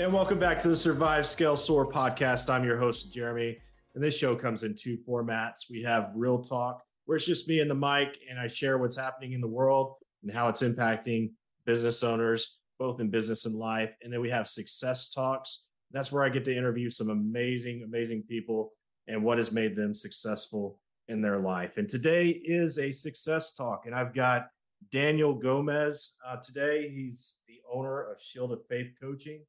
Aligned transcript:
And 0.00 0.14
welcome 0.14 0.38
back 0.38 0.58
to 0.60 0.68
the 0.68 0.76
Survive 0.76 1.26
Scale 1.26 1.56
Soar 1.56 1.86
podcast. 1.86 2.48
I'm 2.48 2.64
your 2.64 2.78
host, 2.78 3.12
Jeremy. 3.12 3.58
And 3.94 4.02
this 4.02 4.16
show 4.16 4.34
comes 4.34 4.62
in 4.62 4.74
two 4.74 4.96
formats. 5.06 5.68
We 5.70 5.82
have 5.82 6.12
Real 6.14 6.38
Talk, 6.38 6.82
where 7.04 7.16
it's 7.16 7.26
just 7.26 7.46
me 7.50 7.60
and 7.60 7.70
the 7.70 7.74
mic, 7.74 8.18
and 8.30 8.40
I 8.40 8.46
share 8.46 8.78
what's 8.78 8.96
happening 8.96 9.34
in 9.34 9.42
the 9.42 9.46
world 9.46 9.96
and 10.22 10.32
how 10.32 10.48
it's 10.48 10.62
impacting 10.62 11.32
business 11.66 12.02
owners, 12.02 12.56
both 12.78 12.98
in 12.98 13.10
business 13.10 13.44
and 13.44 13.54
life. 13.54 13.94
And 14.02 14.10
then 14.10 14.22
we 14.22 14.30
have 14.30 14.48
Success 14.48 15.10
Talks. 15.10 15.64
That's 15.90 16.10
where 16.10 16.22
I 16.22 16.30
get 16.30 16.46
to 16.46 16.56
interview 16.56 16.88
some 16.88 17.10
amazing, 17.10 17.82
amazing 17.82 18.22
people 18.22 18.72
and 19.06 19.22
what 19.22 19.36
has 19.36 19.52
made 19.52 19.76
them 19.76 19.94
successful 19.94 20.78
in 21.08 21.20
their 21.20 21.40
life. 21.40 21.76
And 21.76 21.86
today 21.86 22.28
is 22.30 22.78
a 22.78 22.90
success 22.90 23.52
talk. 23.52 23.84
And 23.84 23.94
I've 23.94 24.14
got 24.14 24.46
Daniel 24.90 25.34
Gomez 25.34 26.14
uh, 26.26 26.36
today. 26.36 26.88
He's 26.88 27.36
the 27.46 27.60
owner 27.70 28.00
of 28.00 28.18
Shield 28.18 28.52
of 28.52 28.64
Faith 28.66 28.94
Coaching. 28.98 29.42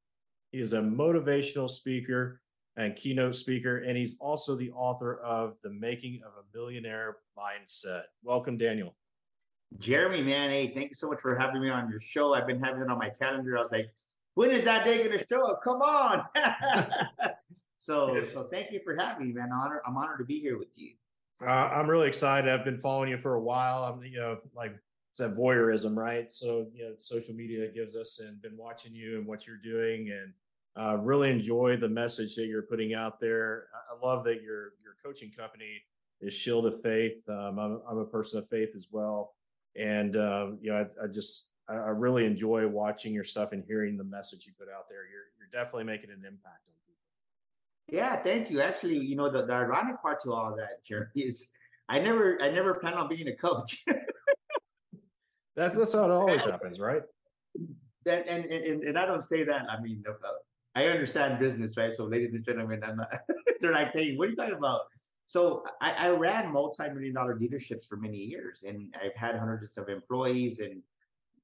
He 0.52 0.60
is 0.60 0.74
a 0.74 0.80
motivational 0.80 1.70
speaker 1.70 2.42
and 2.76 2.96
keynote 2.96 3.36
speaker, 3.36 3.80
and 3.80 3.98
he's 3.98 4.18
also 4.20 4.56
the 4.56 4.72
author 4.72 5.20
of 5.20 5.56
The 5.64 5.70
Making 5.70 6.22
of 6.26 6.34
a 6.34 6.58
Millionaire 6.58 7.18
Mindset. 7.38 8.04
Welcome, 8.24 8.58
Daniel. 8.58 8.96
Jeremy, 9.80 10.22
man, 10.22 10.50
hey, 10.50 10.74
thank 10.74 10.90
you 10.90 10.96
so 10.96 11.08
much 11.08 11.22
for 11.22 11.38
having 11.38 11.62
me 11.62 11.70
on 11.70 11.90
your 11.90 12.02
show. 12.02 12.34
I've 12.34 12.48
been 12.48 12.62
having 12.62 12.82
it 12.82 12.90
on 12.90 12.98
my 12.98 13.10
calendar. 13.10 13.58
I 13.58 13.62
was 13.62 13.72
like, 13.72 13.90
when 14.34 14.52
is 14.52 14.66
that 14.66 14.84
day 14.84 14.98
going 14.98 15.18
to 15.18 15.26
show 15.26 15.48
up? 15.48 15.62
Come 15.64 15.82
on. 15.82 16.26
so, 17.80 18.22
so 18.34 18.50
thank 18.52 18.74
you 18.74 18.82
for 18.84 18.96
having 18.98 19.28
me, 19.28 19.34
man. 19.34 19.52
Honor, 19.54 19.82
I'm 19.88 19.96
honored 19.96 20.20
to 20.20 20.26
be 20.26 20.40
here 20.40 20.58
with 20.58 20.78
you. 20.78 20.92
Uh, 21.42 21.50
I'm 21.50 21.90
really 21.90 22.10
excited. 22.10 22.52
I've 22.52 22.66
been 22.66 22.78
following 22.78 23.10
you 23.10 23.18
for 23.18 23.36
a 23.36 23.42
while. 23.42 23.86
I'm, 23.86 24.04
you 24.04 24.20
know, 24.20 24.38
like 24.54 24.74
it's 25.10 25.20
that 25.20 25.34
voyeurism, 25.34 25.96
right? 25.96 26.32
So, 26.34 26.68
you 26.74 26.84
know, 26.84 26.96
social 27.00 27.36
media 27.36 27.70
gives 27.70 27.96
us 27.96 28.20
and 28.20 28.42
been 28.42 28.58
watching 28.58 28.94
you 28.94 29.18
and 29.18 29.26
what 29.26 29.48
you're 29.48 29.58
doing 29.58 30.10
and 30.10 30.34
uh, 30.80 30.98
really 31.00 31.32
enjoy 31.32 31.78
the 31.78 31.90
message 31.90 32.36
that 32.36 32.48
you're 32.48 32.64
putting 32.64 32.94
out 32.94 33.20
there. 33.20 33.68
I 33.92 34.06
love 34.06 34.24
that 34.26 34.42
your 34.42 34.74
your 34.84 34.96
coaching 35.04 35.32
company 35.32 35.82
is 36.22 36.34
Shield 36.34 36.66
of 36.66 36.82
Faith. 36.82 37.18
Um, 37.28 37.60
I'm, 37.60 37.82
I'm, 37.90 37.98
a 37.98 38.06
person 38.06 38.40
of 38.40 38.48
faith 38.50 38.76
as 38.76 38.88
well, 38.92 39.34
and 39.76 40.16
um, 40.16 40.60
you 40.62 40.72
know 40.72 40.78
I, 40.78 41.04
I 41.04 41.08
just 41.08 41.50
I, 41.68 41.74
I, 41.74 41.90
really 41.90 42.26
enjoy 42.26 42.68
watching 42.68 43.14
your 43.14 43.24
stuff 43.24 43.52
and 43.52 43.64
hearing 43.66 43.98
the 43.98 44.04
message 44.04 44.46
you 44.46 44.54
put 44.58 44.70
out 44.70 44.88
there. 44.90 45.00
You're 45.12 45.28
you're 45.38 45.50
definitely 45.52 45.86
making 45.86 46.10
an 46.10 46.24
impact 46.26 46.68
on 46.68 46.74
people. 46.88 47.04
Yeah, 47.90 48.16
thank 48.22 48.50
you. 48.50 48.62
Actually, 48.62 49.00
you 49.00 49.16
know 49.16 49.30
the, 49.30 49.46
the 49.46 49.54
ironic 49.54 50.02
part 50.02 50.22
to 50.24 50.32
all 50.32 50.52
of 50.52 50.58
that, 50.58 50.86
Jeremy, 50.86 51.10
is 51.16 51.48
I 51.90 52.00
never 52.00 52.42
I 52.42 52.50
never 52.50 52.76
plan 52.76 52.94
on 52.94 53.10
being 53.10 53.28
a 53.28 53.36
coach. 53.36 53.84
that's 55.56 55.78
that's 55.78 55.94
how 55.94 56.06
it 56.06 56.12
always 56.12 56.46
happens, 56.46 56.80
right? 56.80 57.02
That 58.06 58.26
and, 58.28 58.46
and 58.46 58.84
and 58.84 58.98
I 58.98 59.06
don't 59.06 59.24
say 59.24 59.44
that. 59.44 59.66
I 59.70 59.82
mean, 59.82 60.02
I 60.76 60.88
understand 60.88 61.40
business, 61.40 61.76
right? 61.78 61.94
So, 61.94 62.06
ladies 62.06 62.34
and 62.34 62.44
gentlemen, 62.44 62.82
I'm 62.84 62.98
not, 62.98 63.10
they're 63.62 63.74
like, 63.74 63.92
hey, 63.94 64.16
what 64.16 64.28
are 64.28 64.32
you 64.32 64.36
talking 64.36 64.56
about? 64.56 64.82
So, 65.28 65.64
I, 65.82 65.92
I 65.92 66.10
ran 66.10 66.52
multi-million 66.52 67.14
dollar 67.14 67.36
dealerships 67.36 67.88
for 67.88 67.98
many 67.98 68.18
years, 68.18 68.64
and 68.68 68.94
I've 69.02 69.16
had 69.16 69.36
hundreds 69.36 69.78
of 69.78 69.90
employees, 69.90 70.60
and 70.60 70.82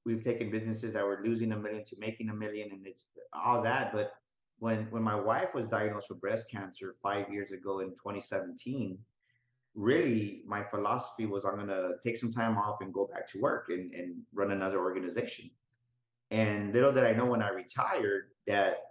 we've 0.05 0.23
taken 0.23 0.49
businesses 0.49 0.93
that 0.93 1.03
were 1.03 1.21
losing 1.23 1.51
a 1.51 1.57
million 1.57 1.85
to 1.85 1.95
making 1.99 2.29
a 2.29 2.33
million, 2.33 2.71
and 2.71 2.87
it's 2.87 3.05
all 3.33 3.61
that. 3.63 3.91
But 3.93 4.13
when 4.59 4.87
when 4.89 5.03
my 5.03 5.15
wife 5.15 5.53
was 5.53 5.67
diagnosed 5.67 6.09
with 6.09 6.21
breast 6.21 6.49
cancer 6.49 6.95
five 7.01 7.29
years 7.29 7.51
ago 7.51 7.79
in 7.79 7.89
2017, 7.91 8.97
really 9.75 10.41
my 10.45 10.63
philosophy 10.63 11.25
was 11.25 11.45
I'm 11.45 11.57
gonna 11.57 11.91
take 12.03 12.17
some 12.17 12.31
time 12.31 12.57
off 12.57 12.81
and 12.81 12.93
go 12.93 13.05
back 13.05 13.29
to 13.31 13.39
work 13.39 13.67
and, 13.69 13.93
and 13.93 14.15
run 14.33 14.51
another 14.51 14.79
organization. 14.79 15.49
And 16.31 16.73
little 16.73 16.91
did 16.91 17.03
I 17.03 17.13
know 17.13 17.25
when 17.25 17.41
I 17.41 17.49
retired 17.49 18.31
that 18.47 18.86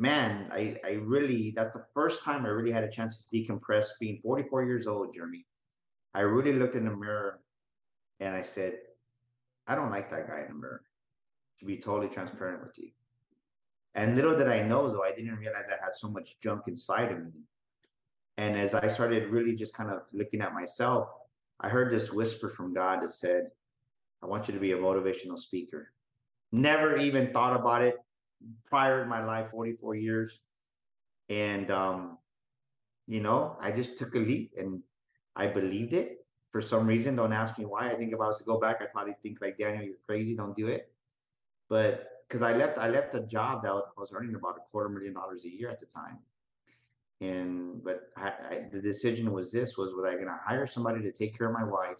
man, 0.00 0.48
I, 0.50 0.76
I 0.82 0.92
really, 0.92 1.52
that's 1.54 1.76
the 1.76 1.84
first 1.92 2.24
time 2.24 2.46
I 2.46 2.48
really 2.48 2.72
had 2.72 2.84
a 2.84 2.90
chance 2.90 3.22
to 3.22 3.36
decompress 3.36 3.88
being 4.00 4.18
44 4.22 4.64
years 4.64 4.86
old, 4.86 5.14
Jeremy. 5.14 5.44
I 6.14 6.20
really 6.20 6.54
looked 6.54 6.74
in 6.74 6.86
the 6.86 6.96
mirror 6.96 7.40
and 8.18 8.34
I 8.34 8.40
said, 8.40 8.78
I 9.68 9.74
don't 9.74 9.90
like 9.90 10.10
that 10.10 10.26
guy 10.26 10.40
in 10.40 10.48
the 10.48 10.54
mirror, 10.54 10.82
to 11.60 11.66
be 11.66 11.76
totally 11.76 12.08
transparent 12.08 12.64
with 12.64 12.78
you. 12.78 12.88
And 13.94 14.16
little 14.16 14.34
did 14.34 14.48
I 14.48 14.62
know, 14.62 14.90
though, 14.90 15.04
I 15.04 15.12
didn't 15.12 15.36
realize 15.36 15.64
I 15.68 15.84
had 15.84 15.94
so 15.94 16.08
much 16.08 16.40
junk 16.40 16.62
inside 16.66 17.12
of 17.12 17.18
me. 17.18 17.42
And 18.38 18.56
as 18.56 18.72
I 18.72 18.88
started 18.88 19.28
really 19.28 19.54
just 19.54 19.74
kind 19.74 19.90
of 19.90 20.00
looking 20.14 20.40
at 20.40 20.54
myself, 20.54 21.08
I 21.60 21.68
heard 21.68 21.92
this 21.92 22.10
whisper 22.10 22.48
from 22.48 22.72
God 22.72 23.02
that 23.02 23.12
said, 23.12 23.50
I 24.22 24.26
want 24.26 24.48
you 24.48 24.54
to 24.54 24.60
be 24.60 24.72
a 24.72 24.78
motivational 24.78 25.38
speaker. 25.38 25.92
Never 26.52 26.96
even 26.96 27.32
thought 27.34 27.54
about 27.54 27.82
it 27.82 27.96
prior 28.66 29.02
in 29.02 29.08
my 29.08 29.24
life, 29.24 29.50
44 29.50 29.94
years. 29.96 30.40
And, 31.28 31.70
um, 31.70 32.18
you 33.06 33.20
know, 33.20 33.56
I 33.60 33.70
just 33.70 33.98
took 33.98 34.14
a 34.14 34.18
leap 34.18 34.54
and 34.56 34.82
I 35.36 35.46
believed 35.46 35.92
it 35.92 36.26
for 36.50 36.60
some 36.60 36.86
reason. 36.86 37.16
Don't 37.16 37.32
ask 37.32 37.58
me 37.58 37.64
why. 37.64 37.90
I 37.90 37.96
think 37.96 38.12
if 38.12 38.20
I 38.20 38.26
was 38.26 38.38
to 38.38 38.44
go 38.44 38.58
back, 38.58 38.78
I'd 38.80 38.92
probably 38.92 39.14
think 39.22 39.38
like, 39.40 39.58
Daniel, 39.58 39.84
you're 39.84 39.94
crazy. 40.06 40.34
Don't 40.34 40.56
do 40.56 40.68
it. 40.68 40.92
But 41.68 42.24
because 42.28 42.42
I 42.42 42.52
left, 42.52 42.78
I 42.78 42.88
left 42.88 43.14
a 43.14 43.20
job 43.20 43.62
that 43.62 43.70
I 43.70 43.80
was 43.96 44.12
earning 44.12 44.34
about 44.34 44.56
a 44.56 44.70
quarter 44.70 44.88
million 44.88 45.14
dollars 45.14 45.44
a 45.44 45.48
year 45.48 45.70
at 45.70 45.80
the 45.80 45.86
time. 45.86 46.18
And, 47.20 47.82
but 47.84 48.10
I, 48.16 48.28
I, 48.28 48.68
the 48.72 48.80
decision 48.80 49.30
was 49.32 49.52
this 49.52 49.76
was, 49.76 49.92
was 49.94 50.04
I 50.06 50.14
going 50.14 50.26
to 50.26 50.38
hire 50.42 50.66
somebody 50.66 51.02
to 51.02 51.12
take 51.12 51.36
care 51.36 51.48
of 51.48 51.52
my 51.52 51.64
wife 51.64 51.98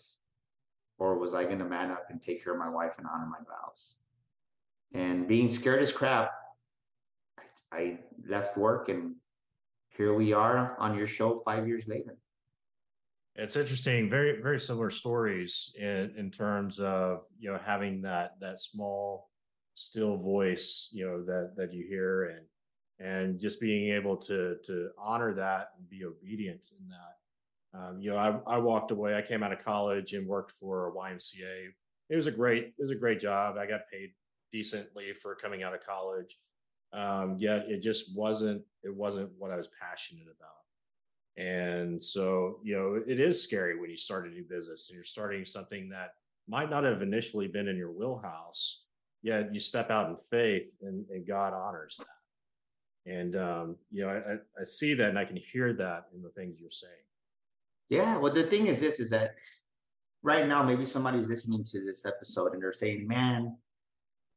or 0.99 1.19
was 1.19 1.35
I 1.35 1.45
going 1.45 1.59
to 1.59 1.65
man 1.65 1.91
up 1.91 2.07
and 2.11 2.23
take 2.23 2.45
care 2.45 2.53
of 2.53 2.59
my 2.59 2.69
wife 2.69 2.93
and 2.99 3.07
honor 3.07 3.27
my 3.27 3.39
vows? 3.39 3.97
And 4.95 5.29
being 5.29 5.49
scared 5.49 5.83
as 5.83 5.93
crap, 5.93 6.33
I 7.73 7.99
left 8.29 8.57
work 8.57 8.89
and 8.89 9.15
here 9.97 10.15
we 10.15 10.33
are 10.33 10.77
on 10.79 10.97
your 10.97 11.07
show 11.07 11.41
five 11.45 11.67
years 11.69 11.85
later. 11.87 12.17
It's 13.37 13.57
interesting. 13.57 14.11
Very, 14.11 14.41
very 14.41 14.59
similar 14.59 14.91
stories 14.91 15.73
in, 15.79 16.13
in 16.17 16.31
terms 16.31 16.81
of, 16.81 17.21
you 17.39 17.51
know, 17.51 17.59
having 17.65 18.03
that, 18.03 18.33
that 18.41 18.61
small, 18.61 19.31
still 19.75 20.17
voice, 20.17 20.91
you 20.93 21.07
know, 21.07 21.25
that, 21.25 21.53
that 21.57 21.73
you 21.73 21.87
hear 21.87 22.31
and, 22.31 23.09
and 23.09 23.39
just 23.39 23.61
being 23.61 23.95
able 23.95 24.17
to, 24.17 24.57
to 24.65 24.89
honor 24.99 25.35
that 25.35 25.69
and 25.79 25.89
be 25.89 26.05
obedient 26.05 26.61
in 26.79 26.89
that. 26.89 27.79
Um, 27.79 28.01
you 28.01 28.11
know, 28.11 28.17
I, 28.17 28.55
I 28.55 28.59
walked 28.59 28.91
away, 28.91 29.15
I 29.15 29.23
came 29.23 29.43
out 29.43 29.53
of 29.53 29.65
college 29.65 30.13
and 30.13 30.27
worked 30.27 30.53
for 30.59 30.89
a 30.89 30.93
YMCA. 30.93 31.69
It 32.09 32.17
was 32.17 32.27
a 32.27 32.33
great, 32.33 32.65
it 32.65 32.75
was 32.83 32.91
a 32.91 32.97
great 32.97 33.21
job. 33.21 33.57
I 33.57 33.67
got 33.67 33.83
paid 33.93 34.11
decently 34.53 35.13
for 35.13 35.35
coming 35.35 35.63
out 35.63 35.75
of 35.75 35.85
college. 35.85 36.39
Um, 36.93 37.37
yet 37.39 37.67
it 37.69 37.81
just 37.83 38.17
wasn't 38.17 38.63
it 38.83 38.95
wasn't 38.95 39.31
what 39.39 39.51
I 39.51 39.57
was 39.57 39.69
passionate 39.81 40.25
about. 40.25 40.61
And 41.37 42.03
so, 42.03 42.59
you 42.63 42.77
know, 42.77 43.01
it 43.07 43.21
is 43.21 43.43
scary 43.43 43.79
when 43.79 43.91
you 43.91 43.97
start 43.97 44.27
a 44.27 44.31
new 44.31 44.43
business 44.43 44.89
and 44.89 44.95
you're 44.95 45.05
starting 45.05 45.45
something 45.45 45.89
that 45.91 46.15
might 46.49 46.69
not 46.69 46.85
have 46.85 47.03
initially 47.03 47.47
been 47.47 47.69
in 47.69 47.77
your 47.77 47.93
wheelhouse, 47.93 48.83
yet 49.23 49.55
you 49.55 49.61
step 49.61 49.91
out 49.91 50.11
in 50.11 50.17
faith 50.17 50.77
and, 50.83 51.07
and 51.11 51.27
God 51.27 51.55
honors 51.55 51.99
that. 51.99 53.11
And, 53.11 53.37
um, 53.37 53.77
you 53.91 54.03
know, 54.03 54.11
I, 54.11 54.61
I 54.61 54.65
see 54.65 54.95
that 54.95 55.09
and 55.09 55.19
I 55.19 55.25
can 55.25 55.37
hear 55.37 55.73
that 55.75 56.07
in 56.15 56.23
the 56.23 56.31
things 56.31 56.59
you're 56.61 56.71
saying. 56.71 56.93
Yeah. 57.89 58.19
Well, 58.19 58.33
the 58.33 58.45
thing 58.45 58.67
is 58.67 58.81
this 58.81 59.01
is 59.01 59.11
that 59.11 59.37
right 60.23 60.47
now, 60.47 60.63
maybe 60.63 60.85
somebody's 60.85 61.29
listening 61.29 61.65
to 61.65 61.85
this 61.85 62.05
episode 62.05 62.53
and 62.53 62.63
they're 62.63 62.73
saying, 62.73 63.07
man, 63.07 63.57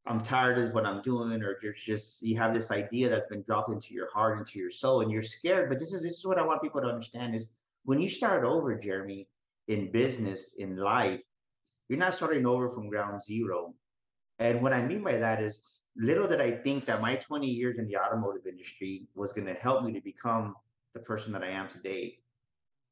I'm 0.06 0.20
tired 0.20 0.58
of 0.58 0.74
what 0.74 0.86
I'm 0.86 1.02
doing, 1.02 1.42
or 1.42 1.58
you're 1.64 1.74
just 1.74 2.22
you 2.22 2.38
have 2.38 2.54
this 2.54 2.72
idea 2.72 3.10
that's 3.10 3.30
been 3.30 3.42
dropped 3.42 3.72
into 3.72 3.94
your 3.94 4.12
heart, 4.12 4.38
into 4.38 4.60
your 4.60 4.70
soul, 4.70 5.02
and 5.02 5.12
you're 5.12 5.22
scared. 5.22 5.70
But 5.70 5.80
this 5.80 5.94
is 5.94 6.04
this 6.04 6.14
is 6.14 6.26
what 6.26 6.38
I 6.38 6.46
want 6.46 6.62
people 6.62 6.82
to 6.82 6.88
understand 6.88 7.36
is 7.36 7.48
when 7.86 8.02
you 8.02 8.10
start 8.10 8.44
over, 8.44 8.76
Jeremy, 8.76 9.28
in 9.68 9.92
business, 9.92 10.56
in 10.58 10.76
life, 10.76 11.22
you're 11.88 12.00
not 12.00 12.16
starting 12.16 12.46
over 12.46 12.70
from 12.70 12.90
ground 12.90 13.24
zero. 13.24 13.74
And 14.40 14.62
what 14.62 14.74
I 14.74 14.86
mean 14.86 15.04
by 15.04 15.18
that 15.18 15.42
is 15.42 15.62
little 15.96 16.28
did 16.28 16.42
I 16.42 16.52
think 16.52 16.86
that 16.86 17.02
my 17.02 17.16
20 17.16 17.48
years 17.48 17.78
in 17.78 17.88
the 17.88 17.98
automotive 17.98 18.48
industry 18.48 19.04
was 19.16 19.32
going 19.32 19.48
to 19.48 19.54
help 19.54 19.86
me 19.86 19.94
to 19.94 20.02
become 20.02 20.56
the 20.94 21.00
person 21.00 21.32
that 21.34 21.44
I 21.44 21.50
am 21.50 21.68
today. 21.68 22.20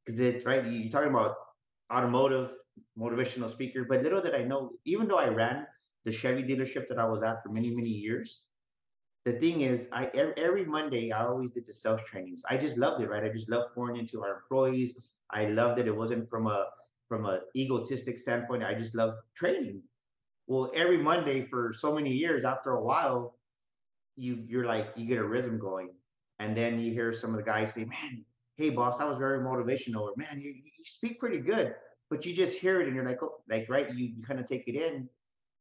Because 0.05 0.19
it's 0.19 0.45
right, 0.45 0.65
you're 0.65 0.91
talking 0.91 1.09
about 1.09 1.35
automotive, 1.91 2.51
motivational 2.97 3.51
speaker, 3.51 3.85
but 3.87 4.01
little 4.01 4.21
did 4.21 4.35
I 4.35 4.43
know, 4.43 4.71
even 4.85 5.07
though 5.07 5.17
I 5.17 5.27
ran 5.27 5.67
the 6.05 6.11
Chevy 6.11 6.43
dealership 6.43 6.87
that 6.87 6.99
I 6.99 7.05
was 7.05 7.23
at 7.23 7.43
for 7.43 7.49
many, 7.49 7.69
many 7.69 7.89
years, 7.89 8.43
the 9.25 9.33
thing 9.33 9.61
is, 9.61 9.87
I 9.91 10.05
every 10.15 10.65
Monday 10.65 11.11
I 11.11 11.25
always 11.25 11.51
did 11.51 11.67
the 11.67 11.73
sales 11.73 12.01
trainings. 12.05 12.41
I 12.49 12.57
just 12.57 12.77
loved 12.77 13.03
it, 13.03 13.09
right? 13.09 13.23
I 13.23 13.29
just 13.29 13.49
loved 13.49 13.75
pouring 13.75 13.97
into 13.97 14.23
our 14.23 14.37
employees. 14.37 14.95
I 15.29 15.45
loved 15.45 15.79
it. 15.79 15.87
It 15.87 15.95
wasn't 15.95 16.29
from 16.29 16.47
a 16.47 16.67
from 17.07 17.25
a 17.25 17.41
egotistic 17.55 18.17
standpoint. 18.17 18.63
I 18.63 18.73
just 18.73 18.95
love 18.95 19.15
training. 19.35 19.83
Well, 20.47 20.71
every 20.75 20.97
Monday 20.97 21.45
for 21.45 21.73
so 21.77 21.93
many 21.93 22.11
years, 22.11 22.43
after 22.43 22.71
a 22.71 22.83
while, 22.83 23.37
you 24.15 24.43
you're 24.47 24.65
like 24.65 24.87
you 24.95 25.05
get 25.05 25.19
a 25.19 25.23
rhythm 25.23 25.59
going, 25.59 25.89
and 26.39 26.57
then 26.57 26.79
you 26.79 26.91
hear 26.91 27.13
some 27.13 27.29
of 27.31 27.37
the 27.37 27.43
guys 27.43 27.73
say, 27.73 27.85
"Man, 27.85 28.25
hey 28.55 28.71
boss, 28.71 28.97
that 28.97 29.07
was 29.07 29.19
very 29.19 29.39
motivational," 29.39 30.01
or 30.01 30.13
"Man, 30.17 30.41
you, 30.41 30.49
you 30.49 30.85
speak 30.85 31.19
pretty 31.19 31.39
good," 31.39 31.75
but 32.11 32.25
you 32.25 32.35
just 32.35 32.57
hear 32.57 32.81
it 32.81 32.87
and 32.87 32.95
you're 32.95 33.05
like, 33.07 33.23
oh, 33.23 33.37
like 33.49 33.67
right, 33.69 33.89
you, 33.95 34.07
you 34.07 34.21
kind 34.21 34.39
of 34.39 34.45
take 34.45 34.67
it 34.67 34.75
in. 34.75 35.07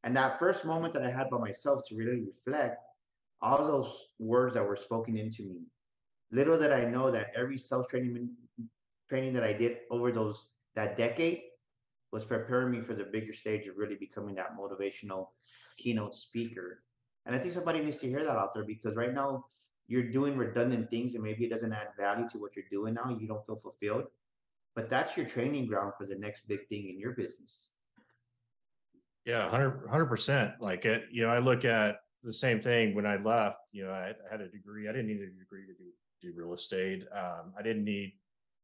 And 0.04 0.16
that 0.16 0.38
first 0.38 0.64
moment 0.64 0.94
that 0.94 1.02
I 1.02 1.10
had 1.10 1.30
by 1.30 1.38
myself 1.38 1.82
to 1.88 1.96
really 1.96 2.24
reflect, 2.24 2.82
all 3.42 3.66
those 3.66 4.08
words 4.18 4.54
that 4.54 4.66
were 4.66 4.76
spoken 4.76 5.16
into 5.16 5.42
me. 5.42 5.62
Little 6.30 6.58
did 6.58 6.72
I 6.72 6.84
know 6.84 7.10
that 7.10 7.32
every 7.34 7.58
self 7.58 7.88
training 7.88 8.30
training 9.08 9.32
that 9.34 9.42
I 9.42 9.52
did 9.52 9.78
over 9.90 10.12
those 10.12 10.46
that 10.76 10.96
decade 10.96 11.42
was 12.12 12.24
preparing 12.24 12.70
me 12.70 12.80
for 12.80 12.94
the 12.94 13.04
bigger 13.04 13.32
stage 13.32 13.66
of 13.66 13.76
really 13.76 13.96
becoming 13.96 14.34
that 14.36 14.56
motivational 14.56 15.28
keynote 15.78 16.14
speaker. 16.14 16.82
And 17.26 17.34
I 17.34 17.38
think 17.38 17.54
somebody 17.54 17.80
needs 17.80 17.98
to 17.98 18.08
hear 18.08 18.24
that 18.24 18.36
out 18.36 18.54
there 18.54 18.64
because 18.64 18.96
right 18.96 19.12
now 19.12 19.46
you're 19.88 20.10
doing 20.10 20.36
redundant 20.36 20.90
things 20.90 21.14
and 21.14 21.22
maybe 21.22 21.44
it 21.44 21.50
doesn't 21.50 21.72
add 21.72 21.88
value 21.98 22.28
to 22.30 22.38
what 22.38 22.56
you're 22.56 22.64
doing 22.70 22.94
now. 22.94 23.16
You 23.20 23.26
don't 23.26 23.44
feel 23.46 23.60
fulfilled, 23.60 24.04
but 24.74 24.88
that's 24.88 25.16
your 25.16 25.26
training 25.26 25.66
ground 25.66 25.92
for 25.98 26.06
the 26.06 26.14
next 26.14 26.46
big 26.48 26.68
thing 26.68 26.88
in 26.88 26.98
your 26.98 27.12
business. 27.12 27.70
Yeah, 29.24 29.44
100 29.44 30.06
percent. 30.06 30.52
Like 30.60 30.84
it, 30.84 31.04
you 31.10 31.22
know, 31.22 31.28
I 31.28 31.38
look 31.38 31.64
at 31.64 31.96
the 32.22 32.32
same 32.32 32.60
thing 32.60 32.94
when 32.94 33.06
I 33.06 33.16
left. 33.16 33.58
You 33.72 33.84
know, 33.84 33.92
I, 33.92 34.10
I 34.10 34.30
had 34.30 34.40
a 34.40 34.48
degree. 34.48 34.88
I 34.88 34.92
didn't 34.92 35.08
need 35.08 35.20
a 35.20 35.26
degree 35.26 35.66
to 35.66 35.74
do 35.74 35.90
do 36.22 36.32
real 36.36 36.54
estate. 36.54 37.04
Um, 37.14 37.52
I 37.58 37.62
didn't 37.62 37.84
need, 37.84 38.12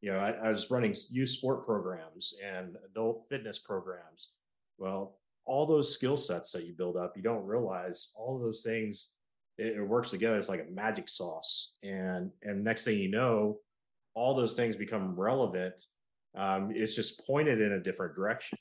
you 0.03 0.13
know, 0.13 0.19
I, 0.19 0.31
I 0.33 0.51
was 0.51 0.71
running 0.71 0.95
youth 1.11 1.31
sport 1.31 1.65
programs 1.65 2.35
and 2.45 2.77
adult 2.91 3.25
fitness 3.31 3.59
programs. 3.59 4.33
Well, 4.79 5.19
all 5.47 5.67
those 5.67 5.95
skill 5.95 6.17
sets 6.17 6.53
that 6.53 6.67
you 6.67 6.75
build 6.75 6.97
up, 6.97 7.17
you 7.17 7.23
don't 7.23 7.47
realize 7.47 8.11
all 8.15 8.39
those 8.39 8.63
things. 8.63 9.11
It, 9.59 9.77
it 9.77 9.83
works 9.83 10.11
together. 10.11 10.39
It's 10.39 10.49
like 10.49 10.67
a 10.69 10.73
magic 10.75 11.09
sauce, 11.09 11.75
and 11.83 12.31
and 12.43 12.65
next 12.65 12.85
thing 12.85 12.99
you 12.99 13.11
know, 13.11 13.59
all 14.15 14.35
those 14.35 14.57
things 14.57 14.77
become 14.77 15.19
relevant. 15.19 15.75
Um, 16.37 16.71
it's 16.75 16.95
just 16.95 17.27
pointed 17.27 17.63
in 17.63 17.73
a 17.73 17.81
different 17.81 18.15
direction. 18.15 18.59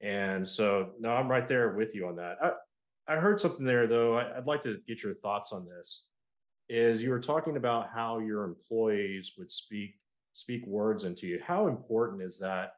And 0.00 0.46
so, 0.46 0.90
no, 1.00 1.10
I'm 1.10 1.28
right 1.28 1.48
there 1.48 1.74
with 1.74 1.94
you 1.94 2.06
on 2.06 2.16
that. 2.16 2.36
I, 2.42 2.52
I 3.08 3.16
heard 3.16 3.40
something 3.40 3.64
there 3.64 3.86
though. 3.86 4.16
I, 4.16 4.36
would 4.36 4.46
like 4.46 4.62
to 4.62 4.80
get 4.86 5.02
your 5.02 5.14
thoughts 5.14 5.52
on 5.52 5.66
this. 5.66 6.06
Is 6.68 7.02
you 7.02 7.10
were 7.10 7.20
talking 7.20 7.56
about 7.56 7.88
how 7.94 8.18
your 8.18 8.44
employees 8.44 9.32
would 9.38 9.50
speak 9.50 9.94
speak 10.34 10.66
words 10.66 11.04
into 11.04 11.26
you. 11.26 11.40
How 11.44 11.66
important 11.66 12.22
is 12.22 12.38
that? 12.38 12.74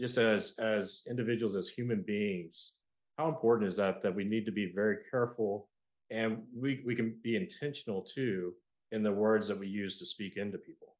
Just 0.00 0.18
as 0.18 0.56
as 0.58 1.02
individuals, 1.08 1.54
as 1.54 1.68
human 1.68 2.02
beings, 2.02 2.74
how 3.18 3.28
important 3.28 3.68
is 3.68 3.76
that? 3.76 4.02
That 4.02 4.14
we 4.14 4.24
need 4.24 4.46
to 4.46 4.52
be 4.52 4.72
very 4.74 4.96
careful, 5.10 5.68
and 6.10 6.38
we 6.54 6.82
we 6.84 6.96
can 6.96 7.16
be 7.22 7.36
intentional 7.36 8.02
too 8.02 8.54
in 8.90 9.02
the 9.02 9.12
words 9.12 9.46
that 9.48 9.58
we 9.58 9.68
use 9.68 9.98
to 9.98 10.06
speak 10.06 10.36
into 10.36 10.58
people. 10.58 10.96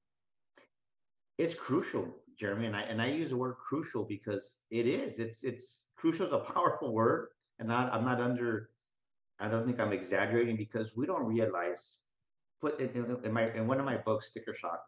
It's 1.38 1.54
crucial, 1.54 2.14
Jeremy, 2.38 2.66
and 2.66 2.76
I 2.76 2.82
and 2.82 3.00
I 3.00 3.08
use 3.08 3.30
the 3.30 3.36
word 3.36 3.54
crucial 3.54 4.04
because 4.04 4.58
it 4.70 4.86
is. 4.86 5.18
It's 5.18 5.44
it's 5.44 5.86
crucial 5.96 6.26
is 6.26 6.32
a 6.32 6.38
powerful 6.38 6.92
word, 6.92 7.28
and 7.58 7.68
not 7.68 7.92
I'm 7.92 8.04
not 8.04 8.20
under 8.20 8.70
I 9.40 9.48
don't 9.48 9.66
think 9.66 9.80
I'm 9.80 9.92
exaggerating 9.92 10.56
because 10.56 10.96
we 10.96 11.06
don't 11.06 11.24
realize. 11.24 11.96
Put 12.60 12.80
in, 12.80 13.18
in 13.24 13.32
my 13.32 13.52
in 13.52 13.66
one 13.66 13.78
of 13.78 13.84
my 13.84 13.98
books, 13.98 14.28
Sticker 14.28 14.54
Shock, 14.54 14.82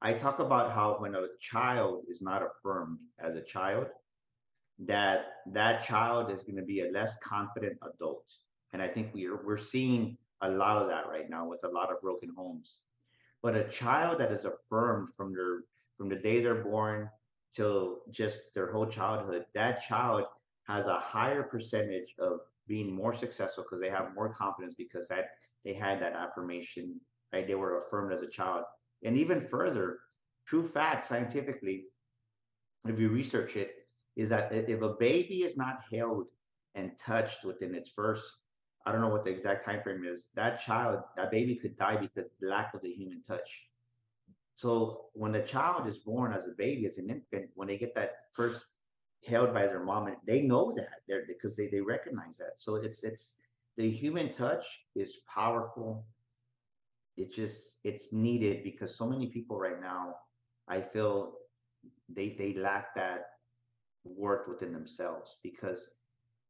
I 0.00 0.14
talk 0.14 0.38
about 0.38 0.72
how 0.72 0.96
when 0.98 1.14
a 1.14 1.26
child 1.40 2.04
is 2.08 2.22
not 2.22 2.42
affirmed 2.42 2.98
as 3.18 3.34
a 3.34 3.42
child, 3.42 3.88
that 4.86 5.26
that 5.52 5.84
child 5.84 6.30
is 6.30 6.44
going 6.44 6.56
to 6.56 6.62
be 6.62 6.80
a 6.80 6.90
less 6.90 7.16
confident 7.22 7.76
adult, 7.82 8.24
and 8.72 8.80
I 8.80 8.88
think 8.88 9.12
we're 9.12 9.44
we're 9.44 9.58
seeing 9.58 10.16
a 10.40 10.48
lot 10.48 10.80
of 10.80 10.88
that 10.88 11.08
right 11.08 11.28
now 11.28 11.46
with 11.46 11.64
a 11.64 11.68
lot 11.68 11.92
of 11.92 12.00
broken 12.00 12.32
homes. 12.36 12.78
But 13.42 13.56
a 13.56 13.68
child 13.68 14.18
that 14.20 14.32
is 14.32 14.44
affirmed 14.44 15.08
from 15.16 15.34
their 15.34 15.62
from 15.98 16.08
the 16.08 16.16
day 16.16 16.40
they're 16.40 16.64
born 16.64 17.10
till 17.54 17.98
just 18.10 18.54
their 18.54 18.72
whole 18.72 18.86
childhood, 18.86 19.44
that 19.54 19.82
child 19.82 20.24
has 20.68 20.86
a 20.86 21.00
higher 21.00 21.42
percentage 21.42 22.14
of 22.18 22.40
being 22.66 22.92
more 22.92 23.14
successful 23.14 23.64
because 23.64 23.80
they 23.80 23.90
have 23.90 24.14
more 24.14 24.32
confidence 24.32 24.74
because 24.76 25.08
that 25.08 25.30
they 25.64 25.74
had 25.74 26.00
that 26.00 26.14
affirmation, 26.14 27.00
right? 27.32 27.46
They 27.46 27.54
were 27.54 27.82
affirmed 27.82 28.12
as 28.12 28.22
a 28.22 28.28
child. 28.28 28.64
And 29.02 29.16
even 29.16 29.48
further, 29.48 29.98
true 30.46 30.66
fact 30.66 31.06
scientifically, 31.06 31.86
if 32.86 32.98
you 32.98 33.08
research 33.08 33.56
it, 33.56 33.72
is 34.16 34.28
that 34.28 34.52
if 34.52 34.82
a 34.82 34.94
baby 34.94 35.42
is 35.42 35.56
not 35.56 35.80
held 35.92 36.26
and 36.74 36.96
touched 36.98 37.44
within 37.44 37.74
its 37.74 37.90
first, 37.90 38.24
I 38.86 38.92
don't 38.92 39.00
know 39.00 39.08
what 39.08 39.24
the 39.24 39.30
exact 39.30 39.64
time 39.64 39.82
frame 39.82 40.04
is, 40.04 40.28
that 40.34 40.60
child, 40.60 41.00
that 41.16 41.30
baby 41.30 41.56
could 41.56 41.76
die 41.76 41.96
because 41.96 42.30
lack 42.40 42.74
of 42.74 42.82
the 42.82 42.90
human 42.90 43.22
touch. 43.22 43.68
So 44.58 45.06
when 45.12 45.30
the 45.30 45.42
child 45.42 45.86
is 45.86 45.98
born 45.98 46.32
as 46.32 46.48
a 46.48 46.56
baby, 46.58 46.86
as 46.86 46.98
an 46.98 47.10
infant, 47.10 47.50
when 47.54 47.68
they 47.68 47.78
get 47.78 47.94
that 47.94 48.16
first 48.32 48.66
held 49.24 49.54
by 49.54 49.66
their 49.68 49.84
mom 49.84 50.16
they 50.26 50.42
know 50.42 50.72
that 50.76 51.02
they're 51.06 51.24
because 51.28 51.56
they, 51.56 51.68
they 51.68 51.80
recognize 51.80 52.36
that. 52.38 52.54
So 52.56 52.74
it's 52.74 53.04
it's 53.04 53.34
the 53.76 53.88
human 53.88 54.32
touch 54.32 54.64
is 54.96 55.18
powerful. 55.32 56.04
It's 57.16 57.36
just 57.36 57.76
it's 57.84 58.12
needed 58.12 58.64
because 58.64 58.96
so 58.96 59.06
many 59.06 59.26
people 59.28 59.58
right 59.58 59.80
now 59.80 60.16
i 60.68 60.80
feel 60.80 61.34
they 62.08 62.30
they 62.38 62.54
lack 62.54 62.94
that 62.94 63.22
work 64.04 64.46
within 64.48 64.72
themselves 64.72 65.36
because 65.42 65.90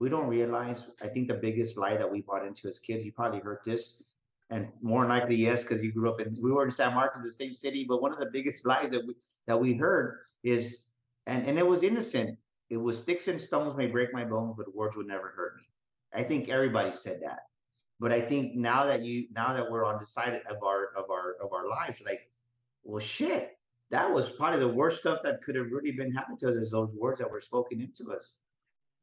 we 0.01 0.09
don't 0.09 0.29
realize 0.29 0.85
i 1.03 1.09
think 1.09 1.29
the 1.29 1.35
biggest 1.35 1.77
lie 1.77 1.97
that 1.97 2.11
we 2.11 2.23
bought 2.23 2.47
into 2.47 2.69
as 2.69 2.79
kids 2.79 3.05
you 3.05 3.13
probably 3.13 3.41
heard 3.41 3.59
this 3.65 4.03
and 4.51 4.69
more 4.81 5.03
than 5.03 5.11
likely 5.11 5.37
yes 5.37 5.63
because 5.63 5.83
you 5.83 5.93
grew 5.93 6.09
up 6.11 6.21
in 6.21 6.37
we 6.41 6.51
were 6.51 6.65
in 6.65 6.71
san 6.71 6.95
marcos 6.95 7.23
the 7.23 7.33
same 7.33 7.55
city 7.55 7.85
but 7.89 8.01
one 8.01 8.13
of 8.13 8.19
the 8.19 8.31
biggest 8.33 8.65
lies 8.65 8.91
that 8.91 9.07
we 9.07 9.15
that 9.47 9.61
we 9.61 9.75
heard 9.75 10.19
is 10.43 10.85
and 11.27 11.47
and 11.47 11.59
it 11.59 11.67
was 11.67 11.83
innocent 11.83 12.39
it 12.71 12.77
was 12.77 12.99
sticks 12.99 13.29
and 13.29 13.41
stones 13.41 13.77
may 13.77 13.87
break 13.87 14.13
my 14.13 14.25
bones, 14.25 14.55
but 14.57 14.75
words 14.75 14.97
would 14.97 15.07
never 15.07 15.29
hurt 15.29 15.57
me. 15.57 15.63
I 16.13 16.23
think 16.23 16.49
everybody 16.49 16.93
said 16.93 17.21
that. 17.23 17.41
But 18.01 18.13
I 18.13 18.21
think 18.21 18.55
now 18.55 18.85
that 18.85 19.03
you 19.03 19.27
now 19.33 19.55
that 19.55 19.71
we're 19.71 19.85
on 19.85 19.99
the 19.99 20.07
side 20.07 20.41
of 20.49 20.63
our 20.63 20.93
of 20.97 21.11
our 21.11 21.35
of 21.43 21.53
our 21.53 21.69
lives, 21.69 21.99
like, 22.05 22.31
well 22.85 23.01
shit, 23.01 23.59
that 23.91 24.13
was 24.13 24.31
probably 24.31 24.61
the 24.61 24.69
worst 24.69 25.01
stuff 25.01 25.21
that 25.25 25.43
could 25.43 25.57
have 25.57 25.73
really 25.73 25.93
been 25.93 26.13
happening 26.13 26.39
to 26.39 26.49
us 26.49 26.55
is 26.55 26.71
those 26.71 26.91
words 26.95 27.19
that 27.19 27.31
were 27.31 27.41
spoken 27.41 27.81
into 27.81 28.13
us. 28.13 28.37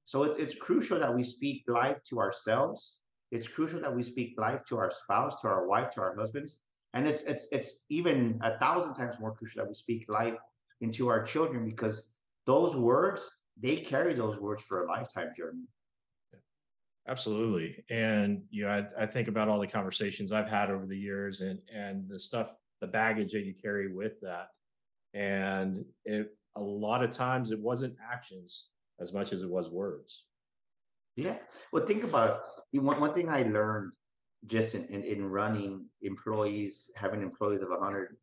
So 0.05 0.23
it's 0.23 0.37
it's 0.37 0.55
crucial 0.55 0.99
that 0.99 1.13
we 1.13 1.23
speak 1.23 1.63
life 1.67 1.97
to 2.09 2.19
ourselves. 2.19 2.99
It's 3.35 3.47
crucial 3.47 3.81
that 3.81 3.95
we 3.95 4.03
speak 4.03 4.35
life 4.37 4.65
to 4.69 4.77
our 4.77 4.91
spouse, 4.91 5.41
to 5.41 5.47
our 5.47 5.67
wife, 5.67 5.91
to 5.91 6.01
our 6.01 6.15
husbands. 6.15 6.57
And 6.93 7.07
it's 7.07 7.21
it's 7.23 7.47
it's 7.51 7.83
even 7.89 8.39
a 8.41 8.57
thousand 8.57 8.93
times 8.93 9.15
more 9.19 9.33
crucial 9.33 9.61
that 9.61 9.67
we 9.67 9.75
speak 9.75 10.05
life 10.07 10.37
into 10.81 11.09
our 11.09 11.23
children 11.23 11.65
because 11.65 12.07
those 12.45 12.75
words 12.75 13.21
they 13.61 13.77
carry 13.77 14.13
those 14.13 14.37
words 14.39 14.63
for 14.63 14.83
a 14.83 14.87
lifetime 14.87 15.31
journey. 15.37 15.65
Absolutely. 17.07 17.83
And, 17.89 18.41
you 18.49 18.65
know, 18.65 18.71
I, 18.71 19.03
I 19.03 19.05
think 19.05 19.27
about 19.27 19.47
all 19.47 19.59
the 19.59 19.67
conversations 19.67 20.31
I've 20.31 20.49
had 20.49 20.71
over 20.71 20.85
the 20.85 20.97
years 20.97 21.41
and, 21.41 21.59
and 21.73 22.09
the 22.09 22.19
stuff, 22.19 22.53
the 22.81 22.87
baggage 22.87 23.31
that 23.33 23.45
you 23.45 23.53
carry 23.53 23.93
with 23.93 24.19
that. 24.21 24.47
And 25.13 25.85
it, 26.03 26.35
a 26.55 26.61
lot 26.61 27.03
of 27.03 27.11
times 27.11 27.51
it 27.51 27.59
wasn't 27.59 27.95
actions 28.11 28.69
as 28.99 29.13
much 29.13 29.33
as 29.33 29.43
it 29.43 29.49
was 29.49 29.69
words. 29.69 30.23
Yeah. 31.15 31.37
Well, 31.71 31.85
think 31.85 32.03
about 32.03 32.41
it. 32.73 32.79
One, 32.79 32.99
one 32.99 33.13
thing 33.13 33.29
I 33.29 33.43
learned 33.43 33.91
just 34.47 34.75
in, 34.75 34.85
in, 34.85 35.03
in 35.03 35.25
running 35.25 35.85
employees, 36.01 36.89
having 36.95 37.21
employees 37.21 37.61
of 37.61 37.69
100 37.69 38.17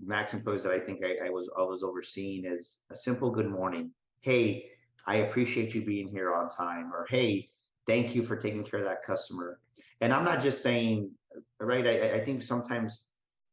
max 0.00 0.32
employees 0.32 0.62
that 0.62 0.72
I 0.72 0.78
think 0.78 1.00
I, 1.04 1.26
I 1.26 1.30
was 1.30 1.50
I 1.58 1.62
was 1.62 1.82
overseeing 1.82 2.44
is 2.44 2.78
a 2.90 2.94
simple 2.94 3.30
good 3.30 3.50
morning 3.50 3.90
hey, 4.20 4.66
I 5.06 5.16
appreciate 5.16 5.74
you 5.74 5.82
being 5.82 6.08
here 6.08 6.34
on 6.34 6.48
time, 6.48 6.92
or 6.92 7.06
hey, 7.08 7.50
thank 7.86 8.14
you 8.14 8.22
for 8.22 8.36
taking 8.36 8.64
care 8.64 8.80
of 8.80 8.86
that 8.86 9.02
customer. 9.02 9.60
And 10.00 10.12
I'm 10.12 10.24
not 10.24 10.42
just 10.42 10.62
saying, 10.62 11.10
right? 11.60 11.86
I, 11.86 12.12
I 12.14 12.24
think 12.24 12.42
sometimes 12.42 13.02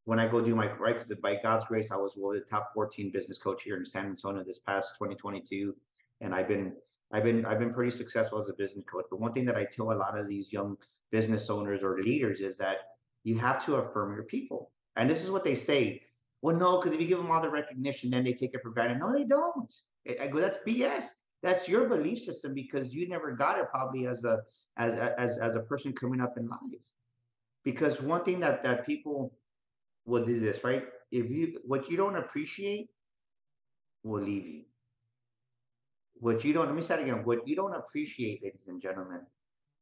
when 0.04 0.20
I 0.20 0.28
go 0.28 0.40
do 0.40 0.54
my 0.54 0.70
right, 0.72 0.94
because 0.98 1.10
by 1.20 1.36
God's 1.36 1.64
grace, 1.64 1.90
I 1.90 1.96
was 1.96 2.12
one 2.14 2.36
of 2.36 2.42
the 2.42 2.48
top 2.48 2.70
14 2.74 3.10
business 3.10 3.38
coach 3.38 3.62
here 3.62 3.76
in 3.76 3.86
San 3.86 4.06
Antonio 4.06 4.44
this 4.44 4.58
past 4.58 4.94
2022, 4.98 5.74
and 6.20 6.34
I've 6.34 6.48
been 6.48 6.74
I've 7.12 7.24
been 7.24 7.44
I've 7.44 7.58
been 7.58 7.72
pretty 7.72 7.96
successful 7.96 8.40
as 8.40 8.48
a 8.48 8.54
business 8.54 8.84
coach. 8.90 9.06
But 9.10 9.20
one 9.20 9.32
thing 9.32 9.44
that 9.46 9.56
I 9.56 9.64
tell 9.64 9.92
a 9.92 9.94
lot 9.94 10.18
of 10.18 10.28
these 10.28 10.52
young 10.52 10.76
business 11.10 11.48
owners 11.50 11.82
or 11.82 11.98
leaders 11.98 12.40
is 12.40 12.58
that 12.58 12.78
you 13.24 13.38
have 13.38 13.64
to 13.66 13.76
affirm 13.76 14.14
your 14.14 14.24
people. 14.24 14.72
And 14.96 15.08
this 15.08 15.22
is 15.22 15.30
what 15.30 15.44
they 15.44 15.54
say. 15.54 16.02
Well, 16.42 16.56
no, 16.56 16.78
because 16.78 16.92
if 16.92 17.00
you 17.00 17.06
give 17.06 17.18
them 17.18 17.30
all 17.30 17.40
the 17.40 17.48
recognition, 17.48 18.10
then 18.10 18.24
they 18.24 18.32
take 18.32 18.54
it 18.54 18.62
for 18.62 18.70
granted. 18.70 18.98
No, 18.98 19.12
they 19.12 19.24
don't. 19.24 19.72
I 20.20 20.28
go, 20.28 20.40
that's 20.40 20.58
BS. 20.66 21.04
that's 21.42 21.68
your 21.68 21.88
belief 21.88 22.20
system 22.20 22.54
because 22.54 22.94
you 22.94 23.08
never 23.08 23.32
got 23.32 23.58
it 23.58 23.66
probably 23.70 24.06
as 24.06 24.24
a 24.24 24.42
as 24.76 24.98
as 25.18 25.38
as 25.38 25.54
a 25.54 25.60
person 25.60 25.92
coming 25.92 26.20
up 26.20 26.36
in 26.36 26.48
life. 26.48 26.82
Because 27.64 28.00
one 28.00 28.24
thing 28.24 28.40
that 28.40 28.62
that 28.62 28.86
people 28.86 29.32
will 30.04 30.24
do 30.24 30.38
this 30.38 30.62
right 30.62 30.84
if 31.10 31.30
you 31.30 31.58
what 31.64 31.90
you 31.90 31.96
don't 31.96 32.16
appreciate 32.16 32.90
will 34.02 34.22
leave 34.22 34.46
you. 34.46 34.62
What 36.20 36.44
you 36.44 36.52
don't 36.52 36.66
let 36.66 36.74
me 36.74 36.82
say 36.82 36.94
it 36.94 37.02
again. 37.02 37.24
What 37.24 37.46
you 37.46 37.56
don't 37.56 37.74
appreciate, 37.74 38.42
ladies 38.42 38.68
and 38.68 38.80
gentlemen, 38.80 39.20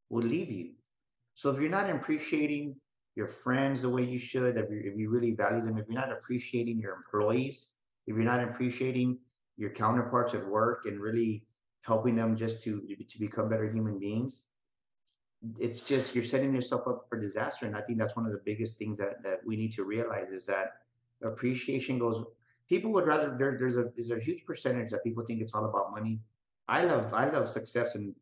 will 0.09 0.23
leave 0.23 0.51
you. 0.51 0.71
So 1.33 1.49
if 1.49 1.59
you're 1.59 1.69
not 1.69 1.89
appreciating 1.89 2.75
your 3.15 3.27
friends 3.27 3.81
the 3.81 3.89
way 3.89 4.03
you 4.03 4.19
should, 4.19 4.57
if 4.57 4.69
you, 4.69 4.81
if 4.83 4.97
you 4.97 5.09
really 5.09 5.31
value 5.31 5.63
them, 5.63 5.77
if 5.77 5.85
you're 5.87 5.99
not 5.99 6.11
appreciating 6.11 6.79
your 6.79 6.95
employees, 6.95 7.69
if 8.07 8.15
you're 8.15 8.25
not 8.25 8.43
appreciating 8.43 9.17
your 9.57 9.69
counterparts 9.69 10.33
at 10.33 10.45
work 10.45 10.85
and 10.85 10.99
really 10.99 11.43
helping 11.81 12.15
them 12.15 12.35
just 12.35 12.61
to 12.63 12.81
to 12.81 13.19
become 13.19 13.47
better 13.47 13.71
human 13.71 13.97
beings, 13.99 14.43
it's 15.59 15.81
just 15.81 16.15
you're 16.15 16.23
setting 16.23 16.53
yourself 16.53 16.87
up 16.87 17.05
for 17.09 17.19
disaster. 17.19 17.65
And 17.65 17.75
I 17.75 17.81
think 17.81 17.97
that's 17.97 18.15
one 18.15 18.25
of 18.25 18.31
the 18.31 18.41
biggest 18.45 18.77
things 18.77 18.97
that 18.97 19.23
that 19.23 19.39
we 19.45 19.55
need 19.55 19.71
to 19.73 19.83
realize 19.83 20.29
is 20.29 20.45
that 20.47 20.73
appreciation 21.23 21.99
goes. 21.99 22.25
People 22.67 22.91
would 22.93 23.05
rather 23.05 23.35
there, 23.37 23.57
there's 23.59 23.77
a 23.77 23.91
there's 23.95 24.11
a 24.11 24.19
huge 24.19 24.45
percentage 24.45 24.91
that 24.91 25.03
people 25.03 25.23
think 25.25 25.41
it's 25.41 25.53
all 25.53 25.65
about 25.65 25.91
money. 25.91 26.19
I 26.67 26.83
love 26.83 27.13
I 27.13 27.29
love 27.29 27.47
success 27.47 27.95
and 27.95 28.13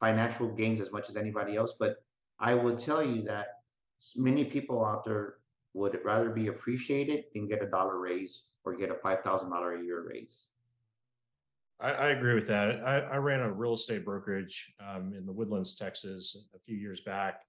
financial 0.00 0.48
gains 0.48 0.80
as 0.80 0.90
much 0.92 1.08
as 1.08 1.16
anybody 1.16 1.56
else, 1.56 1.74
but 1.78 2.02
I 2.38 2.54
will 2.54 2.76
tell 2.76 3.02
you 3.02 3.22
that 3.22 3.46
many 4.16 4.44
people 4.44 4.84
out 4.84 5.04
there 5.04 5.36
would 5.74 5.98
rather 6.04 6.30
be 6.30 6.48
appreciated 6.48 7.24
than 7.34 7.48
get 7.48 7.62
a 7.62 7.66
dollar 7.66 7.98
raise 7.98 8.42
or 8.64 8.76
get 8.76 8.90
a 8.90 8.94
five 8.94 9.22
thousand 9.22 9.50
dollar 9.50 9.74
a 9.74 9.82
year 9.82 10.06
raise. 10.08 10.48
I, 11.78 11.92
I, 11.92 12.08
agree 12.08 12.34
with 12.34 12.46
that. 12.48 12.82
I, 12.84 13.00
I, 13.00 13.16
ran 13.18 13.40
a 13.40 13.52
real 13.52 13.74
estate 13.74 14.02
brokerage 14.02 14.72
um, 14.80 15.12
in 15.12 15.26
the 15.26 15.32
Woodlands, 15.32 15.76
Texas, 15.76 16.46
a 16.54 16.58
few 16.60 16.74
years 16.74 17.02
back, 17.02 17.42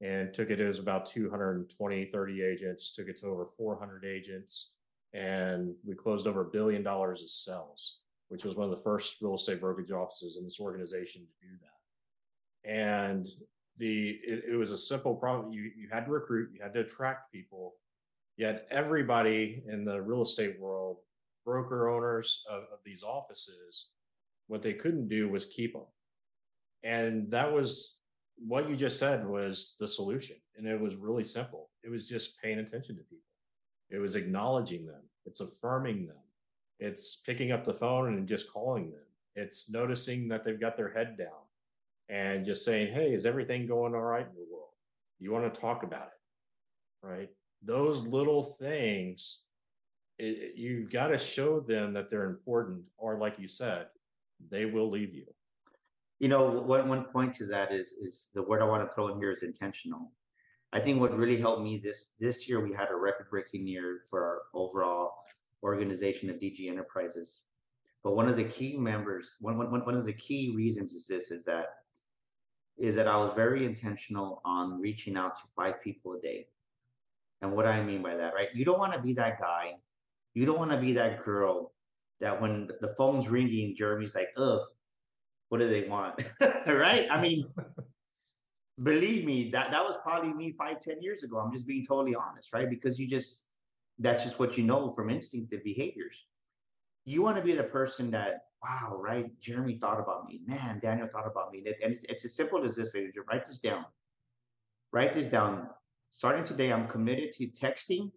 and 0.00 0.32
took 0.32 0.48
it. 0.48 0.58
It 0.58 0.66
was 0.66 0.78
about 0.78 1.04
220, 1.04 2.06
30 2.06 2.42
agents. 2.42 2.94
Took 2.94 3.08
it 3.08 3.20
to 3.20 3.26
over 3.26 3.48
400 3.58 4.06
agents, 4.06 4.72
and 5.14 5.72
we 5.86 5.94
closed 5.94 6.26
over 6.26 6.42
a 6.42 6.50
billion 6.50 6.82
dollars 6.82 7.22
of 7.22 7.30
sales, 7.30 8.00
which 8.28 8.44
was 8.44 8.56
one 8.56 8.64
of 8.64 8.76
the 8.76 8.82
first 8.82 9.16
real 9.22 9.36
estate 9.36 9.60
brokerage 9.60 9.92
offices 9.92 10.36
in 10.36 10.44
this 10.44 10.58
organization 10.60 11.22
to 11.22 11.46
do 11.46 11.54
that. 11.62 12.70
And 12.70 13.28
the 13.78 14.18
it, 14.24 14.44
it 14.52 14.56
was 14.56 14.72
a 14.72 14.78
simple 14.78 15.14
problem. 15.14 15.52
You 15.52 15.70
you 15.76 15.88
had 15.90 16.06
to 16.06 16.10
recruit, 16.10 16.50
you 16.52 16.60
had 16.62 16.74
to 16.74 16.80
attract 16.80 17.32
people. 17.32 17.74
Yet 18.36 18.66
everybody 18.70 19.62
in 19.68 19.84
the 19.84 20.02
real 20.02 20.22
estate 20.22 20.58
world, 20.58 20.96
broker 21.44 21.88
owners 21.88 22.42
of, 22.50 22.62
of 22.64 22.80
these 22.84 23.04
offices, 23.04 23.90
what 24.48 24.60
they 24.60 24.72
couldn't 24.72 25.08
do 25.08 25.28
was 25.28 25.46
keep 25.46 25.72
them. 25.74 25.86
And 26.82 27.30
that 27.30 27.52
was 27.52 28.00
what 28.36 28.68
you 28.68 28.74
just 28.74 28.98
said 28.98 29.24
was 29.24 29.76
the 29.78 29.86
solution. 29.86 30.36
And 30.56 30.66
it 30.66 30.80
was 30.80 30.96
really 30.96 31.22
simple. 31.22 31.70
It 31.84 31.90
was 31.90 32.08
just 32.08 32.40
paying 32.42 32.58
attention 32.58 32.96
to 32.96 33.02
people. 33.02 33.23
It 33.90 33.98
was 33.98 34.16
acknowledging 34.16 34.86
them. 34.86 35.02
It's 35.26 35.40
affirming 35.40 36.06
them. 36.06 36.16
It's 36.80 37.16
picking 37.16 37.52
up 37.52 37.64
the 37.64 37.74
phone 37.74 38.08
and 38.08 38.26
just 38.26 38.52
calling 38.52 38.90
them. 38.90 39.00
It's 39.36 39.70
noticing 39.70 40.28
that 40.28 40.44
they've 40.44 40.60
got 40.60 40.76
their 40.76 40.92
head 40.92 41.16
down 41.16 41.28
and 42.08 42.44
just 42.44 42.64
saying, 42.64 42.92
hey, 42.92 43.14
is 43.14 43.26
everything 43.26 43.66
going 43.66 43.94
all 43.94 44.02
right 44.02 44.26
in 44.26 44.34
the 44.34 44.46
world? 44.52 44.68
You 45.18 45.32
want 45.32 45.52
to 45.52 45.60
talk 45.60 45.82
about 45.82 46.08
it, 46.08 47.06
right? 47.06 47.30
Those 47.62 48.00
little 48.00 48.42
things, 48.42 49.40
it, 50.18 50.56
you 50.56 50.88
got 50.90 51.08
to 51.08 51.18
show 51.18 51.60
them 51.60 51.94
that 51.94 52.10
they're 52.10 52.26
important, 52.26 52.82
or 52.98 53.18
like 53.18 53.38
you 53.38 53.48
said, 53.48 53.86
they 54.50 54.66
will 54.66 54.90
leave 54.90 55.14
you. 55.14 55.26
You 56.20 56.28
know, 56.28 56.50
one, 56.50 56.88
one 56.88 57.04
point 57.04 57.34
to 57.36 57.46
that 57.46 57.72
is 57.72 57.94
is 58.00 58.30
the 58.34 58.42
word 58.42 58.62
I 58.62 58.66
want 58.66 58.86
to 58.86 58.94
throw 58.94 59.08
in 59.08 59.18
here 59.18 59.32
is 59.32 59.42
intentional. 59.42 60.12
I 60.74 60.80
think 60.80 61.00
what 61.00 61.16
really 61.16 61.40
helped 61.40 61.62
me 61.62 61.78
this 61.78 62.08
this 62.18 62.48
year 62.48 62.60
we 62.60 62.72
had 62.72 62.90
a 62.90 62.96
record 62.96 63.30
breaking 63.30 63.64
year 63.66 64.00
for 64.10 64.24
our 64.24 64.42
overall 64.60 65.14
organization 65.62 66.28
of 66.28 66.36
DG 66.36 66.68
Enterprises. 66.68 67.42
But 68.02 68.16
one 68.16 68.28
of 68.28 68.36
the 68.36 68.44
key 68.44 68.76
members, 68.76 69.36
one, 69.40 69.56
one, 69.56 69.70
one 69.70 69.94
of 69.94 70.04
the 70.04 70.12
key 70.12 70.52
reasons 70.54 70.92
is 70.92 71.06
this 71.06 71.30
is 71.30 71.44
that 71.44 71.68
is 72.76 72.96
that 72.96 73.06
I 73.06 73.16
was 73.16 73.30
very 73.36 73.64
intentional 73.64 74.42
on 74.44 74.80
reaching 74.80 75.16
out 75.16 75.36
to 75.36 75.42
five 75.54 75.80
people 75.80 76.14
a 76.14 76.20
day. 76.20 76.48
And 77.40 77.52
what 77.52 77.66
I 77.66 77.80
mean 77.80 78.02
by 78.02 78.16
that, 78.16 78.34
right? 78.34 78.48
You 78.52 78.64
don't 78.64 78.80
want 78.80 78.94
to 78.94 78.98
be 79.00 79.12
that 79.14 79.40
guy. 79.40 79.74
You 80.34 80.44
don't 80.44 80.58
want 80.58 80.72
to 80.72 80.80
be 80.80 80.92
that 80.94 81.24
girl 81.24 81.72
that 82.20 82.40
when 82.42 82.68
the 82.80 82.94
phone's 82.98 83.28
ringing, 83.28 83.76
Jeremy's 83.76 84.16
like, 84.16 84.30
ugh, 84.36 84.62
what 85.50 85.58
do 85.58 85.68
they 85.68 85.88
want? 85.88 86.20
right? 86.66 87.06
I 87.08 87.20
mean, 87.20 87.46
believe 88.82 89.24
me, 89.24 89.50
that, 89.50 89.70
that 89.70 89.82
was 89.82 89.96
probably 90.02 90.32
me 90.32 90.52
five, 90.58 90.80
ten 90.80 91.00
years 91.00 91.22
ago. 91.22 91.38
I'm 91.38 91.52
just 91.52 91.66
being 91.66 91.86
totally 91.86 92.14
honest, 92.14 92.52
right? 92.52 92.68
Because 92.68 92.98
you 92.98 93.06
just, 93.06 93.42
that's 93.98 94.24
just 94.24 94.38
what 94.38 94.58
you 94.58 94.64
know 94.64 94.90
from 94.90 95.10
instinctive 95.10 95.62
behaviors. 95.62 96.26
You 97.04 97.22
want 97.22 97.36
to 97.36 97.42
be 97.42 97.54
the 97.54 97.64
person 97.64 98.10
that 98.12 98.46
wow, 98.64 98.96
right? 98.98 99.30
Jeremy 99.40 99.76
thought 99.78 100.00
about 100.00 100.26
me. 100.26 100.40
Man, 100.46 100.80
Daniel 100.80 101.08
thought 101.12 101.26
about 101.26 101.52
me. 101.52 101.62
And 101.82 101.92
it's, 101.92 102.04
it's 102.08 102.24
as 102.24 102.34
simple 102.34 102.64
as 102.64 102.74
this, 102.74 102.94
ladies. 102.94 103.12
Write 103.30 103.46
this 103.46 103.58
down. 103.58 103.84
Write 104.92 105.12
this 105.12 105.26
down. 105.26 105.68
Starting 106.10 106.44
today, 106.44 106.72
I'm 106.72 106.88
committed 106.88 107.32
to 107.32 107.48
texting 107.48 108.10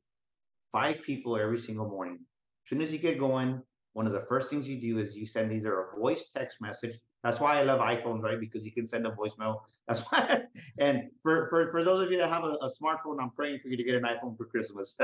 five 0.71 1.01
people 1.01 1.37
every 1.37 1.59
single 1.59 1.89
morning. 1.89 2.19
As 2.65 2.69
soon 2.69 2.81
as 2.81 2.91
you 2.91 2.97
get 2.97 3.19
going, 3.19 3.61
one 3.93 4.07
of 4.07 4.13
the 4.13 4.25
first 4.29 4.49
things 4.49 4.67
you 4.67 4.79
do 4.79 4.99
is 4.99 5.15
you 5.15 5.25
send 5.25 5.51
either 5.51 5.81
a 5.81 5.99
voice 5.99 6.27
text 6.33 6.61
message. 6.61 6.95
That's 7.23 7.39
why 7.39 7.59
I 7.59 7.63
love 7.63 7.79
iPhones, 7.79 8.21
right? 8.21 8.39
Because 8.39 8.63
you 8.63 8.71
can 8.71 8.85
send 8.85 9.05
a 9.07 9.11
voicemail. 9.11 9.61
That's 9.87 10.01
why. 10.01 10.43
And 10.79 11.09
for 11.23 11.49
for, 11.49 11.69
for 11.71 11.83
those 11.83 12.03
of 12.03 12.11
you 12.11 12.17
that 12.17 12.29
have 12.29 12.43
a, 12.43 12.53
a 12.61 12.69
smartphone, 12.69 13.19
I'm 13.19 13.31
praying 13.31 13.59
for 13.59 13.69
you 13.69 13.77
to 13.77 13.83
get 13.83 13.95
an 13.95 14.03
iPhone 14.03 14.37
for 14.37 14.45
Christmas. 14.45 14.95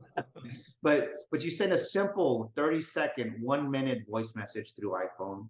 but 0.82 1.08
but 1.30 1.44
you 1.44 1.50
send 1.50 1.72
a 1.72 1.78
simple 1.78 2.50
30 2.56 2.80
second, 2.80 3.34
one 3.42 3.70
minute 3.70 4.04
voice 4.08 4.30
message 4.34 4.74
through 4.74 4.92
iPhone, 4.92 5.48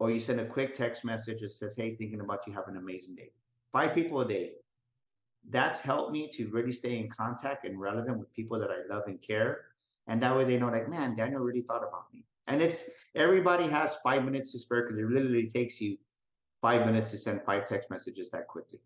or 0.00 0.10
you 0.10 0.18
send 0.18 0.40
a 0.40 0.46
quick 0.46 0.74
text 0.74 1.04
message 1.04 1.40
that 1.40 1.50
says, 1.50 1.76
"Hey, 1.76 1.94
thinking 1.94 2.20
about 2.20 2.40
you. 2.46 2.52
Have 2.52 2.66
an 2.66 2.78
amazing 2.78 3.14
day." 3.14 3.30
Five 3.72 3.94
people 3.94 4.20
a 4.20 4.26
day. 4.26 4.54
That's 5.48 5.80
helped 5.80 6.10
me 6.10 6.28
to 6.32 6.48
really 6.48 6.72
stay 6.72 6.98
in 6.98 7.08
contact 7.08 7.64
and 7.64 7.80
relevant 7.80 8.18
with 8.18 8.32
people 8.32 8.58
that 8.58 8.70
I 8.70 8.92
love 8.92 9.04
and 9.06 9.22
care, 9.22 9.66
and 10.08 10.20
that 10.20 10.36
way 10.36 10.44
they 10.44 10.58
know, 10.58 10.68
like, 10.68 10.88
man, 10.88 11.14
Daniel 11.14 11.40
really 11.40 11.62
thought 11.62 11.84
about 11.86 12.06
me. 12.12 12.24
And 12.46 12.62
it's 12.62 12.84
everybody 13.14 13.68
has 13.68 13.96
five 14.02 14.24
minutes 14.24 14.52
to 14.52 14.58
spare 14.58 14.82
because 14.82 14.98
it 14.98 15.10
literally 15.10 15.48
takes 15.48 15.80
you 15.80 15.96
five 16.62 16.86
minutes 16.86 17.10
to 17.10 17.18
send 17.18 17.42
five 17.44 17.66
text 17.66 17.90
messages 17.90 18.30
that 18.30 18.46
quickly. 18.46 18.80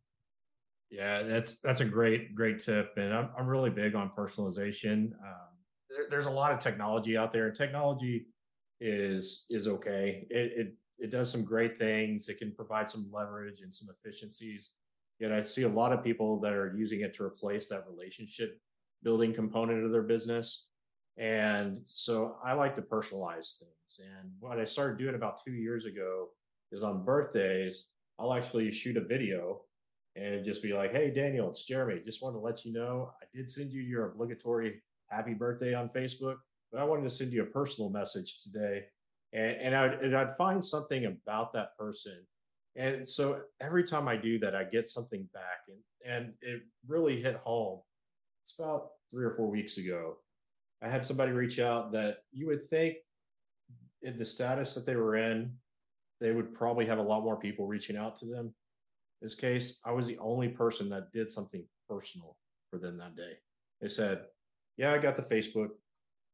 Yeah, 0.91 1.23
that's 1.23 1.61
that's 1.61 1.81
a 1.81 1.85
great 1.85 2.35
great 2.35 2.63
tip, 2.63 2.93
and 2.97 3.15
I'm 3.15 3.31
I'm 3.39 3.47
really 3.47 3.71
big 3.71 3.95
on 3.95 4.11
personalization. 4.17 5.13
Um, 5.13 5.51
there, 5.89 6.07
there's 6.11 6.27
a 6.27 6.31
lot 6.31 6.53
of 6.53 6.59
technology 6.59 7.17
out 7.17 7.33
there. 7.33 7.51
Technology 7.53 8.27
is 8.81 9.47
is 9.51 9.69
okay. 9.69 10.27
It, 10.31 10.53
it 10.57 10.75
it 10.99 11.11
does 11.11 11.31
some 11.31 11.45
great 11.45 11.79
things. 11.79 12.29
It 12.29 12.39
can 12.39 12.53
provide 12.53 12.91
some 12.91 13.09
leverage 13.13 13.61
and 13.63 13.73
some 13.73 13.89
efficiencies. 13.89 14.71
Yet 15.21 15.33
I 15.33 15.43
see 15.43 15.63
a 15.63 15.69
lot 15.69 15.93
of 15.93 16.03
people 16.03 16.41
that 16.41 16.53
are 16.53 16.75
using 16.77 17.03
it 17.03 17.15
to 17.17 17.25
replace 17.25 17.69
that 17.69 17.85
relationship 17.89 18.59
building 19.03 19.33
component 19.33 19.85
of 19.85 19.93
their 19.93 20.03
business. 20.03 20.67
And 21.21 21.83
so 21.85 22.37
I 22.43 22.55
like 22.55 22.75
to 22.77 22.83
personalize 22.83 23.59
things. 23.59 24.01
And 24.01 24.33
what 24.41 24.59
I 24.59 24.65
started 24.65 24.99
doing 24.99 25.15
about 25.15 25.45
two 25.45 25.53
years 25.53 25.85
ago 25.85 26.29
is 26.73 26.83
on 26.83 27.05
birthdays, 27.05 27.89
I'll 28.19 28.33
actually 28.33 28.73
shoot 28.73 28.97
a 28.97 29.05
video 29.05 29.61
and 30.17 30.43
just 30.45 30.63
be 30.63 30.73
like, 30.73 30.93
"Hey, 30.93 31.11
Daniel, 31.11 31.51
it's 31.51 31.65
Jeremy. 31.67 32.01
Just 32.01 32.23
wanted 32.23 32.39
to 32.39 32.41
let 32.41 32.65
you 32.65 32.73
know 32.73 33.13
I 33.23 33.27
did 33.35 33.51
send 33.51 33.71
you 33.71 33.83
your 33.83 34.07
obligatory 34.07 34.83
happy 35.11 35.35
birthday 35.35 35.75
on 35.75 35.91
Facebook, 35.91 36.37
but 36.73 36.81
I 36.81 36.85
wanted 36.85 37.05
to 37.05 37.11
send 37.11 37.33
you 37.33 37.43
a 37.43 37.47
personal 37.47 37.91
message 37.91 38.43
today." 38.43 38.87
And, 39.35 39.57
and 39.61 39.77
I'd, 39.77 39.93
and 40.03 40.17
I'd 40.17 40.37
find 40.39 40.65
something 40.65 41.05
about 41.05 41.53
that 41.53 41.77
person. 41.77 42.27
And 42.77 43.07
so 43.09 43.43
every 43.61 43.85
time 43.85 44.09
I 44.09 44.17
do 44.17 44.39
that, 44.39 44.55
I 44.55 44.65
get 44.65 44.89
something 44.89 45.29
back. 45.35 45.61
And, 45.69 45.79
and 46.15 46.35
it 46.41 46.63
really 46.87 47.21
hit 47.21 47.37
home. 47.37 47.81
It's 48.43 48.55
about 48.59 48.93
three 49.11 49.25
or 49.25 49.35
four 49.37 49.51
weeks 49.51 49.77
ago. 49.77 50.17
I 50.83 50.89
had 50.89 51.05
somebody 51.05 51.33
reach 51.33 51.59
out 51.59 51.93
that 51.93 52.19
you 52.33 52.47
would 52.47 52.69
think 52.71 52.97
in 54.03 54.19
the 54.19 54.25
status 54.25 54.75
that 54.75 54.87
they 54.87 54.97
were 54.97 55.17
in, 55.17 55.53
they 56.21 56.33
would 56.33 56.55
probably 56.55 56.87
have 56.87 56.99
a 56.99 57.03
lot 57.03 57.23
more 57.23 57.37
people 57.37 57.67
reaching 57.67 57.97
out 57.97 58.17
to 58.19 58.27
them 58.27 58.47
In 58.47 59.27
this 59.27 59.35
case, 59.35 59.79
I 59.85 59.93
was 59.93 60.07
the 60.07 60.19
only 60.19 60.49
person 60.49 60.89
that 60.91 61.13
did 61.13 61.31
something 61.31 61.65
personal 61.89 62.37
for 62.71 62.79
them 62.79 62.99
that 62.99 63.17
day. 63.17 63.33
They 63.81 63.89
said, 63.89 64.23
Yeah, 64.77 64.93
I 64.93 64.99
got 64.99 65.17
the 65.17 65.23
Facebook, 65.23 65.69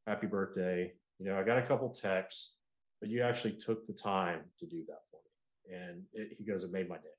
happy 0.06 0.26
birthday. 0.26 0.92
You 1.18 1.26
know, 1.26 1.38
I 1.38 1.42
got 1.42 1.58
a 1.58 1.66
couple 1.66 1.88
texts, 1.90 2.52
but 3.00 3.10
you 3.10 3.22
actually 3.22 3.54
took 3.54 3.86
the 3.86 3.92
time 3.92 4.40
to 4.60 4.66
do 4.66 4.84
that 4.88 5.00
for 5.10 5.20
me. 5.24 5.76
And 5.76 6.02
it, 6.12 6.36
he 6.38 6.44
goes, 6.44 6.62
It 6.62 6.72
made 6.72 6.88
my 6.88 6.96
day. 6.96 7.16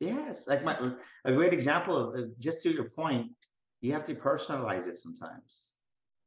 Yes. 0.00 0.46
Like 0.46 0.64
my, 0.64 0.92
a 1.26 1.32
great 1.32 1.52
example 1.52 2.14
of 2.14 2.38
just 2.38 2.62
to 2.62 2.70
your 2.70 2.84
point, 2.84 3.26
you 3.82 3.92
have 3.92 4.04
to 4.04 4.14
personalize 4.14 4.86
it 4.86 4.96
sometimes. 4.96 5.69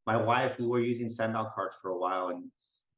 My 0.06 0.18
wife, 0.18 0.60
we 0.60 0.68
were 0.68 0.82
using 0.82 1.08
SendOutCards 1.08 1.76
for 1.82 1.92
a 1.92 1.98
while, 1.98 2.30
and 2.30 2.44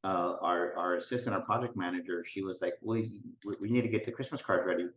uh, 0.03 0.35
our 0.41 0.75
our 0.75 0.95
assistant, 0.95 1.35
our 1.35 1.41
project 1.41 1.75
manager, 1.75 2.23
she 2.23 2.41
was 2.41 2.61
like, 2.61 2.73
"Well, 2.81 2.97
we, 2.99 3.21
we 3.59 3.69
need 3.69 3.81
to 3.81 3.87
get 3.87 4.05
the 4.05 4.11
Christmas 4.11 4.41
cards 4.41 4.65
ready." 4.65 4.87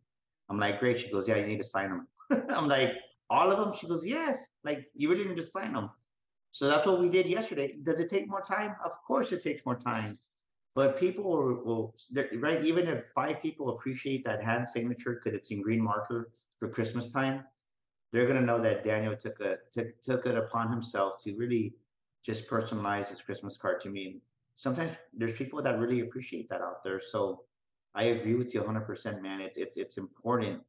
I'm 0.49 0.59
like, 0.59 0.81
"Great." 0.81 1.00
She 1.00 1.11
goes, 1.11 1.29
"Yeah, 1.29 1.37
you 1.37 1.47
need 1.47 1.59
to 1.59 1.65
sign 1.65 1.91
them." 1.91 2.09
I'm 2.50 2.69
like, 2.69 2.95
"All 3.31 3.50
of 3.50 3.59
them?" 3.59 3.75
She 3.79 3.87
goes, 3.87 4.07
"Yes." 4.07 4.49
Like, 4.65 4.87
you 4.95 5.11
really 5.11 5.25
need 5.25 5.37
to 5.37 5.45
sign 5.45 5.73
them. 5.73 5.91
So 6.53 6.67
that's 6.67 6.87
what 6.87 7.00
we 7.00 7.09
did 7.09 7.27
yesterday. 7.27 7.79
Does 7.83 8.00
it 8.00 8.09
take 8.09 8.29
more 8.29 8.41
time? 8.41 8.75
Of 8.85 8.93
course, 9.07 9.33
it 9.33 9.43
takes 9.43 9.65
more 9.67 9.79
time. 9.79 10.19
But 10.75 10.99
people 10.99 11.25
will, 11.25 11.65
will 11.65 11.95
right? 12.38 12.65
Even 12.65 12.87
if 12.87 13.05
five 13.15 13.43
people 13.43 13.71
appreciate 13.71 14.25
that 14.25 14.43
hand 14.43 14.69
signature 14.69 15.21
because 15.23 15.37
it's 15.37 15.50
in 15.50 15.61
green 15.61 15.83
marker 15.83 16.31
for 16.59 16.69
Christmas 16.69 17.09
time, 17.09 17.45
they're 18.12 18.27
gonna 18.27 18.41
know 18.41 18.61
that 18.61 18.85
Daniel 18.85 19.17
took 19.17 19.41
a 19.41 19.59
took 19.73 20.00
took 20.03 20.27
it 20.27 20.37
upon 20.37 20.71
himself 20.71 21.23
to 21.25 21.37
really 21.37 21.75
just 22.25 22.49
personalize 22.49 23.09
his 23.09 23.23
Christmas 23.23 23.57
card 23.57 23.81
to 23.81 23.91
me 23.91 24.21
sometimes 24.59 24.91
there's 25.17 25.35
people 25.35 25.63
that 25.63 25.79
really 25.79 26.01
appreciate 26.01 26.49
that 26.49 26.61
out 26.61 26.83
there. 26.83 27.01
So 27.01 27.45
I 27.95 28.05
agree 28.15 28.35
with 28.35 28.53
you 28.53 28.61
100%, 28.61 29.23
man. 29.23 29.41
It's 29.41 29.57
it's 29.57 29.77
it's 29.77 29.99
important. 29.99 30.61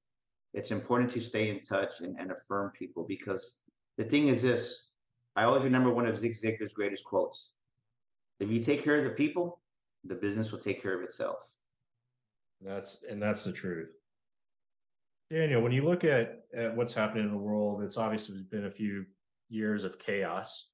It's 0.54 0.70
important 0.72 1.12
to 1.12 1.22
stay 1.22 1.50
in 1.50 1.62
touch 1.62 2.02
and, 2.02 2.16
and 2.20 2.32
affirm 2.32 2.72
people 2.72 3.04
because 3.04 3.56
the 3.98 4.04
thing 4.04 4.28
is 4.28 4.44
this. 4.44 4.90
I 5.36 5.44
always 5.44 5.64
remember 5.64 5.92
one 5.92 6.06
of 6.06 6.20
Zig 6.20 6.38
Ziglar's 6.38 6.74
greatest 6.74 7.04
quotes. 7.04 7.52
If 8.40 8.50
you 8.50 8.64
take 8.64 8.84
care 8.84 8.98
of 8.98 9.04
the 9.04 9.12
people, 9.12 9.60
the 10.04 10.16
business 10.16 10.52
will 10.52 10.60
take 10.60 10.82
care 10.82 10.96
of 10.96 11.04
itself. 11.04 11.38
That's 12.62 13.04
and 13.10 13.22
that's 13.22 13.44
the 13.44 13.52
truth. 13.52 13.90
Daniel, 15.32 15.62
when 15.62 15.72
you 15.72 15.84
look 15.84 16.04
at, 16.04 16.46
at 16.56 16.76
what's 16.76 16.94
happening 16.94 17.26
in 17.26 17.32
the 17.32 17.38
world, 17.38 17.84
it's 17.84 17.98
obviously 17.98 18.42
been 18.52 18.66
a 18.66 18.72
few 18.72 19.06
years 19.50 19.84
of 19.84 19.98
chaos. 19.98 20.69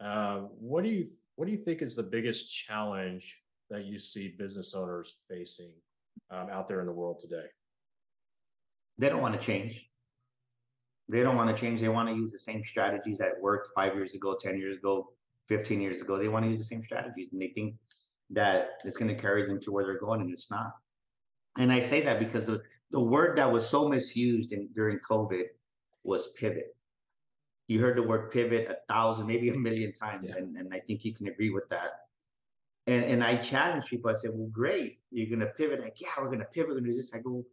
Uh, 0.00 0.40
what 0.58 0.84
do 0.84 0.90
you 0.90 1.08
what 1.36 1.46
do 1.46 1.52
you 1.52 1.58
think 1.58 1.82
is 1.82 1.96
the 1.96 2.02
biggest 2.02 2.52
challenge 2.52 3.36
that 3.70 3.84
you 3.84 3.98
see 3.98 4.34
business 4.38 4.74
owners 4.74 5.16
facing 5.28 5.72
um, 6.30 6.48
out 6.50 6.68
there 6.68 6.80
in 6.80 6.86
the 6.86 6.92
world 6.92 7.18
today? 7.20 7.46
They 8.98 9.08
don't 9.08 9.20
want 9.20 9.38
to 9.38 9.40
change. 9.40 9.88
They 11.08 11.22
don't 11.22 11.36
want 11.36 11.54
to 11.54 11.60
change. 11.60 11.80
They 11.80 11.88
want 11.88 12.08
to 12.08 12.14
use 12.14 12.32
the 12.32 12.38
same 12.38 12.64
strategies 12.64 13.18
that 13.18 13.40
worked 13.40 13.68
five 13.74 13.94
years 13.94 14.14
ago, 14.14 14.36
10 14.40 14.58
years 14.58 14.78
ago, 14.78 15.12
15 15.48 15.80
years 15.80 16.00
ago. 16.00 16.18
They 16.18 16.28
want 16.28 16.44
to 16.44 16.48
use 16.48 16.58
the 16.58 16.64
same 16.64 16.82
strategies 16.82 17.28
and 17.32 17.40
they 17.40 17.48
think 17.48 17.74
that 18.30 18.80
it's 18.84 18.96
going 18.96 19.14
to 19.14 19.20
carry 19.20 19.46
them 19.46 19.60
to 19.60 19.70
where 19.70 19.84
they're 19.84 20.00
going, 20.00 20.20
and 20.20 20.32
it's 20.32 20.50
not. 20.50 20.72
And 21.58 21.70
I 21.70 21.80
say 21.80 22.00
that 22.02 22.18
because 22.18 22.46
the, 22.46 22.60
the 22.90 23.00
word 23.00 23.38
that 23.38 23.50
was 23.50 23.68
so 23.68 23.88
misused 23.88 24.52
in, 24.52 24.68
during 24.74 24.98
COVID 25.08 25.44
was 26.02 26.28
pivot 26.36 26.75
you 27.68 27.80
heard 27.80 27.96
the 27.96 28.02
word 28.02 28.30
pivot 28.30 28.68
a 28.70 28.92
thousand, 28.92 29.26
maybe 29.26 29.50
a 29.50 29.54
million 29.54 29.92
times, 29.92 30.28
yeah. 30.28 30.36
and, 30.36 30.56
and 30.56 30.72
I 30.72 30.80
think 30.80 31.04
you 31.04 31.14
can 31.14 31.28
agree 31.28 31.50
with 31.50 31.68
that. 31.68 32.00
And 32.86 33.04
and 33.04 33.24
I 33.24 33.36
challenge 33.36 33.86
people. 33.86 34.10
I 34.10 34.14
said, 34.14 34.30
well, 34.32 34.48
great, 34.52 35.00
you're 35.10 35.36
gonna 35.36 35.50
pivot. 35.52 35.80
Like, 35.80 36.00
yeah, 36.00 36.08
we're 36.18 36.30
gonna 36.30 36.44
pivot. 36.44 36.70
We're 36.70 36.80
gonna 36.80 36.92
do 36.92 36.96
this. 36.96 37.12
I 37.12 37.18
go, 37.18 37.44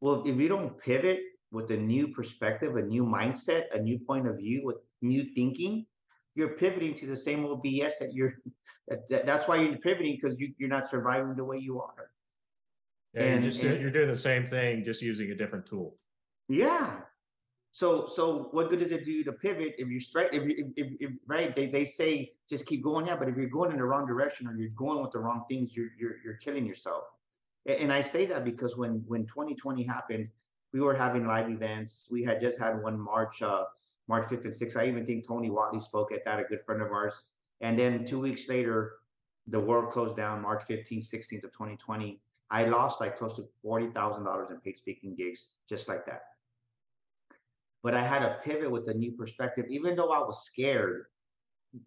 well, 0.00 0.22
if 0.26 0.36
you 0.36 0.48
don't 0.48 0.76
pivot 0.78 1.20
with 1.52 1.70
a 1.70 1.76
new 1.76 2.08
perspective, 2.08 2.76
a 2.76 2.82
new 2.82 3.04
mindset, 3.04 3.64
a 3.72 3.78
new 3.78 3.98
point 3.98 4.26
of 4.26 4.38
view, 4.38 4.62
with 4.64 4.78
new 5.00 5.24
thinking, 5.34 5.86
you're 6.34 6.56
pivoting 6.56 6.94
to 6.94 7.06
the 7.06 7.16
same 7.16 7.44
old 7.44 7.64
BS 7.64 7.98
that 8.00 8.12
you're. 8.12 8.34
That, 8.88 9.08
that 9.10 9.26
that's 9.26 9.46
why 9.46 9.56
you're 9.58 9.76
pivoting 9.76 10.18
because 10.20 10.40
you, 10.40 10.52
you're 10.58 10.68
not 10.68 10.90
surviving 10.90 11.36
the 11.36 11.44
way 11.44 11.56
you 11.56 11.80
are. 11.80 12.10
Yeah, 13.14 13.22
and, 13.22 13.44
you're, 13.44 13.52
just, 13.52 13.62
and, 13.62 13.80
you're 13.80 13.92
doing 13.92 14.08
the 14.08 14.16
same 14.16 14.44
thing, 14.44 14.82
just 14.82 15.02
using 15.02 15.30
a 15.30 15.36
different 15.36 15.66
tool. 15.66 15.96
Yeah, 16.48 16.96
so, 17.74 18.06
so 18.14 18.48
what 18.50 18.68
good 18.68 18.80
does 18.80 18.92
it 18.92 19.06
do 19.06 19.24
to 19.24 19.32
pivot 19.32 19.74
if 19.78 19.88
you 19.88 19.98
straight 19.98 20.28
If 20.32 20.44
you, 20.44 20.72
if, 20.76 20.92
if, 21.00 21.10
right, 21.26 21.56
they, 21.56 21.66
they 21.66 21.86
say 21.86 22.32
just 22.48 22.66
keep 22.66 22.84
going, 22.84 23.06
yeah. 23.06 23.16
But 23.16 23.30
if 23.30 23.36
you're 23.36 23.48
going 23.48 23.72
in 23.72 23.78
the 23.78 23.84
wrong 23.84 24.06
direction 24.06 24.46
or 24.46 24.54
you're 24.54 24.68
going 24.76 25.00
with 25.00 25.12
the 25.12 25.18
wrong 25.18 25.44
things, 25.48 25.70
you're 25.74 25.88
you're 25.98 26.16
you're 26.22 26.34
killing 26.34 26.66
yourself. 26.66 27.04
And 27.64 27.90
I 27.90 28.02
say 28.02 28.26
that 28.26 28.44
because 28.44 28.76
when 28.76 29.02
when 29.06 29.26
2020 29.26 29.84
happened, 29.84 30.28
we 30.74 30.80
were 30.80 30.94
having 30.94 31.26
live 31.26 31.48
events. 31.48 32.08
We 32.10 32.22
had 32.22 32.42
just 32.42 32.58
had 32.58 32.82
one 32.82 33.00
March 33.00 33.40
uh, 33.40 33.64
March 34.06 34.28
5th 34.28 34.44
and 34.44 34.52
6th. 34.52 34.76
I 34.76 34.86
even 34.86 35.06
think 35.06 35.26
Tony 35.26 35.48
Whatley 35.48 35.82
spoke 35.82 36.12
at 36.12 36.26
that, 36.26 36.40
a 36.40 36.44
good 36.44 36.62
friend 36.66 36.82
of 36.82 36.92
ours. 36.92 37.24
And 37.62 37.78
then 37.78 38.04
two 38.04 38.20
weeks 38.20 38.48
later, 38.48 38.96
the 39.46 39.60
world 39.60 39.92
closed 39.92 40.16
down 40.16 40.42
March 40.42 40.64
15th, 40.68 41.10
16th 41.10 41.44
of 41.44 41.52
2020. 41.52 42.20
I 42.50 42.64
lost 42.64 43.00
like 43.00 43.16
close 43.16 43.36
to 43.36 43.48
$40,000 43.64 44.50
in 44.50 44.56
paid 44.58 44.76
speaking 44.76 45.14
gigs 45.14 45.48
just 45.70 45.88
like 45.88 46.04
that 46.04 46.31
but 47.82 47.94
I 47.94 48.02
had 48.02 48.20
to 48.20 48.38
pivot 48.44 48.70
with 48.70 48.88
a 48.88 48.94
new 48.94 49.12
perspective. 49.12 49.66
Even 49.68 49.96
though 49.96 50.12
I 50.12 50.20
was 50.20 50.44
scared, 50.44 51.06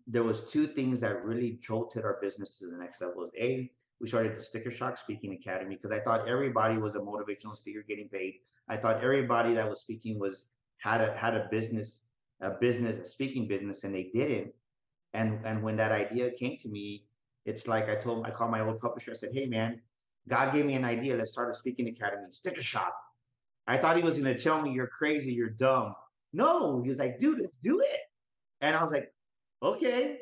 there 0.07 0.23
was 0.23 0.41
two 0.41 0.67
things 0.67 0.99
that 1.01 1.23
really 1.23 1.59
jolted 1.61 2.03
our 2.03 2.17
business 2.21 2.57
to 2.59 2.67
the 2.67 2.77
next 2.77 3.01
level. 3.01 3.25
Is 3.25 3.31
a 3.39 3.71
we 4.01 4.07
started 4.09 4.35
the 4.35 4.41
Sticker 4.41 4.71
Shock 4.71 4.97
Speaking 4.97 5.33
Academy 5.33 5.75
because 5.75 5.91
I 5.91 6.01
thought 6.01 6.27
everybody 6.27 6.77
was 6.77 6.95
a 6.95 6.99
motivational 6.99 7.55
speaker 7.55 7.83
getting 7.87 8.09
paid. 8.09 8.35
I 8.67 8.77
thought 8.77 9.03
everybody 9.03 9.53
that 9.53 9.69
was 9.69 9.79
speaking 9.79 10.19
was 10.19 10.47
had 10.77 11.01
a 11.01 11.15
had 11.15 11.35
a 11.35 11.47
business, 11.49 12.01
a 12.41 12.51
business, 12.51 12.97
a 12.99 13.09
speaking 13.09 13.47
business, 13.47 13.83
and 13.83 13.95
they 13.95 14.11
didn't. 14.13 14.53
And 15.13 15.39
and 15.45 15.63
when 15.63 15.77
that 15.77 15.91
idea 15.91 16.31
came 16.31 16.57
to 16.57 16.67
me, 16.67 17.05
it's 17.45 17.67
like 17.67 17.87
I 17.89 17.95
told 17.95 18.25
I 18.25 18.31
called 18.31 18.51
my 18.51 18.61
old 18.61 18.81
publisher. 18.81 19.11
I 19.11 19.15
said, 19.15 19.29
"Hey 19.33 19.45
man, 19.45 19.81
God 20.27 20.51
gave 20.51 20.65
me 20.65 20.73
an 20.73 20.83
idea. 20.83 21.15
Let's 21.15 21.31
start 21.31 21.51
a 21.51 21.55
speaking 21.55 21.87
academy, 21.87 22.23
Sticker 22.31 22.61
Shock." 22.61 22.93
I 23.67 23.77
thought 23.77 23.97
he 23.97 24.03
was 24.03 24.17
going 24.17 24.35
to 24.35 24.41
tell 24.41 24.61
me 24.61 24.71
you're 24.71 24.87
crazy, 24.87 25.31
you're 25.33 25.49
dumb. 25.49 25.95
No, 26.33 26.81
he 26.81 26.89
was 26.89 26.99
like, 26.99 27.17
dude, 27.17 27.47
do 27.63 27.79
it. 27.79 27.99
And 28.61 28.75
I 28.75 28.83
was 28.83 28.91
like, 28.91 29.11
okay. 29.63 30.19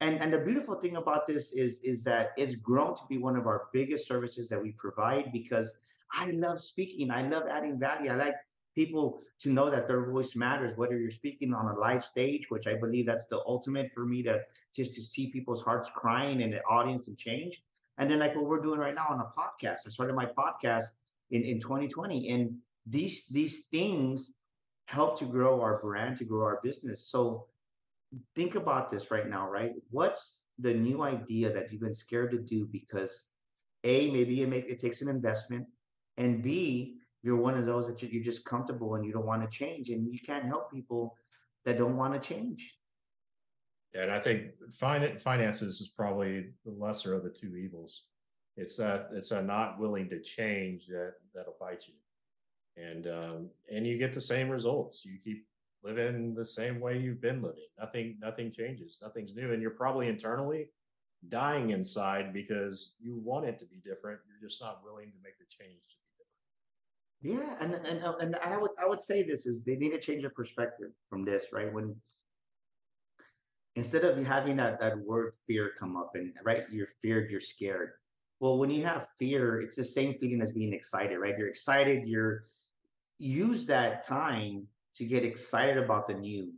And 0.00 0.20
and 0.20 0.32
the 0.32 0.38
beautiful 0.38 0.74
thing 0.74 0.96
about 0.96 1.28
this 1.28 1.52
is 1.52 1.78
is 1.84 2.02
that 2.04 2.30
it's 2.36 2.56
grown 2.56 2.96
to 2.96 3.02
be 3.08 3.18
one 3.18 3.36
of 3.36 3.46
our 3.46 3.68
biggest 3.72 4.06
services 4.08 4.48
that 4.48 4.60
we 4.60 4.72
provide 4.72 5.30
because 5.32 5.72
I 6.12 6.30
love 6.32 6.60
speaking. 6.60 7.10
I 7.10 7.22
love 7.28 7.44
adding 7.48 7.78
value. 7.78 8.10
I 8.10 8.16
like 8.16 8.34
people 8.74 9.20
to 9.40 9.50
know 9.50 9.70
that 9.70 9.86
their 9.86 10.10
voice 10.10 10.34
matters, 10.34 10.76
whether 10.76 10.98
you're 10.98 11.10
speaking 11.10 11.54
on 11.54 11.68
a 11.68 11.78
live 11.78 12.04
stage, 12.04 12.50
which 12.50 12.66
I 12.66 12.74
believe 12.74 13.06
that's 13.06 13.26
the 13.26 13.40
ultimate 13.46 13.90
for 13.94 14.04
me 14.04 14.22
to 14.24 14.40
just 14.74 14.94
to 14.94 15.02
see 15.02 15.30
people's 15.30 15.62
hearts 15.62 15.88
crying 15.94 16.40
in 16.40 16.50
the 16.50 16.62
audience 16.64 17.08
and 17.08 17.16
change. 17.16 17.62
And 17.98 18.10
then 18.10 18.18
like 18.18 18.34
what 18.34 18.46
we're 18.46 18.62
doing 18.62 18.80
right 18.80 18.94
now 18.94 19.06
on 19.10 19.20
a 19.20 19.24
podcast. 19.24 19.86
I 19.86 19.90
started 19.90 20.16
my 20.16 20.26
podcast 20.26 20.86
in, 21.30 21.42
in 21.42 21.60
2020. 21.60 22.30
And 22.30 22.56
these 22.86 23.26
these 23.28 23.66
things 23.66 24.32
help 24.86 25.18
to 25.18 25.24
grow 25.24 25.60
our 25.60 25.80
brand 25.80 26.18
to 26.18 26.24
grow 26.24 26.44
our 26.44 26.60
business. 26.62 27.08
So 27.08 27.46
think 28.34 28.54
about 28.56 28.90
this 28.90 29.10
right 29.10 29.28
now 29.28 29.48
right? 29.48 29.72
What's 29.90 30.38
the 30.58 30.74
new 30.74 31.02
idea 31.02 31.52
that 31.52 31.72
you've 31.72 31.80
been 31.80 31.94
scared 31.94 32.30
to 32.32 32.38
do 32.38 32.66
because 32.66 33.26
a 33.84 34.10
maybe 34.10 34.42
it 34.42 34.48
make 34.48 34.68
it 34.68 34.80
takes 34.80 35.00
an 35.00 35.08
investment 35.08 35.66
and 36.18 36.42
b 36.42 36.98
you're 37.22 37.36
one 37.36 37.54
of 37.54 37.66
those 37.66 37.86
that 37.86 38.02
you're 38.02 38.22
just 38.22 38.44
comfortable 38.44 38.96
and 38.96 39.04
you 39.04 39.12
don't 39.12 39.26
want 39.26 39.42
to 39.42 39.48
change 39.48 39.90
and 39.90 40.12
you 40.12 40.18
can't 40.18 40.44
help 40.44 40.70
people 40.72 41.16
that 41.64 41.78
don't 41.78 41.96
want 41.96 42.12
to 42.12 42.20
change. 42.20 42.74
Yeah, 43.94 44.02
and 44.02 44.12
I 44.12 44.20
think 44.20 44.46
fin- 44.72 45.18
finances 45.18 45.80
is 45.80 45.88
probably 45.88 46.50
the 46.64 46.72
lesser 46.72 47.14
of 47.14 47.22
the 47.22 47.30
two 47.30 47.56
evils. 47.56 48.04
It's 48.56 48.76
that 48.76 49.10
it's 49.12 49.30
a 49.30 49.40
not 49.40 49.78
willing 49.78 50.08
to 50.10 50.20
change 50.20 50.86
that 50.88 51.14
that'll 51.34 51.56
bite 51.60 51.84
you 51.86 51.94
and 52.76 53.06
um, 53.06 53.50
and 53.70 53.86
you 53.86 53.98
get 53.98 54.12
the 54.12 54.20
same 54.20 54.48
results. 54.48 55.04
You 55.04 55.18
keep 55.22 55.46
living 55.82 56.34
the 56.34 56.44
same 56.44 56.80
way 56.80 56.98
you've 56.98 57.20
been 57.20 57.42
living. 57.42 57.66
Nothing 57.78 58.16
nothing 58.20 58.50
changes. 58.50 58.98
Nothing's 59.02 59.34
new, 59.34 59.52
and 59.52 59.60
you're 59.60 59.72
probably 59.72 60.08
internally 60.08 60.70
dying 61.28 61.70
inside 61.70 62.32
because 62.32 62.94
you 63.00 63.20
want 63.24 63.46
it 63.46 63.58
to 63.58 63.64
be 63.66 63.76
different. 63.84 64.18
You're 64.26 64.48
just 64.48 64.60
not 64.60 64.80
willing 64.84 65.12
to 65.12 65.18
make 65.22 65.38
the 65.38 65.44
change 65.48 65.80
to 67.22 67.24
be 67.24 67.34
different. 67.38 67.60
Yeah, 67.60 67.64
and 67.64 67.86
and 67.86 68.14
and 68.20 68.36
I 68.36 68.56
would 68.56 68.72
I 68.82 68.86
would 68.86 69.00
say 69.00 69.22
this 69.22 69.46
is 69.46 69.64
they 69.64 69.76
need 69.76 69.90
to 69.90 70.00
change 70.00 70.22
their 70.22 70.30
perspective 70.30 70.90
from 71.08 71.24
this, 71.24 71.46
right? 71.52 71.72
When 71.72 71.94
instead 73.76 74.04
of 74.04 74.24
having 74.24 74.56
that 74.56 74.80
that 74.80 74.98
word 74.98 75.34
fear 75.46 75.72
come 75.78 75.96
up 75.96 76.12
and 76.14 76.32
right, 76.44 76.64
you're 76.70 76.88
feared, 77.00 77.30
you're 77.30 77.40
scared. 77.40 77.92
Well, 78.40 78.58
when 78.58 78.70
you 78.70 78.84
have 78.84 79.06
fear, 79.20 79.60
it's 79.60 79.76
the 79.76 79.84
same 79.84 80.18
feeling 80.18 80.42
as 80.42 80.50
being 80.50 80.72
excited, 80.72 81.16
right? 81.18 81.38
You're 81.38 81.48
excited, 81.48 82.08
you're 82.08 82.46
use 83.22 83.66
that 83.66 84.06
time 84.06 84.66
to 84.96 85.04
get 85.04 85.24
excited 85.24 85.78
about 85.78 86.06
the 86.06 86.14
new. 86.14 86.52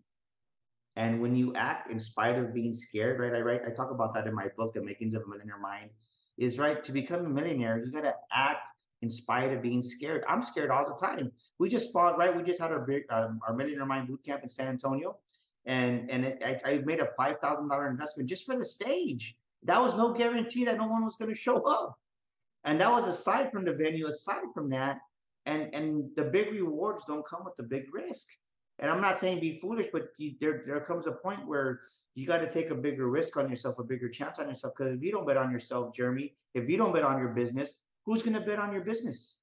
And 0.96 1.20
when 1.20 1.34
you 1.34 1.54
act 1.54 1.90
in 1.90 1.98
spite 2.00 2.38
of 2.38 2.54
being 2.54 2.72
scared, 2.72 3.20
right? 3.20 3.34
I 3.34 3.40
write, 3.40 3.62
I 3.66 3.70
talk 3.70 3.90
about 3.90 4.14
that 4.14 4.26
in 4.26 4.34
my 4.34 4.48
book, 4.56 4.74
The 4.74 4.82
Makings 4.82 5.14
of 5.14 5.22
a 5.22 5.28
Millionaire 5.28 5.58
Mind, 5.58 5.90
is 6.38 6.58
right 6.58 6.82
to 6.84 6.92
become 6.92 7.26
a 7.26 7.28
millionaire, 7.28 7.82
you 7.84 7.92
gotta 7.92 8.14
act 8.32 8.60
in 9.02 9.10
spite 9.10 9.52
of 9.52 9.60
being 9.60 9.82
scared. 9.82 10.24
I'm 10.28 10.42
scared 10.42 10.70
all 10.70 10.86
the 10.86 11.06
time. 11.06 11.30
We 11.58 11.68
just 11.68 11.92
fought, 11.92 12.16
right? 12.16 12.34
We 12.34 12.42
just 12.42 12.60
had 12.60 12.72
our 12.72 12.86
um, 13.10 13.40
our 13.46 13.54
Millionaire 13.54 13.86
Mind 13.86 14.08
boot 14.08 14.24
camp 14.24 14.42
in 14.42 14.48
San 14.48 14.68
Antonio, 14.68 15.18
and 15.66 16.10
and 16.10 16.24
it, 16.24 16.42
I, 16.44 16.60
I 16.64 16.78
made 16.78 17.00
a 17.00 17.08
five 17.16 17.36
thousand 17.40 17.68
dollar 17.68 17.88
investment 17.88 18.28
just 18.28 18.46
for 18.46 18.56
the 18.56 18.64
stage. 18.64 19.36
That 19.64 19.80
was 19.80 19.94
no 19.94 20.12
guarantee 20.12 20.64
that 20.64 20.78
no 20.78 20.86
one 20.86 21.04
was 21.04 21.16
going 21.16 21.32
to 21.32 21.38
show 21.38 21.62
up, 21.62 21.98
and 22.64 22.80
that 22.80 22.90
was 22.90 23.06
aside 23.06 23.52
from 23.52 23.64
the 23.64 23.74
venue. 23.74 24.06
Aside 24.06 24.44
from 24.54 24.70
that, 24.70 25.00
and 25.46 25.74
and 25.74 26.10
the 26.16 26.24
big 26.24 26.52
rewards 26.52 27.04
don't 27.06 27.26
come 27.26 27.44
with 27.44 27.56
the 27.56 27.62
big 27.62 27.84
risk 27.92 28.26
And 28.78 28.90
I'm 28.90 29.00
not 29.00 29.18
saying 29.18 29.40
be 29.40 29.58
foolish, 29.60 29.88
but 29.92 30.08
you, 30.18 30.34
there 30.40 30.64
there 30.66 30.80
comes 30.80 31.06
a 31.06 31.12
point 31.12 31.46
where 31.46 31.80
you 32.14 32.26
got 32.26 32.38
to 32.38 32.50
take 32.50 32.70
a 32.70 32.74
bigger 32.74 33.08
risk 33.08 33.36
on 33.36 33.50
yourself, 33.50 33.78
a 33.78 33.84
bigger 33.84 34.08
chance 34.08 34.38
on 34.38 34.48
yourself. 34.48 34.74
Because 34.76 34.94
if 34.94 35.02
you 35.02 35.12
don't 35.12 35.26
bet 35.26 35.36
on 35.36 35.50
yourself, 35.50 35.94
Jeremy, 35.94 36.34
if 36.54 36.68
you 36.68 36.76
don't 36.76 36.92
bet 36.94 37.04
on 37.04 37.18
your 37.18 37.28
business, 37.28 37.78
who's 38.04 38.22
going 38.22 38.34
to 38.34 38.40
bet 38.40 38.58
on 38.58 38.72
your 38.72 38.84
business? 38.84 39.40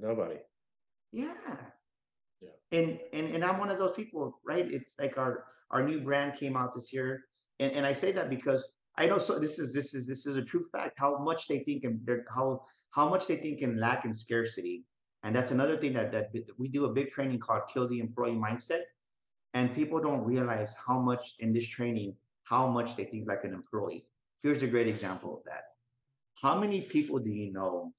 Nobody. 0.00 0.36
Yeah. 1.12 1.34
Yeah. 2.40 2.50
And 2.72 2.98
and 3.12 3.26
and 3.34 3.44
I'm 3.44 3.58
one 3.58 3.70
of 3.70 3.78
those 3.78 3.94
people, 3.94 4.40
right? 4.46 4.66
It's 4.70 4.94
like 4.98 5.18
our 5.18 5.44
our 5.70 5.82
new 5.82 6.00
brand 6.00 6.38
came 6.38 6.56
out 6.56 6.74
this 6.74 6.92
year, 6.92 7.24
and 7.60 7.72
and 7.72 7.86
I 7.86 7.92
say 7.92 8.12
that 8.12 8.30
because 8.30 8.66
I 8.96 9.06
know 9.06 9.18
so 9.18 9.38
this 9.38 9.58
is 9.58 9.72
this 9.72 9.94
is 9.94 10.06
this 10.06 10.26
is 10.26 10.36
a 10.36 10.42
true 10.42 10.66
fact 10.72 10.94
how 10.98 11.18
much 11.18 11.48
they 11.48 11.60
think 11.60 11.84
and 11.84 12.00
how 12.34 12.64
how 12.90 13.08
much 13.08 13.26
they 13.26 13.36
think 13.36 13.60
in 13.60 13.78
lack 13.78 14.04
and 14.04 14.14
scarcity, 14.14 14.84
and 15.24 15.34
that's 15.34 15.50
another 15.50 15.76
thing 15.76 15.92
that 15.94 16.12
that 16.12 16.30
we 16.58 16.68
do 16.68 16.84
a 16.84 16.92
big 16.92 17.10
training 17.10 17.40
called 17.40 17.62
Kill 17.72 17.88
the 17.88 17.98
Employee 17.98 18.36
Mindset, 18.36 18.82
and 19.54 19.74
people 19.74 20.00
don't 20.00 20.24
realize 20.24 20.74
how 20.86 21.00
much 21.00 21.34
in 21.40 21.52
this 21.52 21.66
training 21.66 22.14
how 22.44 22.68
much 22.68 22.94
they 22.94 23.04
think 23.04 23.26
like 23.26 23.42
an 23.44 23.54
employee. 23.54 24.06
Here's 24.42 24.62
a 24.62 24.66
great 24.66 24.86
example 24.86 25.38
of 25.38 25.44
that. 25.44 25.64
How 26.40 26.58
many 26.58 26.82
people 26.82 27.18
do 27.18 27.30
you 27.30 27.52
know 27.52 27.92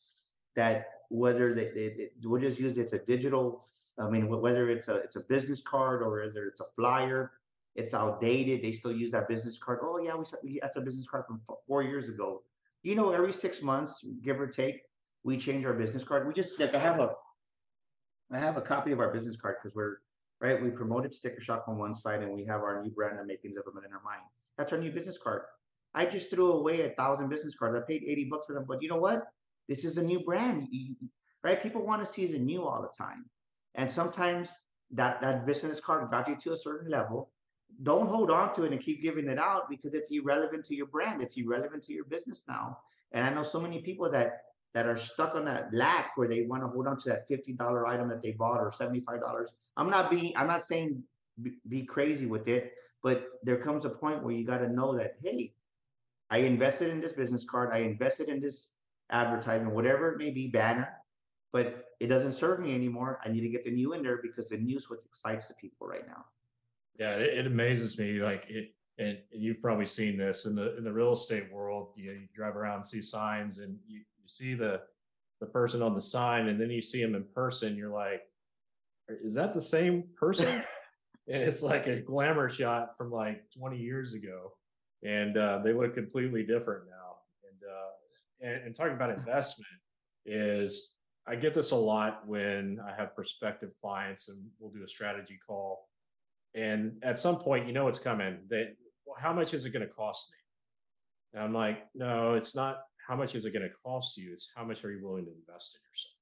that 0.56 0.86
whether 1.10 1.54
they, 1.54 1.66
they, 1.70 1.88
they 1.90 2.10
we'll 2.24 2.42
just 2.42 2.60
use 2.60 2.78
it's 2.78 2.94
a 2.94 3.00
digital 3.00 3.66
I 3.98 4.10
mean, 4.10 4.28
whether 4.28 4.70
it's 4.70 4.88
a 4.88 4.96
it's 4.96 5.16
a 5.16 5.22
business 5.22 5.62
card 5.62 6.02
or 6.02 6.26
whether 6.26 6.46
it's 6.46 6.62
a 6.62 6.66
flyer, 6.76 7.32
it's 7.76 7.94
outdated. 7.94 8.62
They 8.62 8.74
still 8.74 8.92
use 8.92 9.12
that 9.12 9.28
business 9.28 9.58
card. 9.58 9.80
Oh 9.82 10.00
yeah, 10.00 10.16
we 10.16 10.26
we 10.44 10.60
that's 10.62 10.78
a 10.78 10.82
business 10.82 11.08
card 11.08 11.26
from 11.26 11.42
four 11.68 11.82
years 11.82 12.10
ago. 12.10 12.44
You 12.84 12.96
know, 12.96 13.12
every 13.12 13.34
six 13.34 13.62
months, 13.62 14.06
give 14.22 14.40
or 14.40 14.48
take, 14.48 14.82
we 15.26 15.38
change 15.38 15.66
our 15.66 15.74
business 15.74 16.04
card. 16.04 16.28
We 16.28 16.34
just 16.34 16.58
like 16.60 16.74
I 16.74 16.80
have 16.80 17.00
a 17.00 17.10
I 18.32 18.40
have 18.40 18.58
a 18.58 18.62
copy 18.62 18.92
of 18.92 19.00
our 19.00 19.12
business 19.12 19.36
card 19.36 19.56
because 19.62 19.76
we're 19.76 19.98
right. 20.40 20.62
We 20.62 20.70
promoted 20.70 21.14
Sticker 21.14 21.42
Shock 21.42 21.66
on 21.68 21.78
one 21.78 21.96
side, 21.96 22.22
and 22.22 22.32
we 22.34 22.46
have 22.46 22.62
our 22.62 22.82
new 22.82 22.92
brand, 22.92 23.20
The 23.20 23.26
Makings 23.26 23.58
of 23.58 23.64
a 23.70 23.74
Millionaire 23.74 24.02
Mind. 24.06 24.22
That's 24.58 24.72
our 24.72 24.80
new 24.80 24.92
business 24.92 25.18
card. 25.22 25.42
I 25.96 26.06
just 26.06 26.30
threw 26.30 26.52
away 26.54 26.82
a 26.82 26.90
thousand 26.92 27.30
business 27.30 27.56
cards. 27.58 27.76
I 27.76 27.86
paid 27.86 28.04
eighty 28.08 28.26
bucks 28.26 28.46
for 28.46 28.54
them, 28.54 28.66
but 28.68 28.82
you 28.82 28.88
know 28.88 28.98
what? 28.98 29.24
This 29.68 29.84
is 29.84 29.98
a 29.98 30.04
new 30.04 30.20
brand, 30.20 30.68
right? 31.44 31.62
People 31.62 31.84
want 31.84 32.06
to 32.06 32.12
see 32.12 32.28
the 32.28 32.38
new 32.38 32.64
all 32.64 32.82
the 32.84 32.96
time. 32.96 33.26
And 33.74 33.90
sometimes 33.90 34.50
that, 34.92 35.20
that 35.22 35.48
business 35.48 35.80
card 35.80 36.12
got 36.12 36.28
you 36.28 36.36
to 36.36 36.54
a 36.54 36.58
certain 36.58 36.92
level. 36.92 37.32
Don't 37.82 38.08
hold 38.08 38.30
on 38.30 38.54
to 38.54 38.64
it 38.64 38.72
and 38.72 38.80
keep 38.80 39.02
giving 39.02 39.28
it 39.28 39.40
out 39.40 39.70
because 39.70 39.96
it's 39.96 40.10
irrelevant 40.12 40.66
to 40.66 40.76
your 40.76 40.86
brand. 40.86 41.22
It's 41.24 41.36
irrelevant 41.36 41.84
to 41.86 41.94
your 41.94 42.06
business 42.06 42.44
now. 42.48 42.78
And 43.12 43.26
I 43.26 43.32
know 43.32 43.44
so 43.44 43.60
many 43.60 43.82
people 43.82 44.10
that 44.12 44.44
that 44.76 44.88
are 44.88 44.98
stuck 44.98 45.36
on 45.36 45.46
that 45.46 45.74
lack 45.74 46.12
where 46.18 46.28
they 46.28 46.42
want 46.42 46.62
to 46.62 46.68
hold 46.68 46.86
on 46.86 47.00
to 47.00 47.08
that 47.08 47.28
$50 47.30 47.88
item 47.88 48.10
that 48.10 48.22
they 48.22 48.32
bought 48.32 48.60
or 48.60 48.72
$75. 48.72 49.46
I'm 49.78 49.90
not 49.90 50.12
being, 50.12 50.34
I'm 50.36 50.48
not 50.48 50.64
saying 50.64 51.02
be, 51.42 51.54
be 51.70 51.84
crazy 51.84 52.26
with 52.26 52.50
it, 52.50 52.74
but 53.02 53.30
there 53.42 53.56
comes 53.56 53.86
a 53.86 53.90
point 53.90 54.22
where 54.22 54.34
you 54.34 54.46
got 54.46 54.58
to 54.58 54.68
know 54.68 54.94
that, 54.98 55.16
hey, 55.24 55.54
I 56.30 56.40
invested 56.40 56.90
in 56.90 57.00
this 57.00 57.14
business 57.14 57.46
card, 57.50 57.70
I 57.74 57.80
invested 57.80 58.28
in 58.28 58.42
this 58.42 58.72
advertisement, 59.12 59.74
whatever 59.74 60.12
it 60.12 60.18
may 60.18 60.30
be, 60.30 60.48
banner, 60.48 60.90
but 61.54 61.86
it 62.02 62.08
doesn't 62.08 62.34
serve 62.34 62.60
me 62.60 62.76
anymore. 62.76 63.22
I 63.24 63.30
need 63.30 63.42
to 63.42 63.50
get 63.50 63.64
the 63.64 63.72
new 63.72 63.94
in 63.94 64.04
there 64.04 64.20
because 64.22 64.50
the 64.50 64.58
news 64.58 64.90
what 64.90 65.00
excites 65.06 65.48
the 65.48 65.54
people 65.54 65.88
right 65.88 66.06
now. 66.06 66.26
Yeah, 67.00 67.16
it, 67.16 67.40
it 67.40 67.48
amazes 67.48 67.98
me. 67.98 68.20
Like 68.20 68.44
it, 68.50 68.74
and, 68.98 69.20
you've 69.32 69.62
probably 69.62 69.86
seen 69.86 70.18
this 70.18 70.46
in 70.46 70.56
the 70.56 70.76
in 70.78 70.84
the 70.84 70.92
real 70.92 71.14
estate 71.14 71.52
world. 71.52 71.90
You, 71.96 72.08
know, 72.08 72.14
you 72.14 72.28
drive 72.36 72.58
around 72.58 72.78
and 72.78 72.88
see 72.88 73.02
signs, 73.02 73.60
and 73.60 73.78
you, 73.88 74.02
you 74.26 74.30
see 74.30 74.54
the 74.56 74.82
the 75.42 75.46
person 75.46 75.82
on 75.82 75.94
the 75.94 76.02
sign, 76.02 76.48
and 76.48 76.60
then 76.60 76.70
you 76.70 76.82
see 76.82 77.02
him 77.02 77.14
in 77.14 77.26
person. 77.34 77.76
You're 77.76 77.94
like, 77.94 78.22
is 79.08 79.36
that 79.36 79.54
the 79.54 79.62
same 79.62 80.06
person? 80.16 80.48
and 81.28 81.44
it's 81.44 81.62
like 81.62 81.88
a 81.88 82.02
glamour 82.02 82.50
shot 82.50 82.98
from 82.98 83.12
like 83.12 83.44
20 83.58 83.78
years 83.78 84.14
ago, 84.14 84.54
and 85.04 85.38
uh, 85.38 85.60
they 85.64 85.74
look 85.74 85.94
completely 85.94 86.44
different 86.44 86.86
now. 86.90 87.18
And, 87.50 87.60
uh, 87.70 88.56
and 88.56 88.68
and 88.68 88.76
talking 88.76 88.96
about 88.96 89.12
investment 89.12 89.68
is 90.26 90.94
I 91.28 91.36
get 91.36 91.54
this 91.54 91.72
a 91.72 91.76
lot 91.76 92.28
when 92.28 92.80
I 92.86 92.96
have 92.96 93.16
prospective 93.16 93.72
clients 93.82 94.30
and 94.30 94.40
we'll 94.60 94.72
do 94.72 94.84
a 94.84 94.88
strategy 94.88 95.40
call. 95.46 95.88
And 96.54 96.94
at 97.04 97.20
some 97.20 97.38
point, 97.38 97.68
you 97.68 97.74
know 97.74 97.88
it's 97.88 98.00
coming. 98.00 98.38
That 98.50 98.76
well, 99.06 99.18
how 99.20 99.34
much 99.34 99.54
is 99.54 99.66
it 99.66 99.72
going 99.72 99.88
to 99.88 99.94
cost 99.94 100.32
me? 100.32 100.38
And 101.36 101.44
I'm 101.44 101.54
like, 101.54 101.86
no, 101.94 102.34
it's 102.36 102.56
not 102.56 102.78
how 103.08 103.16
much 103.16 103.36
is 103.36 103.46
it 103.46 103.52
going 103.52 103.68
to 103.68 103.76
cost 103.84 104.18
you? 104.18 104.32
It's 104.34 104.52
how 104.56 104.64
much 104.64 104.84
are 104.84 104.92
you 104.92 105.06
willing 105.06 105.26
to 105.26 105.32
invest 105.32 105.78
in 105.78 105.82
yourself? 105.90 106.14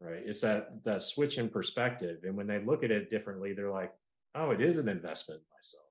Right. 0.00 0.28
It's 0.28 0.40
that 0.40 0.82
that 0.84 1.02
switch 1.02 1.38
in 1.38 1.48
perspective. 1.48 2.18
And 2.24 2.36
when 2.36 2.46
they 2.46 2.58
look 2.58 2.84
at 2.84 2.90
it 2.90 3.10
differently, 3.10 3.52
they're 3.52 3.70
like, 3.70 3.92
oh, 4.34 4.50
it 4.50 4.60
is 4.60 4.78
an 4.78 4.88
investment 4.88 5.40
in 5.40 5.46
myself. 5.56 5.84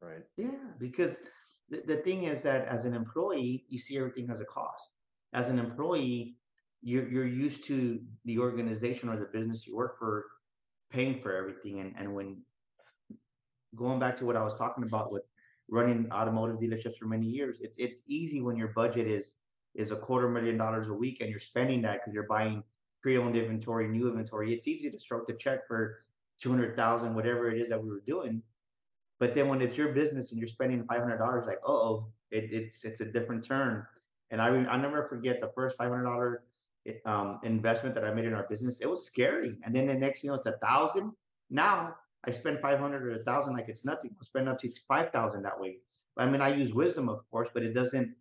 Right. 0.00 0.24
Yeah, 0.36 0.70
because 0.78 1.22
the, 1.70 1.82
the 1.86 2.02
thing 2.02 2.24
is 2.24 2.42
that 2.42 2.66
as 2.68 2.84
an 2.84 2.94
employee, 2.94 3.64
you 3.68 3.78
see 3.78 3.96
everything 3.96 4.30
as 4.30 4.40
a 4.40 4.44
cost. 4.44 4.90
As 5.32 5.48
an 5.48 5.58
employee, 5.58 6.36
you're 6.82 7.08
you're 7.08 7.26
used 7.26 7.64
to 7.64 8.00
the 8.24 8.38
organization 8.38 9.08
or 9.08 9.16
the 9.16 9.26
business 9.26 9.66
you 9.66 9.76
work 9.76 9.98
for 9.98 10.26
paying 10.90 11.20
for 11.20 11.34
everything 11.34 11.80
and 11.80 11.94
and 11.98 12.14
when 12.14 12.40
going 13.74 13.98
back 13.98 14.16
to 14.16 14.24
what 14.24 14.36
I 14.36 14.44
was 14.44 14.54
talking 14.54 14.84
about 14.84 15.12
with 15.12 15.22
running 15.68 16.10
automotive 16.12 16.56
dealerships 16.56 16.96
for 16.96 17.06
many 17.06 17.26
years 17.26 17.58
it's 17.60 17.76
it's 17.78 18.02
easy 18.06 18.40
when 18.40 18.56
your 18.56 18.68
budget 18.68 19.06
is 19.06 19.34
is 19.74 19.90
a 19.90 19.96
quarter 19.96 20.28
million 20.28 20.56
dollars 20.56 20.88
a 20.88 20.92
week 20.92 21.20
and 21.20 21.30
you're 21.30 21.38
spending 21.38 21.82
that 21.82 22.00
because 22.00 22.14
you're 22.14 22.26
buying 22.26 22.62
pre-owned 23.02 23.36
inventory 23.36 23.86
new 23.88 24.08
inventory 24.08 24.52
it's 24.54 24.66
easy 24.66 24.90
to 24.90 24.98
stroke 24.98 25.26
the 25.26 25.34
check 25.34 25.66
for 25.66 26.04
200,000 26.40 27.14
whatever 27.14 27.50
it 27.50 27.60
is 27.60 27.68
that 27.68 27.82
we 27.82 27.90
were 27.90 28.02
doing 28.06 28.42
but 29.18 29.34
then 29.34 29.48
when 29.48 29.60
it's 29.60 29.76
your 29.76 29.92
business 29.92 30.30
and 30.30 30.38
you're 30.38 30.48
spending 30.48 30.82
$500 30.84 31.46
like 31.46 31.60
oh 31.66 32.06
it, 32.30 32.52
it's 32.52 32.84
it's 32.84 33.00
a 33.00 33.04
different 33.04 33.44
turn 33.44 33.84
and 34.30 34.40
I 34.40 34.48
I 34.48 34.76
never 34.76 35.08
forget 35.08 35.40
the 35.40 35.50
first 35.54 35.78
$500 35.78 36.38
um, 37.04 37.40
investment 37.42 37.94
that 37.94 38.04
I 38.04 38.12
made 38.12 38.24
in 38.24 38.34
our 38.34 38.46
business, 38.48 38.80
it 38.80 38.88
was 38.88 39.04
scary. 39.04 39.56
And 39.64 39.74
then 39.74 39.86
the 39.86 39.94
next, 39.94 40.22
you 40.22 40.30
know, 40.30 40.36
it's 40.36 40.46
a 40.46 40.58
thousand. 40.62 41.12
Now 41.50 41.96
I 42.26 42.32
spend 42.32 42.60
500 42.60 43.02
or 43.02 43.20
a 43.20 43.24
thousand 43.24 43.54
like 43.54 43.68
it's 43.68 43.84
nothing. 43.84 44.10
I'll 44.16 44.24
spend 44.24 44.48
up 44.48 44.58
to 44.60 44.70
5,000 44.86 45.42
that 45.42 45.58
way. 45.58 45.78
I 46.16 46.26
mean, 46.26 46.40
I 46.40 46.54
use 46.54 46.74
wisdom, 46.74 47.08
of 47.08 47.20
course, 47.30 47.48
but 47.54 47.62
it 47.62 47.72
doesn't, 47.72 48.14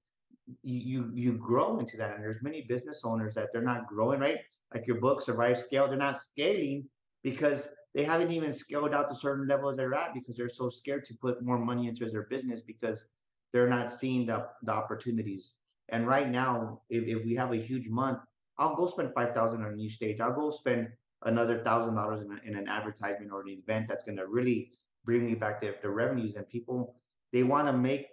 you, 0.61 1.11
you 1.13 1.33
grow 1.33 1.79
into 1.79 1.97
that. 1.97 2.15
And 2.15 2.23
there's 2.23 2.43
many 2.43 2.61
business 2.61 3.01
owners 3.03 3.35
that 3.35 3.49
they're 3.51 3.61
not 3.61 3.87
growing, 3.87 4.19
right? 4.19 4.37
Like 4.73 4.85
your 4.85 4.99
book, 4.99 5.21
Survive 5.21 5.59
Scale, 5.59 5.87
they're 5.87 5.97
not 5.97 6.21
scaling 6.21 6.87
because 7.23 7.69
they 7.95 8.03
haven't 8.03 8.31
even 8.31 8.53
scaled 8.53 8.93
out 8.93 9.09
to 9.09 9.15
certain 9.15 9.47
levels 9.47 9.75
they're 9.75 9.95
at 9.95 10.13
because 10.13 10.37
they're 10.37 10.49
so 10.49 10.69
scared 10.69 11.03
to 11.05 11.15
put 11.15 11.41
more 11.41 11.57
money 11.57 11.87
into 11.87 12.09
their 12.09 12.27
business 12.29 12.61
because 12.65 13.05
they're 13.51 13.69
not 13.69 13.91
seeing 13.91 14.25
the, 14.27 14.45
the 14.63 14.71
opportunities. 14.71 15.55
And 15.89 16.05
right 16.07 16.29
now, 16.29 16.81
if, 16.89 17.05
if 17.05 17.25
we 17.25 17.33
have 17.35 17.51
a 17.53 17.57
huge 17.57 17.89
month, 17.89 18.19
I'll 18.59 18.75
go 18.75 18.87
spend 18.87 19.13
five 19.13 19.33
thousand 19.33 19.63
on 19.63 19.73
a 19.73 19.75
new 19.75 19.89
stage. 19.89 20.19
I'll 20.19 20.33
go 20.33 20.51
spend 20.51 20.89
another 21.23 21.63
thousand 21.63 21.95
dollars 21.95 22.25
in 22.45 22.55
an 22.55 22.67
advertisement 22.67 23.31
or 23.31 23.41
an 23.41 23.49
event 23.49 23.87
that's 23.87 24.03
going 24.03 24.17
to 24.17 24.27
really 24.27 24.71
bring 25.05 25.25
me 25.25 25.35
back 25.35 25.61
the, 25.61 25.75
the 25.81 25.89
revenues. 25.89 26.35
And 26.35 26.47
people 26.47 26.95
they 27.33 27.43
want 27.43 27.67
to 27.67 27.73
make 27.73 28.07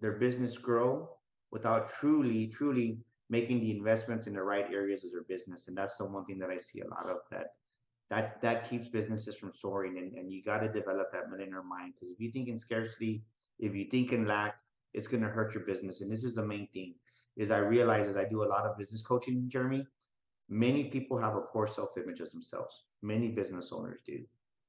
their 0.00 0.12
business 0.12 0.56
grow 0.56 1.10
without 1.50 1.90
truly, 1.90 2.46
truly 2.48 2.98
making 3.30 3.60
the 3.60 3.70
investments 3.70 4.26
in 4.26 4.34
the 4.34 4.42
right 4.42 4.66
areas 4.72 5.04
of 5.04 5.10
their 5.10 5.24
business. 5.24 5.68
And 5.68 5.76
that's 5.76 5.96
the 5.96 6.04
one 6.04 6.24
thing 6.24 6.38
that 6.38 6.50
I 6.50 6.58
see 6.58 6.80
a 6.80 6.88
lot 6.88 7.08
of 7.08 7.18
that 7.30 7.48
that 8.10 8.40
that 8.40 8.68
keeps 8.68 8.88
businesses 8.88 9.36
from 9.36 9.52
soaring. 9.60 9.98
And, 9.98 10.12
and 10.14 10.32
you 10.32 10.42
got 10.42 10.60
to 10.60 10.68
develop 10.68 11.12
that 11.12 11.30
millionaire 11.30 11.62
mind 11.62 11.94
because 11.94 12.12
if 12.12 12.20
you 12.20 12.30
think 12.30 12.48
in 12.48 12.58
scarcity, 12.58 13.22
if 13.58 13.74
you 13.74 13.84
think 13.90 14.12
in 14.12 14.26
lack, 14.26 14.56
it's 14.94 15.08
going 15.08 15.22
to 15.22 15.28
hurt 15.28 15.54
your 15.54 15.64
business. 15.64 16.00
And 16.00 16.10
this 16.10 16.24
is 16.24 16.34
the 16.34 16.46
main 16.46 16.68
thing 16.72 16.94
is 17.36 17.50
I 17.50 17.58
realize 17.58 18.08
as 18.08 18.16
I 18.16 18.24
do 18.24 18.42
a 18.42 18.48
lot 18.48 18.64
of 18.64 18.76
business 18.76 19.02
coaching, 19.02 19.44
Jeremy, 19.48 19.86
many 20.48 20.84
people 20.84 21.18
have 21.18 21.36
a 21.36 21.40
poor 21.40 21.68
self-image 21.68 22.20
as 22.20 22.32
themselves. 22.32 22.84
Many 23.02 23.28
business 23.28 23.70
owners 23.72 24.00
do. 24.06 24.20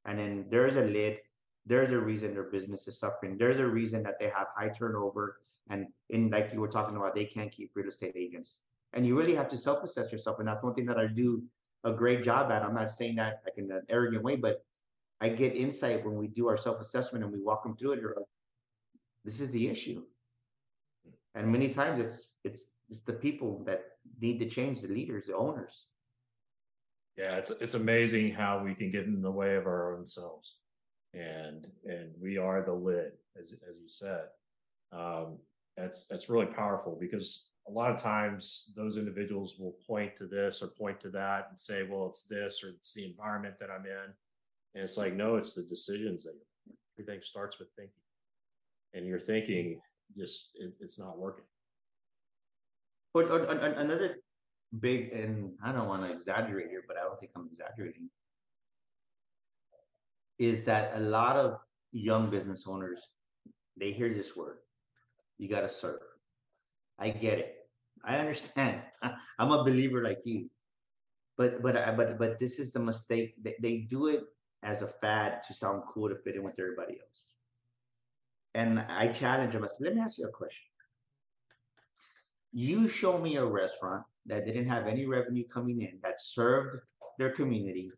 And 0.05 0.19
then 0.19 0.45
there's 0.49 0.75
a 0.75 0.81
lid, 0.81 1.17
there's 1.65 1.91
a 1.91 1.97
reason 1.97 2.33
their 2.33 2.43
business 2.43 2.87
is 2.87 2.99
suffering. 2.99 3.37
There's 3.37 3.59
a 3.59 3.65
reason 3.65 4.03
that 4.03 4.19
they 4.19 4.25
have 4.25 4.47
high 4.55 4.69
turnover. 4.69 5.41
And 5.69 5.87
in 6.09 6.29
like 6.29 6.49
you 6.53 6.59
were 6.59 6.67
talking 6.67 6.95
about, 6.95 7.15
they 7.15 7.25
can't 7.25 7.51
keep 7.51 7.71
real 7.75 7.87
estate 7.87 8.15
agents. 8.15 8.59
And 8.93 9.05
you 9.05 9.17
really 9.17 9.35
have 9.35 9.49
to 9.49 9.57
self-assess 9.57 10.11
yourself. 10.11 10.39
And 10.39 10.47
that's 10.47 10.63
one 10.63 10.73
thing 10.73 10.85
that 10.87 10.97
I 10.97 11.07
do 11.07 11.43
a 11.83 11.91
great 11.91 12.23
job 12.23 12.51
at. 12.51 12.63
I'm 12.63 12.73
not 12.73 12.91
saying 12.91 13.15
that 13.15 13.41
like 13.45 13.57
in 13.57 13.71
an 13.71 13.83
arrogant 13.89 14.23
way, 14.23 14.35
but 14.35 14.63
I 15.21 15.29
get 15.29 15.55
insight 15.55 16.05
when 16.05 16.15
we 16.15 16.27
do 16.27 16.47
our 16.47 16.57
self-assessment 16.57 17.23
and 17.23 17.31
we 17.31 17.39
walk 17.39 17.63
them 17.63 17.75
through 17.77 17.93
it. 17.93 18.03
Like, 18.03 18.25
this 19.25 19.39
is 19.39 19.51
the 19.51 19.67
issue 19.67 20.01
and 21.35 21.51
many 21.51 21.69
times 21.69 21.99
it's 21.99 22.33
it's 22.43 22.69
it's 22.89 23.01
the 23.01 23.13
people 23.13 23.63
that 23.65 23.81
need 24.21 24.39
to 24.39 24.49
change 24.49 24.81
the 24.81 24.87
leaders 24.87 25.25
the 25.27 25.35
owners 25.35 25.85
yeah 27.17 27.35
it's 27.35 27.51
it's 27.61 27.73
amazing 27.73 28.31
how 28.31 28.61
we 28.63 28.73
can 28.73 28.91
get 28.91 29.05
in 29.05 29.21
the 29.21 29.31
way 29.31 29.55
of 29.55 29.65
our 29.65 29.95
own 29.95 30.05
selves 30.07 30.57
and 31.13 31.67
and 31.85 32.11
we 32.21 32.37
are 32.37 32.63
the 32.63 32.73
lid 32.73 33.11
as, 33.37 33.51
as 33.51 33.75
you 33.81 33.87
said 33.87 34.25
um 34.91 35.37
that's 35.77 36.05
that's 36.05 36.29
really 36.29 36.45
powerful 36.45 36.97
because 36.99 37.49
a 37.69 37.71
lot 37.71 37.91
of 37.91 38.01
times 38.01 38.71
those 38.75 38.97
individuals 38.97 39.55
will 39.59 39.75
point 39.85 40.15
to 40.17 40.25
this 40.25 40.61
or 40.61 40.67
point 40.67 40.99
to 41.01 41.09
that 41.09 41.47
and 41.51 41.59
say, 41.59 41.83
well, 41.83 42.07
it's 42.07 42.23
this 42.23 42.63
or 42.63 42.69
it's 42.69 42.93
the 42.93 43.05
environment 43.05 43.55
that 43.59 43.69
I'm 43.69 43.85
in. 43.85 44.13
And 44.73 44.83
it's 44.83 44.97
like, 44.97 45.13
no, 45.13 45.35
it's 45.35 45.53
the 45.53 45.63
decisions 45.63 46.23
that 46.23 46.33
you 46.65 46.73
everything 46.97 47.21
starts 47.23 47.59
with 47.59 47.69
thinking. 47.75 47.93
And 48.93 49.05
your 49.05 49.19
thinking 49.19 49.79
just 50.17 50.57
it, 50.59 50.73
it's 50.79 50.99
not 50.99 51.17
working. 51.17 51.45
But 53.13 53.31
another 53.31 54.17
big, 54.79 55.11
and 55.13 55.53
I 55.63 55.71
don't 55.71 55.87
want 55.87 56.03
to 56.03 56.11
exaggerate 56.11 56.69
here, 56.69 56.83
but 56.87 56.97
I 56.97 57.01
don't 57.01 57.19
think 57.19 57.31
I'm 57.35 57.49
exaggerating, 57.51 58.09
is 60.37 60.65
that 60.65 60.95
a 60.95 60.99
lot 60.99 61.35
of 61.35 61.59
young 61.91 62.29
business 62.29 62.65
owners 62.67 63.09
they 63.79 63.91
hear 63.91 64.13
this 64.13 64.35
word, 64.35 64.57
you 65.37 65.47
got 65.47 65.61
to 65.61 65.69
serve. 65.69 66.01
I 66.99 67.09
get 67.09 67.39
it. 67.39 67.55
I 68.03 68.17
understand. 68.17 68.81
I'm 69.39 69.51
a 69.51 69.63
believer 69.63 70.03
like 70.03 70.19
you. 70.25 70.49
But 71.37 71.61
but 71.61 71.77
uh, 71.77 71.93
but 71.95 72.19
but 72.19 72.37
this 72.37 72.59
is 72.59 72.73
the 72.73 72.79
mistake. 72.79 73.35
They, 73.41 73.55
they 73.61 73.77
do 73.89 74.07
it 74.07 74.23
as 74.63 74.81
a 74.81 74.87
fad 75.01 75.41
to 75.47 75.53
sound 75.53 75.83
cool 75.87 76.09
to 76.09 76.15
fit 76.15 76.35
in 76.35 76.43
with 76.43 76.59
everybody 76.59 76.99
else. 76.99 77.31
And 78.55 78.79
I 78.79 79.07
challenge 79.07 79.53
them. 79.53 79.63
I 79.63 79.67
said, 79.67 79.85
let 79.85 79.95
me 79.95 80.01
ask 80.01 80.17
you 80.17 80.25
a 80.25 80.31
question. 80.31 80.65
You 82.51 82.87
show 82.87 83.17
me 83.17 83.37
a 83.37 83.45
restaurant 83.45 84.03
that 84.25 84.45
didn't 84.45 84.67
have 84.67 84.87
any 84.87 85.05
revenue 85.05 85.43
coming 85.47 85.81
in 85.81 85.99
that 86.03 86.19
served 86.19 86.81
their 87.17 87.31
community 87.31 87.91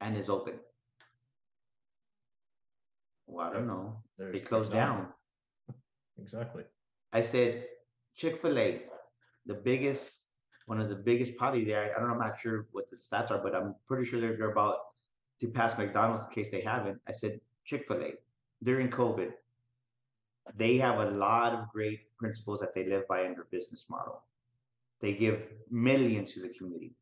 and 0.00 0.16
is 0.16 0.28
open. 0.28 0.54
Well, 3.26 3.46
I 3.46 3.52
don't 3.52 3.66
know. 3.66 4.02
There's, 4.16 4.32
they 4.32 4.40
closed 4.40 4.72
down. 4.72 5.08
Exactly. 6.20 6.64
I 7.12 7.22
said, 7.22 7.66
Chick 8.16 8.40
fil 8.40 8.58
A, 8.58 8.82
the 9.46 9.54
biggest, 9.54 10.20
one 10.66 10.80
of 10.80 10.88
the 10.88 10.96
biggest 10.96 11.36
probably 11.36 11.64
there. 11.64 11.92
I 11.94 11.98
don't 11.98 12.08
know, 12.08 12.14
I'm 12.14 12.20
not 12.20 12.38
sure 12.40 12.66
what 12.72 12.90
the 12.90 12.96
stats 12.96 13.30
are, 13.30 13.38
but 13.38 13.54
I'm 13.54 13.74
pretty 13.86 14.04
sure 14.04 14.20
they're, 14.20 14.36
they're 14.36 14.50
about 14.52 14.78
to 15.40 15.48
pass 15.48 15.76
McDonald's 15.78 16.24
in 16.24 16.30
case 16.30 16.50
they 16.50 16.62
haven't. 16.62 16.98
I 17.06 17.12
said, 17.12 17.40
Chick 17.64 17.84
fil 17.86 18.02
A, 18.02 18.14
during 18.62 18.88
COVID, 18.88 19.32
they 20.56 20.78
have 20.78 20.98
a 20.98 21.10
lot 21.10 21.52
of 21.52 21.68
great 21.72 22.00
principles 22.18 22.60
that 22.60 22.74
they 22.74 22.84
live 22.84 23.06
by 23.08 23.22
in 23.22 23.32
their 23.32 23.46
business 23.50 23.86
model. 23.88 24.22
They 25.00 25.12
give 25.12 25.42
millions 25.70 26.32
to 26.34 26.40
the 26.40 26.48
community. 26.48 26.92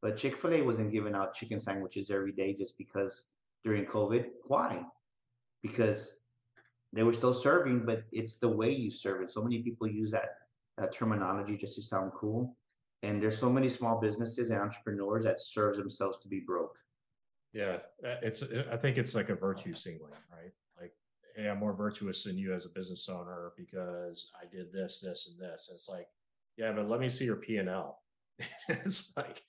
But 0.00 0.16
Chick 0.16 0.40
fil 0.40 0.54
A 0.54 0.62
wasn't 0.62 0.92
giving 0.92 1.14
out 1.14 1.34
chicken 1.34 1.60
sandwiches 1.60 2.10
every 2.10 2.32
day 2.32 2.54
just 2.54 2.76
because 2.78 3.24
during 3.64 3.86
COVID. 3.86 4.26
Why? 4.46 4.84
Because 5.62 6.16
they 6.92 7.02
were 7.02 7.12
still 7.12 7.34
serving, 7.34 7.84
but 7.84 8.04
it's 8.12 8.36
the 8.36 8.48
way 8.48 8.70
you 8.70 8.90
serve 8.90 9.22
it. 9.22 9.30
So 9.30 9.42
many 9.42 9.62
people 9.62 9.88
use 9.88 10.10
that, 10.12 10.36
that 10.78 10.92
terminology 10.92 11.56
just 11.56 11.74
to 11.76 11.82
sound 11.82 12.12
cool. 12.14 12.56
And 13.02 13.22
there's 13.22 13.38
so 13.38 13.50
many 13.50 13.68
small 13.68 14.00
businesses 14.00 14.50
and 14.50 14.60
entrepreneurs 14.60 15.24
that 15.24 15.40
serve 15.40 15.76
themselves 15.76 16.18
to 16.22 16.28
be 16.28 16.40
broke. 16.40 16.76
Yeah, 17.52 17.78
it's. 18.02 18.42
I 18.70 18.76
think 18.76 18.98
it's 18.98 19.14
like 19.14 19.28
a 19.28 19.34
virtue 19.34 19.74
signaling, 19.74 20.12
right? 20.30 20.52
Hey, 21.34 21.48
I'm 21.48 21.58
more 21.58 21.74
virtuous 21.74 22.22
than 22.22 22.38
you 22.38 22.54
as 22.54 22.64
a 22.64 22.68
business 22.68 23.08
owner 23.08 23.52
because 23.56 24.30
I 24.40 24.46
did 24.54 24.72
this, 24.72 25.00
this, 25.00 25.28
and 25.28 25.40
this. 25.40 25.68
And 25.68 25.76
it's 25.76 25.88
like, 25.88 26.06
yeah, 26.56 26.72
but 26.72 26.88
let 26.88 27.00
me 27.00 27.08
see 27.08 27.24
your 27.24 27.36
P 27.36 27.56
and 27.56 27.68
L. 27.68 28.00
it's 28.68 29.12
like 29.16 29.42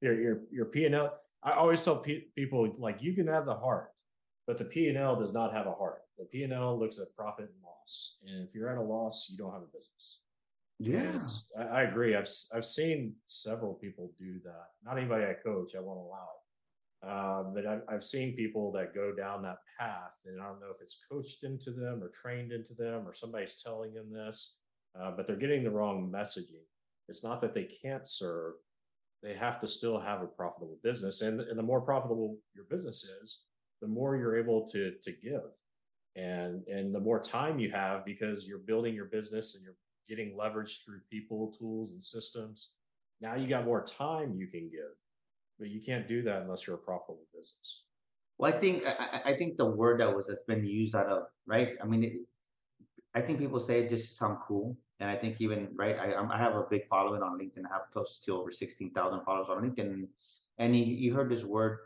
your 0.00 0.20
your 0.20 0.40
your 0.50 0.64
P 0.66 0.84
and 0.84 0.94
L. 0.94 1.14
I 1.42 1.52
always 1.52 1.82
tell 1.82 1.96
pe- 1.96 2.24
people 2.36 2.70
like 2.78 3.02
you 3.02 3.14
can 3.14 3.26
have 3.26 3.46
the 3.46 3.54
heart, 3.54 3.88
but 4.46 4.58
the 4.58 4.64
P 4.64 4.88
and 4.88 4.98
L 4.98 5.16
does 5.16 5.32
not 5.32 5.54
have 5.54 5.66
a 5.66 5.72
heart. 5.72 6.02
The 6.18 6.26
P 6.26 6.42
and 6.42 6.52
L 6.52 6.78
looks 6.78 6.98
at 6.98 7.14
profit 7.16 7.46
and 7.46 7.64
loss, 7.64 8.18
and 8.26 8.46
if 8.46 8.54
you're 8.54 8.70
at 8.70 8.78
a 8.78 8.82
loss, 8.82 9.28
you 9.30 9.38
don't 9.38 9.52
have 9.52 9.62
a 9.62 9.76
business. 9.76 10.20
Yeah, 10.78 11.20
I, 11.58 11.80
I, 11.80 11.82
agree. 11.82 12.16
I've 12.16 12.28
I've 12.54 12.64
seen 12.64 13.14
several 13.26 13.74
people 13.74 14.12
do 14.18 14.40
that. 14.44 14.68
Not 14.84 14.98
anybody 14.98 15.24
I 15.24 15.34
coach. 15.34 15.72
I 15.76 15.80
won't 15.80 15.98
allow 15.98 16.28
it. 16.36 16.39
Um, 17.02 17.52
but 17.54 17.66
I've, 17.66 17.82
I've 17.88 18.04
seen 18.04 18.36
people 18.36 18.70
that 18.72 18.94
go 18.94 19.12
down 19.14 19.42
that 19.42 19.58
path, 19.78 20.12
and 20.26 20.40
I 20.40 20.46
don't 20.46 20.60
know 20.60 20.70
if 20.74 20.82
it's 20.82 20.98
coached 21.10 21.44
into 21.44 21.70
them 21.70 22.02
or 22.02 22.10
trained 22.10 22.52
into 22.52 22.74
them 22.74 23.08
or 23.08 23.14
somebody's 23.14 23.62
telling 23.62 23.94
them 23.94 24.12
this 24.12 24.56
uh, 24.98 25.10
but 25.16 25.26
they're 25.26 25.36
getting 25.36 25.64
the 25.64 25.70
wrong 25.70 26.10
messaging. 26.12 26.64
It's 27.08 27.24
not 27.24 27.40
that 27.40 27.54
they 27.54 27.64
can't 27.64 28.08
serve; 28.08 28.54
they 29.22 29.34
have 29.34 29.60
to 29.60 29.68
still 29.68 30.00
have 30.00 30.22
a 30.22 30.26
profitable 30.26 30.78
business, 30.82 31.22
and, 31.22 31.40
and 31.40 31.58
the 31.58 31.62
more 31.62 31.80
profitable 31.80 32.38
your 32.54 32.64
business 32.64 33.04
is, 33.22 33.40
the 33.80 33.88
more 33.88 34.16
you're 34.16 34.38
able 34.38 34.68
to 34.70 34.94
to 35.02 35.12
give, 35.12 35.50
and 36.16 36.66
and 36.66 36.94
the 36.94 37.00
more 37.00 37.20
time 37.20 37.58
you 37.58 37.70
have 37.70 38.04
because 38.04 38.46
you're 38.46 38.58
building 38.58 38.94
your 38.94 39.06
business 39.06 39.54
and 39.54 39.64
you're 39.64 39.76
getting 40.08 40.36
leverage 40.36 40.82
through 40.84 41.00
people, 41.10 41.54
tools, 41.58 41.92
and 41.92 42.02
systems. 42.02 42.70
Now 43.20 43.36
you 43.36 43.46
got 43.48 43.64
more 43.64 43.84
time 43.84 44.34
you 44.34 44.46
can 44.46 44.70
give, 44.70 44.96
but 45.60 45.68
you 45.68 45.80
can't 45.80 46.08
do 46.08 46.22
that 46.22 46.42
unless 46.42 46.66
you're 46.66 46.76
a 46.76 46.78
profitable 46.78 47.26
business. 47.32 47.82
Well, 48.38 48.52
I 48.52 48.58
think 48.58 48.86
I, 48.86 49.20
I 49.26 49.34
think 49.34 49.58
the 49.58 49.66
word 49.66 50.00
that 50.00 50.16
was 50.16 50.26
that's 50.26 50.44
been 50.44 50.64
used 50.64 50.94
out 50.96 51.06
of 51.06 51.24
right. 51.46 51.76
I 51.80 51.84
mean, 51.84 52.02
it, 52.02 52.12
I 53.14 53.20
think 53.20 53.38
people 53.38 53.60
say 53.60 53.80
it 53.80 53.90
just 53.90 54.08
to 54.08 54.14
sound 54.14 54.38
cool, 54.42 54.76
and 54.98 55.10
I 55.10 55.16
think 55.16 55.40
even 55.40 55.68
right, 55.76 55.96
I 55.98 56.14
I 56.14 56.38
have 56.38 56.56
a 56.56 56.64
big 56.70 56.88
following 56.88 57.22
on 57.22 57.38
LinkedIn. 57.38 57.66
I 57.66 57.74
have 57.74 57.92
close 57.92 58.18
to 58.24 58.40
over 58.40 58.50
sixteen 58.50 58.90
thousand 58.92 59.24
followers 59.24 59.48
on 59.50 59.62
LinkedIn, 59.62 60.08
and 60.58 60.76
you, 60.76 60.84
you 60.84 61.14
heard 61.14 61.30
this 61.30 61.44
word 61.44 61.78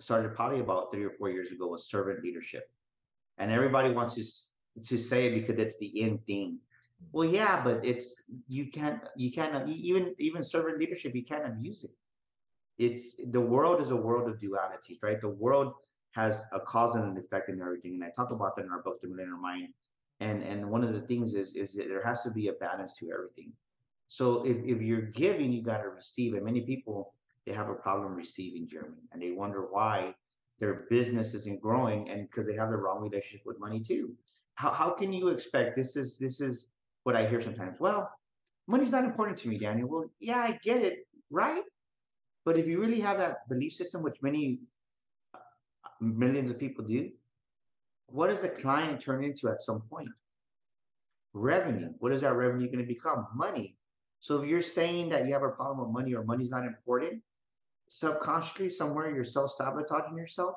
started 0.00 0.34
probably 0.34 0.58
about 0.58 0.92
three 0.92 1.04
or 1.04 1.10
four 1.10 1.30
years 1.30 1.52
ago 1.52 1.68
was 1.68 1.88
servant 1.88 2.24
leadership, 2.24 2.68
and 3.38 3.52
everybody 3.52 3.92
wants 3.92 4.16
to 4.16 4.24
to 4.82 4.98
say 4.98 5.26
it 5.26 5.34
because 5.40 5.62
it's 5.62 5.78
the 5.78 6.00
in 6.00 6.18
thing. 6.26 6.58
Well, 7.12 7.28
yeah, 7.28 7.62
but 7.62 7.84
it's 7.84 8.24
you 8.48 8.72
can't 8.72 9.00
you 9.14 9.30
can't 9.30 9.68
even 9.68 10.16
even 10.18 10.42
servant 10.42 10.80
leadership 10.80 11.14
you 11.14 11.24
can't 11.24 11.46
abuse 11.46 11.84
it. 11.84 11.92
It's 12.78 13.16
the 13.30 13.40
world 13.40 13.80
is 13.80 13.90
a 13.90 13.96
world 13.96 14.28
of 14.28 14.38
dualities, 14.38 14.98
right? 15.02 15.20
The 15.20 15.28
world 15.28 15.74
has 16.12 16.42
a 16.52 16.60
cause 16.60 16.94
and 16.94 17.04
an 17.04 17.18
effect 17.18 17.48
in 17.48 17.60
everything, 17.60 17.94
and 17.94 18.04
I 18.04 18.10
talked 18.10 18.32
about 18.32 18.56
that 18.56 18.64
in 18.64 18.70
our 18.70 18.82
book, 18.82 19.00
The 19.00 19.08
Millionaire 19.08 19.36
Mind. 19.36 19.68
And 20.20 20.42
and 20.42 20.70
one 20.70 20.84
of 20.84 20.92
the 20.92 21.00
things 21.00 21.34
is 21.34 21.54
is 21.54 21.72
that 21.74 21.88
there 21.88 22.04
has 22.04 22.22
to 22.22 22.30
be 22.30 22.48
a 22.48 22.52
balance 22.54 22.92
to 22.98 23.10
everything. 23.12 23.52
So 24.06 24.44
if, 24.44 24.58
if 24.64 24.80
you're 24.80 25.02
giving 25.02 25.52
you 25.52 25.62
got 25.62 25.78
to 25.78 25.88
receive. 25.88 26.34
And 26.34 26.44
many 26.44 26.60
people 26.60 27.14
they 27.46 27.52
have 27.52 27.68
a 27.68 27.74
problem 27.74 28.14
receiving 28.14 28.66
jeremy 28.66 29.02
and 29.12 29.20
they 29.20 29.32
wonder 29.32 29.66
why 29.70 30.14
their 30.60 30.86
business 30.88 31.34
isn't 31.34 31.60
growing 31.60 32.08
and 32.08 32.28
because 32.28 32.46
they 32.46 32.54
have 32.54 32.70
the 32.70 32.76
wrong 32.76 33.02
relationship 33.02 33.44
with 33.44 33.58
money 33.60 33.80
too. 33.80 34.14
How, 34.54 34.70
how 34.70 34.90
can 34.90 35.12
you 35.12 35.28
expect 35.28 35.76
this 35.76 35.96
is 35.96 36.16
this 36.16 36.40
is 36.40 36.68
what 37.02 37.16
i 37.16 37.26
hear 37.26 37.40
sometimes 37.40 37.78
well 37.80 38.10
money's 38.66 38.92
not 38.92 39.04
important 39.04 39.36
to 39.38 39.48
me 39.48 39.58
daniel. 39.58 39.88
Well 39.88 40.04
yeah 40.20 40.38
i 40.38 40.58
get 40.62 40.80
it 40.80 41.06
right 41.30 41.64
but 42.44 42.58
if 42.58 42.66
you 42.66 42.80
really 42.80 43.00
have 43.00 43.18
that 43.18 43.48
belief 43.48 43.72
system 43.72 44.02
which 44.02 44.16
many 44.22 44.60
uh, 45.34 45.38
millions 46.00 46.50
of 46.50 46.58
people 46.58 46.84
do 46.84 47.10
what 48.06 48.28
does 48.28 48.44
a 48.44 48.48
client 48.48 49.00
turn 49.00 49.24
into 49.24 49.48
at 49.48 49.62
some 49.62 49.82
point? 49.90 50.08
Revenue. 51.32 51.90
What 51.98 52.12
is 52.12 52.20
that 52.20 52.34
revenue 52.34 52.66
going 52.66 52.78
to 52.78 52.84
become? 52.84 53.26
Money. 53.34 53.76
So 54.20 54.40
if 54.40 54.48
you're 54.48 54.62
saying 54.62 55.08
that 55.10 55.26
you 55.26 55.32
have 55.32 55.42
a 55.42 55.50
problem 55.50 55.80
with 55.80 55.92
money 55.92 56.14
or 56.14 56.24
money's 56.24 56.50
not 56.50 56.64
important, 56.64 57.22
subconsciously 57.88 58.70
somewhere 58.70 59.14
you're 59.14 59.24
self-sabotaging 59.24 60.16
yourself 60.16 60.54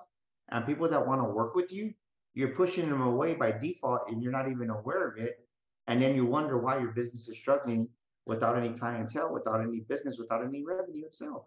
and 0.50 0.66
people 0.66 0.88
that 0.88 1.06
want 1.06 1.22
to 1.22 1.26
work 1.26 1.56
with 1.56 1.72
you, 1.72 1.94
you're 2.34 2.56
pushing 2.56 2.90
them 2.90 3.02
away 3.02 3.34
by 3.34 3.52
default 3.52 4.02
and 4.08 4.22
you're 4.22 4.32
not 4.32 4.50
even 4.50 4.70
aware 4.70 5.10
of 5.10 5.18
it. 5.18 5.40
And 5.88 6.02
then 6.02 6.16
you 6.16 6.26
wonder 6.26 6.58
why 6.58 6.80
your 6.80 6.92
business 6.92 7.28
is 7.28 7.38
struggling 7.38 7.90
without 8.26 8.58
any 8.58 8.70
clientele, 8.70 9.34
without 9.34 9.62
any 9.62 9.80
business, 9.80 10.18
without 10.20 10.44
any 10.44 10.64
revenue 10.64 11.06
itself. 11.06 11.46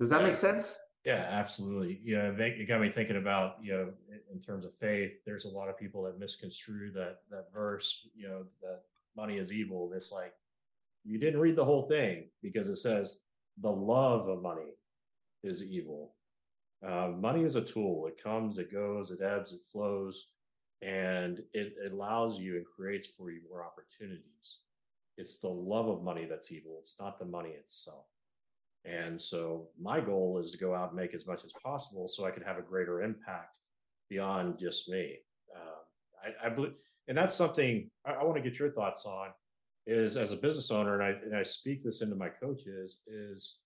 Does 0.00 0.10
that 0.10 0.22
make 0.22 0.34
sense? 0.34 0.76
Yeah, 1.04 1.26
absolutely. 1.30 2.00
You 2.02 2.16
know, 2.16 2.34
it 2.38 2.66
got 2.66 2.80
me 2.80 2.90
thinking 2.90 3.16
about, 3.16 3.56
you 3.62 3.72
know, 3.72 3.88
in 4.32 4.40
terms 4.40 4.64
of 4.64 4.74
faith, 4.74 5.20
there's 5.26 5.44
a 5.44 5.50
lot 5.50 5.68
of 5.68 5.78
people 5.78 6.02
that 6.04 6.18
misconstrue 6.18 6.90
that 6.92 7.20
that 7.30 7.52
verse, 7.52 8.08
you 8.14 8.26
know, 8.26 8.44
that 8.62 8.82
money 9.14 9.36
is 9.36 9.52
evil. 9.52 9.92
It's 9.94 10.10
like 10.10 10.32
you 11.04 11.18
didn't 11.18 11.40
read 11.40 11.56
the 11.56 11.64
whole 11.64 11.82
thing 11.82 12.28
because 12.42 12.68
it 12.68 12.76
says 12.76 13.18
the 13.60 13.70
love 13.70 14.28
of 14.28 14.42
money 14.42 14.72
is 15.42 15.62
evil. 15.62 16.14
Uh, 16.86 17.08
money 17.08 17.44
is 17.44 17.56
a 17.56 17.60
tool. 17.62 18.06
It 18.06 18.22
comes, 18.22 18.58
it 18.58 18.72
goes, 18.72 19.10
it 19.10 19.20
ebbs, 19.22 19.52
it 19.52 19.60
flows, 19.70 20.28
and 20.82 21.38
it, 21.52 21.74
it 21.82 21.92
allows 21.92 22.38
you 22.38 22.56
and 22.56 22.64
creates 22.64 23.08
for 23.08 23.30
you 23.30 23.40
more 23.48 23.64
opportunities. 23.64 24.60
It's 25.16 25.38
the 25.38 25.48
love 25.48 25.88
of 25.88 26.02
money 26.02 26.26
that's 26.28 26.50
evil. 26.50 26.78
It's 26.80 26.96
not 26.98 27.18
the 27.18 27.24
money 27.24 27.50
itself. 27.50 28.06
And 28.84 29.20
so 29.20 29.68
my 29.80 30.00
goal 30.00 30.40
is 30.42 30.50
to 30.50 30.58
go 30.58 30.74
out 30.74 30.90
and 30.90 30.98
make 30.98 31.14
as 31.14 31.26
much 31.26 31.44
as 31.44 31.52
possible 31.62 32.06
so 32.08 32.24
I 32.24 32.30
could 32.30 32.42
have 32.42 32.58
a 32.58 32.62
greater 32.62 33.02
impact 33.02 33.58
beyond 34.10 34.58
just 34.58 34.88
me. 34.88 35.16
Uh, 35.54 36.28
I, 36.44 36.46
I, 36.46 36.50
believe, 36.50 36.74
and 37.08 37.16
that's 37.16 37.34
something 37.34 37.90
I, 38.06 38.12
I 38.12 38.24
want 38.24 38.36
to 38.36 38.48
get 38.48 38.58
your 38.58 38.70
thoughts 38.70 39.06
on 39.06 39.28
is 39.86 40.16
as 40.16 40.32
a 40.32 40.36
business 40.36 40.70
owner, 40.70 40.94
and 40.94 41.02
I, 41.02 41.10
and 41.24 41.36
I 41.36 41.42
speak 41.42 41.84
this 41.84 42.00
into 42.02 42.16
my 42.16 42.28
coaches 42.28 42.98
is 43.06 43.58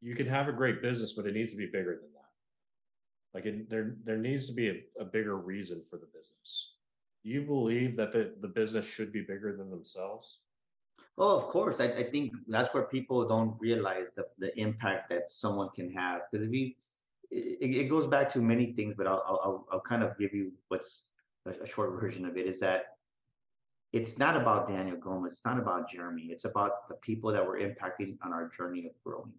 you 0.00 0.14
can 0.14 0.26
have 0.26 0.48
a 0.48 0.52
great 0.52 0.82
business, 0.82 1.12
but 1.12 1.26
it 1.26 1.34
needs 1.34 1.52
to 1.52 1.56
be 1.56 1.66
bigger 1.66 1.98
than 2.00 2.10
that. 2.12 3.34
Like 3.34 3.46
it, 3.46 3.70
there, 3.70 3.96
there 4.04 4.18
needs 4.18 4.46
to 4.48 4.52
be 4.52 4.68
a, 4.68 4.82
a 5.00 5.04
bigger 5.04 5.36
reason 5.36 5.82
for 5.88 5.96
the 5.96 6.06
business. 6.06 6.74
Do 7.24 7.30
you 7.30 7.42
believe 7.42 7.96
that 7.96 8.12
the, 8.12 8.34
the 8.40 8.48
business 8.48 8.86
should 8.86 9.12
be 9.12 9.22
bigger 9.22 9.56
than 9.56 9.70
themselves? 9.70 10.38
Oh, 11.16 11.38
of 11.38 11.48
course. 11.48 11.80
I, 11.80 11.84
I 11.84 12.10
think 12.10 12.32
that's 12.48 12.72
where 12.74 12.84
people 12.84 13.26
don't 13.26 13.56
realize 13.60 14.12
the, 14.12 14.26
the 14.38 14.58
impact 14.58 15.10
that 15.10 15.30
someone 15.30 15.68
can 15.70 15.92
have. 15.92 16.22
Because 16.30 16.46
if 16.46 16.52
you, 16.52 16.72
it, 17.30 17.76
it 17.76 17.88
goes 17.88 18.06
back 18.06 18.28
to 18.30 18.40
many 18.40 18.72
things, 18.72 18.94
but 18.96 19.06
I'll, 19.06 19.22
I'll, 19.26 19.66
I'll 19.70 19.80
kind 19.80 20.02
of 20.02 20.18
give 20.18 20.34
you 20.34 20.52
what's 20.68 21.02
a, 21.46 21.50
a 21.50 21.66
short 21.66 22.00
version 22.00 22.24
of 22.24 22.36
it 22.36 22.46
is 22.46 22.58
that 22.60 22.86
it's 23.92 24.18
not 24.18 24.36
about 24.36 24.68
Daniel 24.68 24.96
Gomez. 24.96 25.32
It's 25.32 25.44
not 25.44 25.58
about 25.58 25.88
Jeremy. 25.88 26.24
It's 26.30 26.44
about 26.44 26.88
the 26.88 26.96
people 26.96 27.30
that 27.32 27.46
were 27.46 27.60
impacting 27.60 28.16
on 28.24 28.32
our 28.32 28.48
journey 28.48 28.86
of 28.86 28.92
growing. 29.04 29.32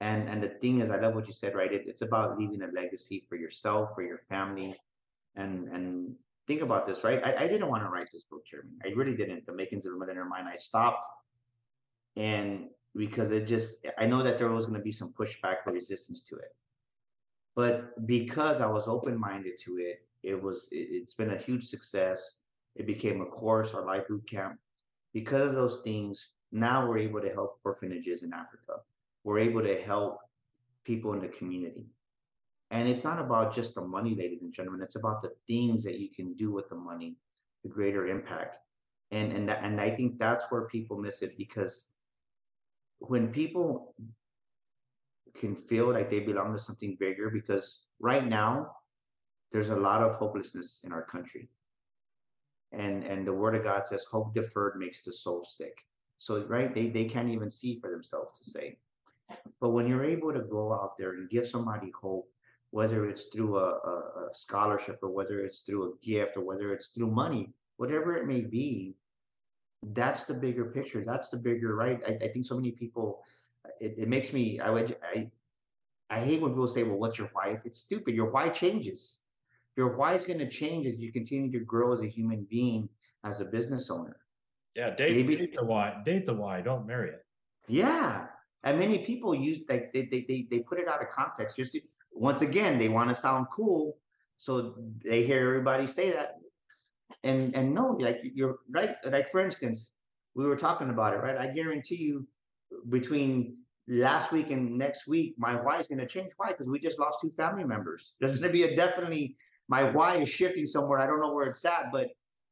And 0.00 0.30
and 0.30 0.42
the 0.42 0.48
thing 0.48 0.80
is, 0.80 0.88
I 0.88 0.98
love 0.98 1.14
what 1.14 1.26
you 1.26 1.34
said, 1.34 1.54
right? 1.54 1.70
It, 1.70 1.84
it's 1.86 2.00
about 2.00 2.38
leaving 2.38 2.62
a 2.62 2.68
legacy 2.68 3.26
for 3.28 3.36
yourself, 3.36 3.90
for 3.94 4.02
your 4.02 4.22
family, 4.30 4.74
and 5.36 5.68
and 5.68 6.14
think 6.50 6.62
about 6.62 6.84
this, 6.84 7.04
right? 7.04 7.20
I, 7.24 7.44
I 7.44 7.48
didn't 7.48 7.68
want 7.68 7.84
to 7.84 7.88
write 7.88 8.08
this 8.12 8.24
book, 8.24 8.44
Jeremy. 8.44 8.72
I 8.84 8.88
really 8.88 9.16
didn't. 9.16 9.46
The 9.46 9.52
makings 9.52 9.86
of 9.86 9.96
millionaire 9.96 10.24
mind. 10.24 10.48
I 10.48 10.56
stopped, 10.56 11.06
and 12.16 12.66
because 12.96 13.30
it 13.30 13.46
just, 13.46 13.76
I 13.98 14.06
know 14.06 14.24
that 14.24 14.36
there 14.36 14.48
was 14.50 14.66
going 14.66 14.78
to 14.78 14.84
be 14.84 14.90
some 14.90 15.12
pushback 15.12 15.58
or 15.66 15.72
resistance 15.72 16.22
to 16.28 16.34
it, 16.36 16.52
but 17.54 18.04
because 18.04 18.60
I 18.60 18.66
was 18.66 18.82
open 18.88 19.16
minded 19.16 19.60
to 19.64 19.78
it, 19.78 20.02
it 20.24 20.42
was. 20.42 20.66
It, 20.72 20.88
it's 20.90 21.14
been 21.14 21.34
a 21.34 21.38
huge 21.38 21.68
success. 21.68 22.38
It 22.74 22.86
became 22.86 23.20
a 23.20 23.26
course, 23.26 23.70
our 23.72 23.86
life 23.86 24.08
boot 24.08 24.28
camp. 24.28 24.58
Because 25.12 25.46
of 25.46 25.54
those 25.54 25.78
things, 25.84 26.30
now 26.50 26.88
we're 26.88 26.98
able 26.98 27.20
to 27.20 27.30
help 27.30 27.60
orphanages 27.64 28.24
in 28.24 28.32
Africa. 28.32 28.74
We're 29.22 29.38
able 29.38 29.62
to 29.62 29.80
help 29.82 30.18
people 30.84 31.12
in 31.12 31.20
the 31.20 31.28
community 31.28 31.86
and 32.70 32.88
it's 32.88 33.04
not 33.04 33.18
about 33.18 33.54
just 33.54 33.74
the 33.74 33.80
money, 33.80 34.14
ladies 34.14 34.42
and 34.42 34.52
gentlemen. 34.52 34.82
It's 34.82 34.96
about 34.96 35.22
the 35.22 35.32
things 35.46 35.82
that 35.84 35.98
you 35.98 36.08
can 36.08 36.34
do 36.34 36.52
with 36.52 36.68
the 36.68 36.76
money, 36.76 37.16
the 37.64 37.68
greater 37.68 38.06
impact. 38.06 38.58
And 39.10 39.32
and 39.32 39.50
and 39.50 39.80
I 39.80 39.90
think 39.90 40.18
that's 40.18 40.44
where 40.50 40.68
people 40.68 40.96
miss 40.96 41.22
it 41.22 41.36
because 41.36 41.86
when 42.98 43.28
people 43.28 43.94
can 45.34 45.56
feel 45.56 45.92
like 45.92 46.10
they 46.10 46.20
belong 46.20 46.52
to 46.52 46.60
something 46.60 46.96
bigger, 47.00 47.28
because 47.28 47.86
right 47.98 48.26
now 48.26 48.70
there's 49.50 49.70
a 49.70 49.76
lot 49.76 50.02
of 50.02 50.14
hopelessness 50.16 50.80
in 50.84 50.92
our 50.92 51.02
country. 51.04 51.48
And 52.72 53.02
and 53.02 53.26
the 53.26 53.32
word 53.32 53.56
of 53.56 53.64
God 53.64 53.84
says 53.86 54.04
hope 54.04 54.32
deferred 54.32 54.76
makes 54.78 55.02
the 55.02 55.12
soul 55.12 55.44
sick. 55.44 55.76
So 56.18 56.44
right, 56.46 56.72
they, 56.72 56.88
they 56.88 57.06
can't 57.06 57.30
even 57.30 57.50
see 57.50 57.80
for 57.80 57.90
themselves 57.90 58.38
to 58.38 58.50
say. 58.50 58.78
But 59.60 59.70
when 59.70 59.88
you're 59.88 60.04
able 60.04 60.32
to 60.32 60.40
go 60.40 60.72
out 60.72 60.98
there 60.98 61.12
and 61.14 61.30
give 61.30 61.48
somebody 61.48 61.90
hope 61.98 62.28
whether 62.70 63.06
it's 63.06 63.26
through 63.26 63.58
a, 63.58 63.64
a, 63.64 64.28
a, 64.28 64.28
scholarship 64.32 64.98
or 65.02 65.10
whether 65.10 65.40
it's 65.40 65.62
through 65.62 65.92
a 65.92 66.06
gift 66.06 66.36
or 66.36 66.42
whether 66.42 66.72
it's 66.72 66.88
through 66.88 67.10
money, 67.10 67.52
whatever 67.78 68.16
it 68.16 68.26
may 68.26 68.42
be, 68.42 68.94
that's 69.92 70.24
the 70.24 70.34
bigger 70.34 70.66
picture. 70.66 71.02
That's 71.04 71.30
the 71.30 71.36
bigger 71.36 71.74
right. 71.74 72.00
I, 72.06 72.24
I 72.24 72.28
think 72.28 72.46
so 72.46 72.54
many 72.54 72.70
people, 72.70 73.22
it, 73.80 73.94
it 73.98 74.08
makes 74.08 74.32
me, 74.32 74.60
I 74.60 74.70
would, 74.70 74.96
I, 75.02 75.30
I 76.10 76.20
hate 76.20 76.40
when 76.40 76.52
people 76.52 76.68
say, 76.68 76.82
well, 76.82 76.98
what's 76.98 77.18
your 77.18 77.30
why? 77.32 77.58
It's 77.64 77.80
stupid. 77.80 78.14
Your 78.14 78.30
why 78.30 78.48
changes. 78.50 79.18
Your 79.76 79.96
why 79.96 80.14
is 80.14 80.24
going 80.24 80.40
to 80.40 80.48
change 80.48 80.86
as 80.86 80.98
you 80.98 81.12
continue 81.12 81.50
to 81.52 81.64
grow 81.64 81.92
as 81.92 82.00
a 82.00 82.08
human 82.08 82.46
being, 82.50 82.88
as 83.24 83.40
a 83.40 83.44
business 83.44 83.90
owner. 83.90 84.16
Yeah, 84.74 84.90
date, 84.94 85.16
Maybe, 85.16 85.36
date 85.36 85.56
the 85.56 85.64
why. 85.64 86.00
Date 86.04 86.26
the 86.26 86.34
why. 86.34 86.60
Don't 86.60 86.86
marry 86.86 87.10
it. 87.10 87.24
Yeah, 87.66 88.26
and 88.64 88.78
many 88.78 88.98
people 88.98 89.34
use 89.34 89.60
like 89.68 89.92
they 89.92 90.06
they 90.06 90.24
they, 90.28 90.46
they 90.50 90.58
put 90.60 90.78
it 90.78 90.88
out 90.88 91.02
of 91.02 91.08
context. 91.08 91.56
Just 91.56 91.76
once 92.12 92.42
again, 92.42 92.78
they 92.78 92.88
want 92.88 93.08
to 93.08 93.14
sound 93.14 93.46
cool, 93.52 93.96
so 94.36 94.74
they 95.04 95.24
hear 95.24 95.46
everybody 95.46 95.86
say 95.86 96.10
that. 96.10 96.36
And 97.24 97.54
and 97.54 97.74
no, 97.74 97.96
like 98.00 98.20
you're 98.22 98.58
right. 98.70 98.96
Like 99.04 99.30
for 99.30 99.40
instance, 99.40 99.90
we 100.34 100.46
were 100.46 100.56
talking 100.56 100.90
about 100.90 101.14
it, 101.14 101.18
right? 101.18 101.36
I 101.36 101.48
guarantee 101.48 101.96
you, 101.96 102.26
between 102.88 103.56
last 103.88 104.32
week 104.32 104.50
and 104.50 104.78
next 104.78 105.06
week, 105.06 105.34
my 105.36 105.54
why 105.54 105.80
is 105.80 105.88
going 105.88 105.98
to 105.98 106.06
change. 106.06 106.32
Why? 106.36 106.48
Because 106.48 106.68
we 106.68 106.78
just 106.78 106.98
lost 106.98 107.18
two 107.20 107.32
family 107.36 107.64
members. 107.64 108.12
There's 108.20 108.38
going 108.38 108.52
to 108.52 108.52
be 108.52 108.62
a 108.62 108.76
definitely 108.76 109.36
my 109.68 109.90
why 109.90 110.16
is 110.16 110.28
shifting 110.28 110.66
somewhere. 110.66 110.98
I 110.98 111.06
don't 111.06 111.20
know 111.20 111.32
where 111.32 111.46
it's 111.46 111.64
at, 111.64 111.92
but 111.92 112.08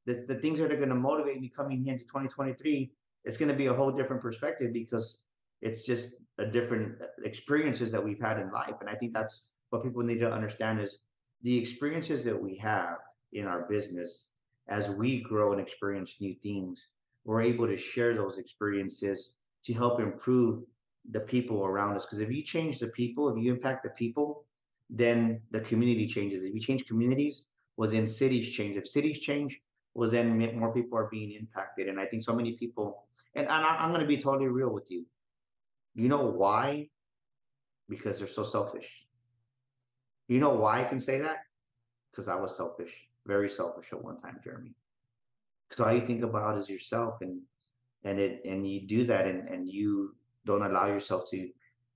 this, 0.06 0.22
the 0.26 0.36
things 0.36 0.58
that 0.58 0.72
are 0.72 0.76
going 0.76 0.88
to 0.88 0.94
motivate 0.94 1.40
me 1.40 1.52
coming 1.54 1.86
into 1.86 2.04
2023, 2.04 2.90
it's 3.24 3.36
going 3.36 3.50
to 3.50 3.56
be 3.56 3.66
a 3.66 3.74
whole 3.74 3.90
different 3.90 4.22
perspective 4.22 4.72
because 4.72 5.18
it's 5.60 5.82
just 5.82 6.10
a 6.38 6.46
different 6.46 7.00
uh, 7.02 7.06
experiences 7.24 7.92
that 7.92 8.04
we've 8.04 8.20
had 8.20 8.38
in 8.38 8.50
life. 8.50 8.74
And 8.80 8.88
I 8.88 8.94
think 8.94 9.12
that's 9.12 9.48
what 9.70 9.82
people 9.82 10.02
need 10.02 10.20
to 10.20 10.30
understand 10.30 10.80
is 10.80 10.98
the 11.42 11.56
experiences 11.56 12.24
that 12.24 12.40
we 12.40 12.56
have 12.56 12.98
in 13.32 13.46
our 13.46 13.66
business 13.68 14.28
as 14.68 14.90
we 14.90 15.20
grow 15.22 15.52
and 15.52 15.60
experience 15.60 16.16
new 16.20 16.34
things, 16.42 16.88
we're 17.24 17.42
able 17.42 17.66
to 17.66 17.76
share 17.76 18.14
those 18.14 18.38
experiences 18.38 19.34
to 19.64 19.72
help 19.72 20.00
improve 20.00 20.62
the 21.10 21.20
people 21.20 21.64
around 21.64 21.96
us. 21.96 22.04
Because 22.04 22.20
if 22.20 22.30
you 22.30 22.42
change 22.42 22.78
the 22.78 22.88
people, 22.88 23.28
if 23.28 23.42
you 23.42 23.52
impact 23.52 23.82
the 23.82 23.90
people, 23.90 24.44
then 24.90 25.40
the 25.50 25.60
community 25.60 26.06
changes. 26.06 26.42
If 26.42 26.54
you 26.54 26.60
change 26.60 26.86
communities, 26.86 27.46
well, 27.76 27.90
then 27.90 28.06
cities 28.06 28.50
change. 28.50 28.76
If 28.76 28.86
cities 28.86 29.20
change, 29.20 29.58
well, 29.94 30.10
then 30.10 30.38
more 30.58 30.72
people 30.72 30.98
are 30.98 31.08
being 31.10 31.32
impacted. 31.32 31.88
And 31.88 31.98
I 31.98 32.06
think 32.06 32.22
so 32.22 32.34
many 32.34 32.52
people, 32.52 33.04
and 33.34 33.48
I'm 33.48 33.90
going 33.90 34.00
to 34.00 34.06
be 34.06 34.18
totally 34.18 34.48
real 34.48 34.70
with 34.70 34.90
you. 34.90 35.04
You 35.98 36.08
know 36.08 36.26
why? 36.26 36.90
Because 37.88 38.18
they're 38.18 38.28
so 38.28 38.44
selfish. 38.44 39.04
You 40.28 40.38
know 40.38 40.50
why 40.50 40.80
I 40.80 40.84
can 40.84 41.00
say 41.00 41.18
that? 41.18 41.38
Because 42.10 42.28
I 42.28 42.36
was 42.36 42.56
selfish, 42.56 42.94
very 43.26 43.50
selfish 43.50 43.92
at 43.92 44.04
one 44.04 44.16
time, 44.16 44.38
Jeremy. 44.44 44.74
Because 45.68 45.84
all 45.84 45.92
you 45.92 46.06
think 46.06 46.22
about 46.22 46.56
is 46.56 46.68
yourself, 46.68 47.16
and 47.20 47.40
and 48.04 48.20
it 48.20 48.42
and 48.44 48.64
you 48.64 48.86
do 48.86 49.06
that, 49.06 49.26
and 49.26 49.48
and 49.48 49.68
you 49.68 50.14
don't 50.46 50.62
allow 50.62 50.86
yourself 50.86 51.28
to 51.30 51.48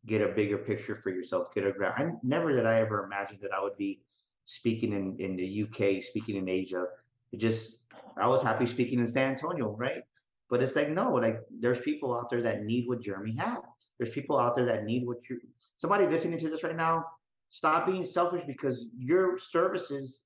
get 0.07 0.21
a 0.21 0.35
bigger 0.35 0.59
picture 0.59 0.97
for 0.97 1.11
yourself, 1.11 1.55
get 1.55 1.65
a 1.65 1.71
grab. 1.71 1.95
I 1.97 2.11
never 2.25 2.57
that 2.57 2.67
I 2.67 2.81
ever 2.81 3.05
imagined 3.05 3.39
that 3.43 3.55
I 3.55 3.63
would 3.63 3.77
be 3.77 4.01
speaking 4.47 4.93
in 4.93 5.17
in 5.21 5.37
the 5.37 5.63
UK, 5.63 6.03
speaking 6.03 6.35
in 6.35 6.49
Asia. 6.49 6.87
It 7.31 7.39
just 7.39 7.85
I 8.17 8.27
was 8.27 8.43
happy 8.43 8.67
speaking 8.67 8.99
in 8.99 9.07
San 9.07 9.31
Antonio, 9.31 9.77
right? 9.77 10.03
But 10.51 10.61
it's 10.61 10.75
like 10.75 10.91
no, 10.91 11.13
like 11.13 11.39
there's 11.61 11.79
people 11.79 12.19
out 12.19 12.31
there 12.31 12.43
that 12.43 12.65
need 12.65 12.89
what 12.89 13.01
Jeremy 13.01 13.37
had. 13.37 13.61
There's 14.03 14.13
people 14.13 14.37
out 14.37 14.57
there 14.57 14.65
that 14.67 14.85
need 14.85 15.07
what 15.07 15.31
you. 15.31 15.39
Somebody 15.77 16.09
listening 16.09 16.37
to 16.41 16.51
this 16.51 16.65
right 16.65 16.75
now, 16.75 17.05
stop 17.51 17.87
being 17.87 18.05
selfish 18.05 18.43
because 18.45 18.87
your 18.99 19.39
services, 19.39 20.23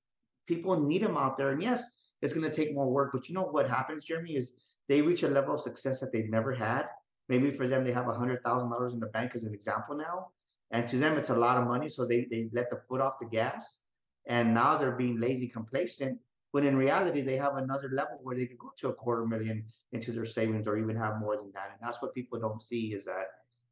people 0.47 0.81
need 0.81 1.03
them 1.03 1.15
out 1.15 1.37
there. 1.37 1.51
And 1.51 1.61
yes, 1.61 1.83
it's 2.23 2.33
going 2.33 2.49
to 2.49 2.55
take 2.55 2.73
more 2.73 2.89
work. 2.89 3.11
But 3.13 3.29
you 3.29 3.35
know 3.35 3.43
what 3.43 3.69
happens, 3.69 4.05
Jeremy, 4.05 4.35
is 4.35 4.53
they 4.89 5.03
reach 5.03 5.21
a 5.21 5.27
level 5.27 5.53
of 5.53 5.61
success 5.61 5.99
that 5.99 6.11
they've 6.11 6.27
never 6.27 6.55
had. 6.55 6.85
Maybe 7.29 7.51
for 7.51 7.67
them, 7.67 7.83
they 7.83 7.91
have 7.91 8.07
a 8.07 8.15
hundred 8.15 8.41
thousand 8.41 8.71
dollars 8.71 8.93
in 8.93 8.99
the 8.99 9.13
bank 9.17 9.33
as 9.35 9.43
an 9.43 9.53
example 9.53 9.95
now, 9.95 10.29
and 10.71 10.87
to 10.87 10.97
them, 10.97 11.15
it's 11.15 11.29
a 11.29 11.35
lot 11.35 11.57
of 11.57 11.67
money. 11.67 11.87
So 11.87 12.07
they 12.07 12.25
they 12.31 12.49
let 12.53 12.71
the 12.71 12.79
foot 12.89 12.99
off 12.99 13.19
the 13.19 13.27
gas, 13.27 13.77
and 14.25 14.55
now 14.55 14.75
they're 14.75 14.97
being 14.97 15.19
lazy, 15.19 15.49
complacent. 15.49 16.17
When 16.51 16.65
in 16.65 16.75
reality, 16.75 17.21
they 17.21 17.37
have 17.37 17.57
another 17.57 17.91
level 17.93 18.17
where 18.23 18.35
they 18.35 18.47
could 18.47 18.57
go 18.57 18.71
to 18.79 18.87
a 18.87 18.93
quarter 18.93 19.27
million 19.27 19.65
into 19.91 20.11
their 20.13 20.25
savings, 20.25 20.65
or 20.67 20.77
even 20.77 20.95
have 20.95 21.19
more 21.19 21.35
than 21.35 21.51
that. 21.53 21.69
And 21.73 21.87
that's 21.87 22.01
what 22.01 22.15
people 22.15 22.39
don't 22.39 22.63
see 22.63 22.93
is 22.93 23.05
that 23.05 23.27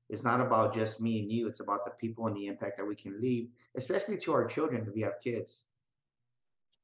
it's 0.10 0.24
not 0.24 0.40
about 0.40 0.74
just 0.74 1.02
me 1.02 1.20
and 1.20 1.32
you. 1.32 1.48
It's 1.48 1.62
about 1.62 1.84
the 1.84 1.92
people 1.92 2.28
and 2.28 2.36
the 2.36 2.46
impact 2.46 2.78
that 2.78 2.86
we 2.86 2.96
can 2.96 3.20
leave, 3.20 3.50
especially 3.76 4.18
to 4.18 4.34
our 4.34 4.46
children 4.46 4.86
if 4.88 4.94
we 4.94 5.02
have 5.02 5.14
kids. 5.24 5.64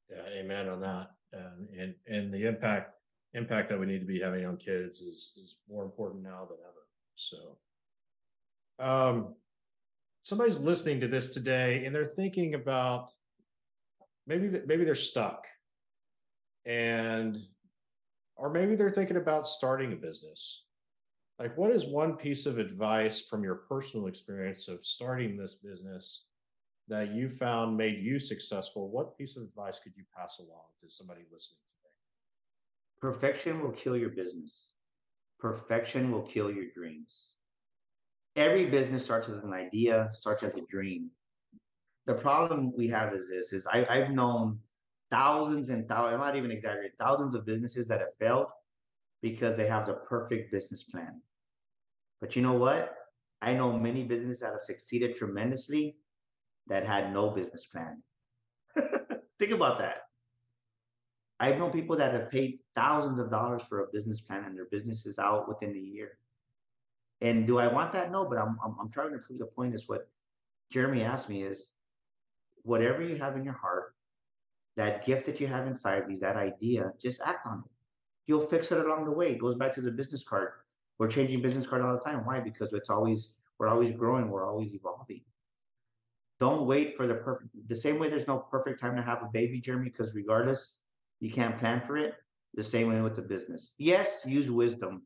Yeah, 0.10 0.24
amen 0.40 0.68
on 0.68 0.82
that. 0.82 1.12
Um, 1.34 1.68
and 1.80 1.96
and 2.08 2.34
the 2.34 2.48
impact 2.48 2.96
impact 3.34 3.70
that 3.70 3.80
we 3.80 3.86
need 3.86 4.00
to 4.00 4.06
be 4.06 4.20
having 4.20 4.46
on 4.46 4.58
kids 4.58 5.02
is 5.02 5.32
is 5.38 5.56
more 5.70 5.84
important 5.84 6.24
now 6.24 6.48
than 6.50 6.58
ever. 6.66 6.88
So, 7.16 7.58
um, 8.80 9.36
somebody's 10.24 10.60
listening 10.60 11.00
to 11.02 11.08
this 11.08 11.34
today 11.34 11.86
and 11.86 11.96
they're 11.96 12.14
thinking 12.16 12.56
about 12.56 13.10
maybe 14.26 14.50
maybe 14.66 14.84
they're 14.84 14.96
stuck, 14.96 15.46
and 16.66 17.38
or 18.36 18.50
maybe 18.50 18.76
they're 18.76 18.90
thinking 18.90 19.18
about 19.18 19.48
starting 19.48 19.94
a 19.94 19.96
business 19.96 20.64
like 21.42 21.58
what 21.58 21.72
is 21.72 21.88
one 21.88 22.16
piece 22.16 22.46
of 22.46 22.60
advice 22.60 23.20
from 23.20 23.44
your 23.44 23.56
personal 23.56 24.06
experience 24.06 24.68
of 24.68 24.86
starting 24.86 25.36
this 25.36 25.56
business 25.56 26.26
that 26.88 27.16
you 27.16 27.30
found 27.30 27.76
made 27.76 27.98
you 27.98 28.20
successful? 28.20 28.92
What 28.92 29.18
piece 29.18 29.38
of 29.38 29.44
advice 29.44 29.80
could 29.80 29.94
you 29.98 30.04
pass 30.16 30.38
along 30.38 30.66
to 30.82 30.90
somebody 30.90 31.22
listening 31.32 31.58
today? 31.68 31.90
Perfection 33.02 33.60
will 33.60 33.72
kill 33.72 33.98
your 33.98 34.12
business. 34.12 34.70
Perfection 35.40 36.12
will 36.12 36.22
kill 36.22 36.52
your 36.52 36.66
dreams. 36.76 37.30
Every 38.36 38.68
business 38.68 39.04
starts 39.04 39.28
as 39.28 39.40
an 39.40 39.52
idea 39.52 40.12
starts 40.14 40.44
as 40.44 40.54
a 40.54 40.62
dream. 40.70 41.10
The 42.06 42.14
problem 42.14 42.72
we 42.78 42.88
have 42.90 43.16
is 43.16 43.30
this 43.30 43.52
is 43.52 43.66
I, 43.66 43.86
i've 43.90 44.12
known 44.12 44.60
thousands 45.10 45.70
and 45.70 45.88
thousands 45.88 46.14
i'm 46.14 46.20
not 46.20 46.36
even 46.36 46.52
exaggerating 46.52 46.92
thousands 47.00 47.36
of 47.36 47.46
businesses 47.46 47.88
that 47.88 48.00
have 48.00 48.16
failed 48.20 48.48
because 49.22 49.56
they 49.56 49.68
have 49.68 49.86
the 49.86 49.94
perfect 49.94 50.52
business 50.52 50.84
plan 50.84 51.22
but 52.22 52.36
you 52.36 52.42
know 52.42 52.54
what? 52.54 52.96
I 53.42 53.54
know 53.54 53.78
many 53.78 54.04
businesses 54.04 54.42
that 54.42 54.54
have 54.54 54.64
succeeded 54.64 55.16
tremendously 55.16 55.98
that 56.68 56.86
had 56.86 57.12
no 57.12 57.32
business 57.32 57.66
plan. 57.66 58.02
Think 59.40 59.52
about 59.52 59.80
that. 59.80 60.04
I've 61.40 61.58
known 61.58 61.72
people 61.72 61.98
that 61.98 62.14
have 62.14 62.30
paid 62.30 62.60
thousands 62.76 63.20
of 63.20 63.32
dollars 63.32 63.64
for 63.68 63.84
a 63.84 63.88
business 63.92 64.22
plan 64.22 64.44
and 64.46 64.56
their 64.56 64.66
business 64.66 65.08
is 65.08 65.18
out 65.18 65.50
within 65.50 65.76
a 65.76 65.80
year. 65.80 66.20
And 67.22 67.48
do 67.48 67.58
I 67.58 67.68
want 67.68 67.94
that? 67.94 68.12
No, 68.12 68.26
but 68.26 68.38
I'm, 68.38 68.58
I'm, 68.64 68.76
I'm 68.80 68.92
trying 68.92 69.12
to 69.14 69.18
prove 69.18 69.40
the 69.40 69.46
point 69.46 69.74
is 69.74 69.88
what 69.88 70.08
Jeremy 70.72 71.02
asked 71.02 71.30
me 71.30 71.42
is 71.42 71.74
whatever 72.62 73.02
you 73.02 73.16
have 73.16 73.36
in 73.36 73.44
your 73.44 73.56
heart, 73.56 73.96
that 74.78 75.04
gift 75.04 75.26
that 75.26 75.40
you 75.40 75.48
have 75.48 75.66
inside 75.66 76.04
of 76.04 76.12
you, 76.12 76.20
that 76.20 76.38
idea, 76.38 76.94
just 77.02 77.22
act 77.26 77.48
on 77.48 77.64
it. 77.66 77.72
You'll 78.28 78.46
fix 78.46 78.72
it 78.72 78.86
along 78.86 79.06
the 79.06 79.12
way. 79.12 79.32
It 79.32 79.40
goes 79.40 79.56
back 79.56 79.74
to 79.76 79.82
the 79.82 79.92
business 79.92 80.24
card. 80.24 80.52
We're 81.02 81.08
changing 81.08 81.42
business 81.42 81.66
card 81.66 81.82
all 81.82 81.94
the 81.94 82.00
time. 82.00 82.24
Why? 82.28 82.40
Because 82.40 82.74
it's 82.74 82.92
always, 82.92 83.32
we're 83.58 83.70
always 83.70 83.92
growing, 83.98 84.30
we're 84.30 84.48
always 84.48 84.76
evolving. 84.76 85.22
Don't 86.40 86.68
wait 86.68 86.96
for 86.96 87.08
the 87.08 87.16
perfect, 87.16 87.50
the 87.68 87.74
same 87.74 87.98
way 87.98 88.08
there's 88.08 88.28
no 88.28 88.38
perfect 88.38 88.80
time 88.80 88.96
to 88.96 89.02
have 89.02 89.24
a 89.24 89.30
baby, 89.34 89.60
Jeremy, 89.60 89.90
because 89.90 90.14
regardless, 90.14 90.76
you 91.20 91.32
can't 91.32 91.58
plan 91.58 91.82
for 91.88 91.98
it. 91.98 92.14
The 92.54 92.64
same 92.64 92.88
way 92.88 93.02
with 93.02 93.16
the 93.16 93.24
business. 93.24 93.74
Yes, 93.80 94.10
use 94.26 94.52
wisdom, 94.52 95.02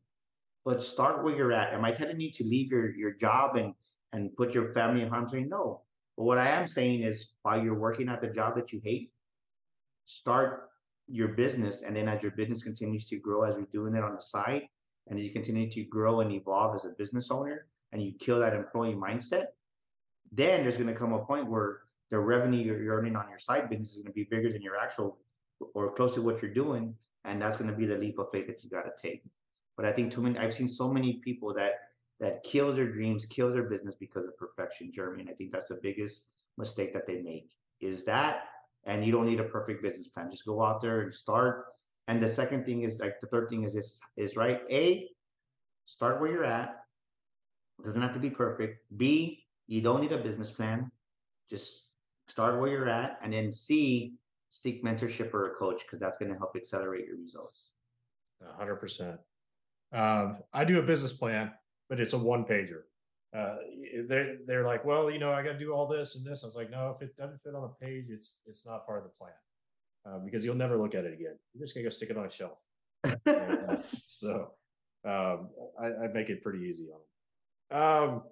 but 0.66 0.84
start 0.84 1.24
where 1.24 1.34
you're 1.34 1.54
at. 1.54 1.74
Am 1.74 1.86
I 1.86 1.94
telling 1.94 2.20
you 2.20 2.30
to 2.30 2.44
leave 2.44 2.72
your, 2.72 2.94
your 2.94 3.14
job 3.14 3.56
and, 3.56 3.74
and 4.12 4.36
put 4.36 4.54
your 4.54 4.74
family 4.74 5.02
in 5.02 5.08
harm's 5.08 5.32
way? 5.32 5.46
No. 5.46 5.84
But 6.18 6.26
what 6.26 6.38
I 6.38 6.50
am 6.50 6.68
saying 6.68 7.04
is 7.04 7.26
while 7.44 7.64
you're 7.64 7.80
working 7.80 8.10
at 8.10 8.20
the 8.20 8.28
job 8.28 8.58
that 8.58 8.74
you 8.74 8.82
hate, 8.84 9.14
start 10.04 10.72
your 11.08 11.30
business. 11.30 11.84
And 11.84 11.96
then 11.96 12.10
as 12.10 12.22
your 12.22 12.32
business 12.32 12.64
continues 12.64 13.06
to 13.06 13.16
grow, 13.16 13.44
as 13.44 13.56
you're 13.56 13.68
doing 13.72 13.96
it 13.96 14.04
on 14.04 14.14
the 14.14 14.22
side, 14.22 14.64
and 15.08 15.20
as 15.20 15.26
you 15.26 15.32
continue 15.32 15.70
to 15.70 15.84
grow 15.84 16.22
and 16.22 16.32
evolve 16.32 16.76
as 16.76 16.86
a 16.86 16.90
business 16.90 17.30
owner, 17.32 17.68
and 17.92 18.04
you 18.04 18.14
kill 18.20 18.40
that 18.40 18.54
employee 18.54 18.94
mindset, 18.94 19.48
then 20.32 20.64
there's 20.64 20.78
going 20.78 20.90
to 20.90 20.96
come 20.96 21.14
a 21.14 21.20
point 21.20 21.50
where 21.50 21.82
the 22.12 22.20
revenue 22.20 22.60
you're 22.60 22.96
earning 22.96 23.16
on 23.16 23.30
your 23.30 23.40
side 23.40 23.70
business 23.70 23.92
is 23.92 23.98
going 23.98 24.08
to 24.08 24.12
be 24.12 24.24
bigger 24.26 24.52
than 24.52 24.62
your 24.62 24.78
actual 24.78 25.18
or 25.74 25.94
close 25.94 26.14
to 26.14 26.22
what 26.22 26.42
you're 26.42 26.54
doing. 26.54 26.94
And 27.24 27.42
that's 27.42 27.58
going 27.58 27.70
to 27.70 27.76
be 27.76 27.86
the 27.86 27.98
leap 27.98 28.20
of 28.20 28.28
faith 28.32 28.48
that 28.48 28.64
you 28.64 28.70
got 28.70 28.84
to 28.84 28.92
take. 29.02 29.24
But 29.78 29.86
I 29.86 29.92
think 29.92 30.12
too 30.12 30.22
many, 30.22 30.38
I've 30.38 30.54
seen 30.54 30.68
so 30.68 30.92
many 30.92 31.22
people 31.24 31.54
that 31.56 31.74
that 32.20 32.44
kill 32.44 32.74
their 32.74 32.90
dreams, 32.90 33.26
kill 33.26 33.52
their 33.52 33.64
business 33.64 33.96
because 34.00 34.26
of 34.26 34.38
perfection, 34.38 34.92
Jeremy. 34.94 35.22
And 35.22 35.30
I 35.30 35.34
think 35.34 35.52
that's 35.52 35.70
the 35.70 35.80
biggest 35.82 36.26
mistake 36.58 36.94
that 36.94 37.06
they 37.06 37.22
make 37.22 37.50
is 37.82 38.06
that. 38.06 38.46
And 38.86 39.04
you 39.06 39.12
don't 39.12 39.26
need 39.26 39.40
a 39.40 39.46
perfect 39.46 39.82
business 39.82 40.08
plan. 40.08 40.32
Just 40.32 40.46
go 40.46 40.64
out 40.64 40.82
there 40.82 41.02
and 41.02 41.14
start. 41.14 41.66
And 42.08 42.22
the 42.22 42.30
second 42.30 42.66
thing 42.66 42.84
is 42.84 43.00
like 43.00 43.20
the 43.22 43.28
third 43.28 43.50
thing 43.50 43.64
is 43.64 43.74
this 43.74 44.00
is 44.16 44.36
right. 44.36 44.62
A, 44.70 45.10
start 45.86 46.22
where 46.22 46.32
you're 46.32 46.46
at. 46.46 46.84
Doesn't 47.84 48.02
have 48.02 48.14
to 48.14 48.20
be 48.20 48.30
perfect. 48.30 48.86
B, 48.98 49.46
you 49.68 49.82
don't 49.82 50.02
need 50.02 50.12
a 50.12 50.18
business 50.18 50.52
plan. 50.52 50.92
Just 51.50 51.88
start 52.28 52.60
where 52.60 52.70
you're 52.70 52.90
at. 52.90 53.20
And 53.24 53.34
then 53.34 53.52
C, 53.52 54.14
seek 54.50 54.84
mentorship 54.84 55.34
or 55.34 55.52
a 55.52 55.56
coach 55.56 55.82
because 55.82 56.00
that's 56.00 56.18
going 56.18 56.32
to 56.32 56.38
help 56.38 56.56
accelerate 56.56 57.06
your 57.06 57.18
results. 57.18 57.72
100%. 58.60 59.18
Um, 59.92 60.38
I 60.54 60.64
do 60.64 60.80
a 60.80 60.84
business 60.84 61.14
plan, 61.14 61.52
but 61.90 62.00
it's 62.00 62.14
a 62.14 62.18
one 62.18 62.46
pager. 62.46 62.84
Uh, 63.36 63.56
they're, 64.08 64.38
they're 64.46 64.66
like, 64.66 64.86
well, 64.86 65.12
you 65.12 65.20
know, 65.20 65.32
I 65.32 65.44
got 65.44 65.54
to 65.54 65.60
do 65.60 65.74
all 65.74 65.88
this 65.88 66.16
and 66.16 66.26
this. 66.26 66.44
I 66.44 66.48
was 66.48 66.56
like, 66.56 66.70
no, 66.70 66.96
if 66.96 67.02
it 67.02 67.18
doesn't 67.18 67.42
fit 67.42 67.56
on 67.56 67.64
a 67.64 67.86
page, 67.86 68.06
it's 68.10 68.36
it's 68.46 68.66
not 68.66 68.86
part 68.86 69.00
of 69.00 69.04
the 69.04 69.10
plan 69.10 69.34
uh, 70.06 70.20
because 70.20 70.44
you'll 70.44 70.56
never 70.56 70.78
look 70.78 70.96
at 70.96 71.06
it 71.06 71.14
again. 71.14 71.38
You're 71.54 71.66
just 71.66 71.76
gonna 71.76 71.84
go 71.84 71.90
stick 71.90 72.10
it 72.10 72.18
on 72.18 72.26
a 72.26 72.32
shelf. 72.32 72.58
and, 73.04 73.20
uh, 73.26 73.78
so 74.08 74.52
um, 75.06 75.50
I, 75.80 76.06
I, 76.06 76.08
make 76.14 76.30
it 76.30 76.42
pretty 76.42 76.66
easy 76.66 76.88
on 76.92 77.00
them. 77.70 77.82
Um, 77.82 78.24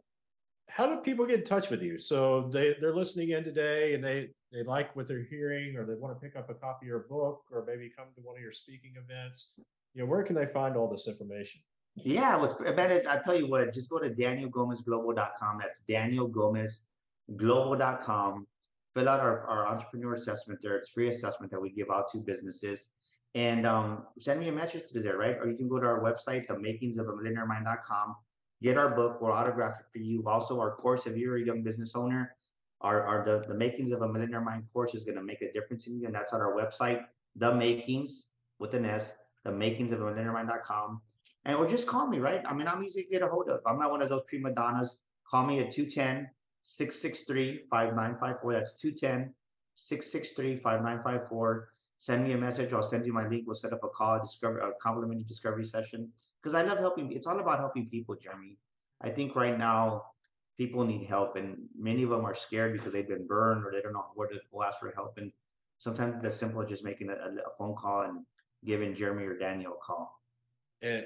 how 0.70 0.88
do 0.88 1.02
people 1.02 1.26
get 1.26 1.40
in 1.40 1.46
touch 1.46 1.70
with 1.70 1.84
you? 1.84 2.00
So 2.00 2.50
they 2.52 2.76
they're 2.80 2.96
listening 2.96 3.32
in 3.32 3.44
today 3.44 3.94
and 3.94 4.04
they 4.04 4.30
they 4.52 4.64
like 4.64 4.96
what 4.96 5.08
they're 5.08 5.24
hearing, 5.24 5.78
or 5.78 5.86
they 5.86 5.96
want 5.96 6.16
to 6.16 6.20
pick 6.20 6.36
up 6.36 6.50
a 6.50 6.54
copy 6.54 6.86
of 6.86 6.90
your 6.90 7.06
book, 7.10 7.42
or 7.52 7.66
maybe 7.66 7.92
come 7.96 8.08
to 8.16 8.22
one 8.22 8.36
of 8.36 8.42
your 8.42 8.54
speaking 8.54 8.94
events. 8.98 9.54
You 9.94 10.02
know, 10.02 10.08
where 10.08 10.24
can 10.24 10.36
they 10.36 10.46
find 10.46 10.78
all 10.78 10.90
this 10.90 11.08
information? 11.08 11.62
Yeah, 11.96 12.36
what's 12.38 12.56
about 12.60 12.92
it, 12.92 13.08
I 13.08 13.18
tell 13.18 13.38
you 13.38 13.48
what, 13.48 13.74
just 13.74 13.90
go 13.90 14.00
to 14.00 14.10
danielgomezglobal.com. 14.10 15.60
That's 15.60 15.82
danielgomezglobal.com. 15.88 18.48
Fill 18.96 19.10
out 19.10 19.20
our, 19.20 19.48
our 19.48 19.68
entrepreneur 19.68 20.16
assessment 20.16 20.60
there. 20.62 20.76
It's 20.78 20.90
free 20.90 21.10
assessment 21.10 21.52
that 21.52 21.62
we 21.62 21.72
give 21.72 21.90
out 21.92 22.12
to 22.12 22.20
businesses. 22.20 22.90
And 23.36 23.66
um, 23.66 24.06
send 24.20 24.40
me 24.40 24.50
a 24.50 24.52
message 24.52 24.92
to 24.92 25.02
there, 25.02 25.18
right? 25.18 25.36
Or 25.38 25.50
you 25.50 25.58
can 25.58 25.68
go 25.68 25.80
to 25.80 25.86
our 25.88 26.02
website, 26.02 26.48
the 26.48 26.60
makings 26.60 26.98
of 26.98 27.08
a 27.08 27.14
get 28.62 28.78
our 28.78 28.90
book. 28.90 29.20
We'll 29.22 29.32
autograph 29.32 29.80
it 29.80 29.86
for 29.92 29.98
you. 30.00 30.24
Also, 30.28 30.60
our 30.60 30.76
course, 30.76 31.06
if 31.06 31.18
you're 31.18 31.38
a 31.38 31.46
young 31.46 31.64
business 31.64 31.92
owner, 31.96 32.36
our, 32.82 33.04
our 33.04 33.26
the, 33.26 33.48
the 33.48 33.54
makings 33.54 33.92
of 33.92 34.02
a 34.02 34.08
millionaire 34.08 34.42
mind 34.42 34.66
course 34.72 34.94
is 34.94 35.04
going 35.04 35.18
to 35.18 35.24
make 35.24 35.42
a 35.42 35.52
difference 35.52 35.88
in 35.88 36.00
you. 36.00 36.06
And 36.06 36.16
that's 36.16 36.34
on 36.34 36.42
our 36.42 36.54
website, 36.54 37.04
the 37.36 37.54
makings 37.54 38.28
with 38.60 38.74
an 38.74 38.86
S, 38.86 39.14
the 39.44 39.52
makings 39.52 39.92
of 39.94 40.02
a 40.02 40.06
millionaire 40.06 40.34
mind.com. 40.34 41.02
And 41.46 41.58
or 41.58 41.68
just 41.68 41.88
call 41.88 42.08
me, 42.08 42.20
right? 42.20 42.42
I 42.46 42.54
mean, 42.54 42.68
I'm 42.68 42.84
easy 42.84 43.04
to 43.04 43.10
get 43.10 43.22
a 43.22 43.28
hold 43.28 43.50
of. 43.50 43.60
I'm 43.66 43.80
not 43.80 43.92
one 43.92 44.02
of 44.02 44.10
those 44.10 44.22
prima 44.28 44.52
donnas. 44.52 44.98
Call 45.30 45.46
me 45.46 45.60
at 45.60 45.72
210 45.72 46.30
663 46.64 47.66
5954. 47.70 48.54
That's 48.54 48.74
210 48.74 49.34
663 49.76 50.58
5954. 50.58 51.70
Send 52.00 52.24
me 52.24 52.34
a 52.34 52.38
message. 52.38 52.74
I'll 52.74 52.84
send 52.84 53.06
you 53.06 53.14
my 53.14 53.28
link. 53.28 53.46
We'll 53.46 53.56
set 53.56 53.74
up 53.74 53.84
a 53.84 53.90
call, 53.90 54.16
a 54.16 54.72
complimentary 54.82 55.24
discovery 55.24 55.66
session 55.66 56.10
because 56.42 56.56
I 56.56 56.64
love 56.64 56.80
helping. 56.80 57.12
It's 57.12 57.28
all 57.28 57.40
about 57.40 57.60
helping 57.60 57.88
people, 57.88 58.16
Jeremy. 58.16 58.58
I 59.02 59.10
think 59.10 59.36
right 59.36 59.58
now 59.58 60.04
people 60.58 60.84
need 60.84 61.06
help, 61.06 61.36
and 61.36 61.58
many 61.78 62.04
of 62.04 62.10
them 62.10 62.26
are 62.26 62.36
scared 62.36 62.74
because 62.74 62.92
they've 62.92 63.08
been 63.08 63.28
burned 63.28 63.66
or 63.66 63.72
they 63.72 63.82
don't 63.82 63.94
know 63.94 64.06
where 64.16 64.28
to 64.28 64.40
go 64.52 64.64
ask 64.64 64.80
for 64.80 64.92
help. 64.96 65.18
And 65.18 65.32
sometimes 65.80 66.16
it's 66.18 66.26
as 66.26 66.40
simple 66.40 66.62
as 66.62 66.70
just 66.70 66.84
making 66.84 67.10
a, 67.10 67.14
a 67.14 67.58
phone 67.58 67.76
call 67.76 68.02
and 68.02 68.26
giving 68.66 68.96
Jeremy 68.96 69.26
or 69.26 69.38
Daniel 69.38 69.74
a 69.74 69.86
call. 69.86 70.20
And 70.82 71.06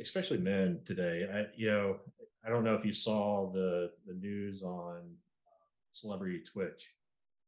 especially 0.00 0.38
men 0.38 0.80
today, 0.84 1.28
I, 1.32 1.44
you 1.56 1.70
know, 1.70 1.96
I 2.44 2.48
don't 2.48 2.64
know 2.64 2.74
if 2.74 2.84
you 2.84 2.92
saw 2.92 3.50
the 3.52 3.90
the 4.06 4.14
news 4.14 4.62
on 4.62 5.00
celebrity 5.92 6.40
Twitch. 6.40 6.94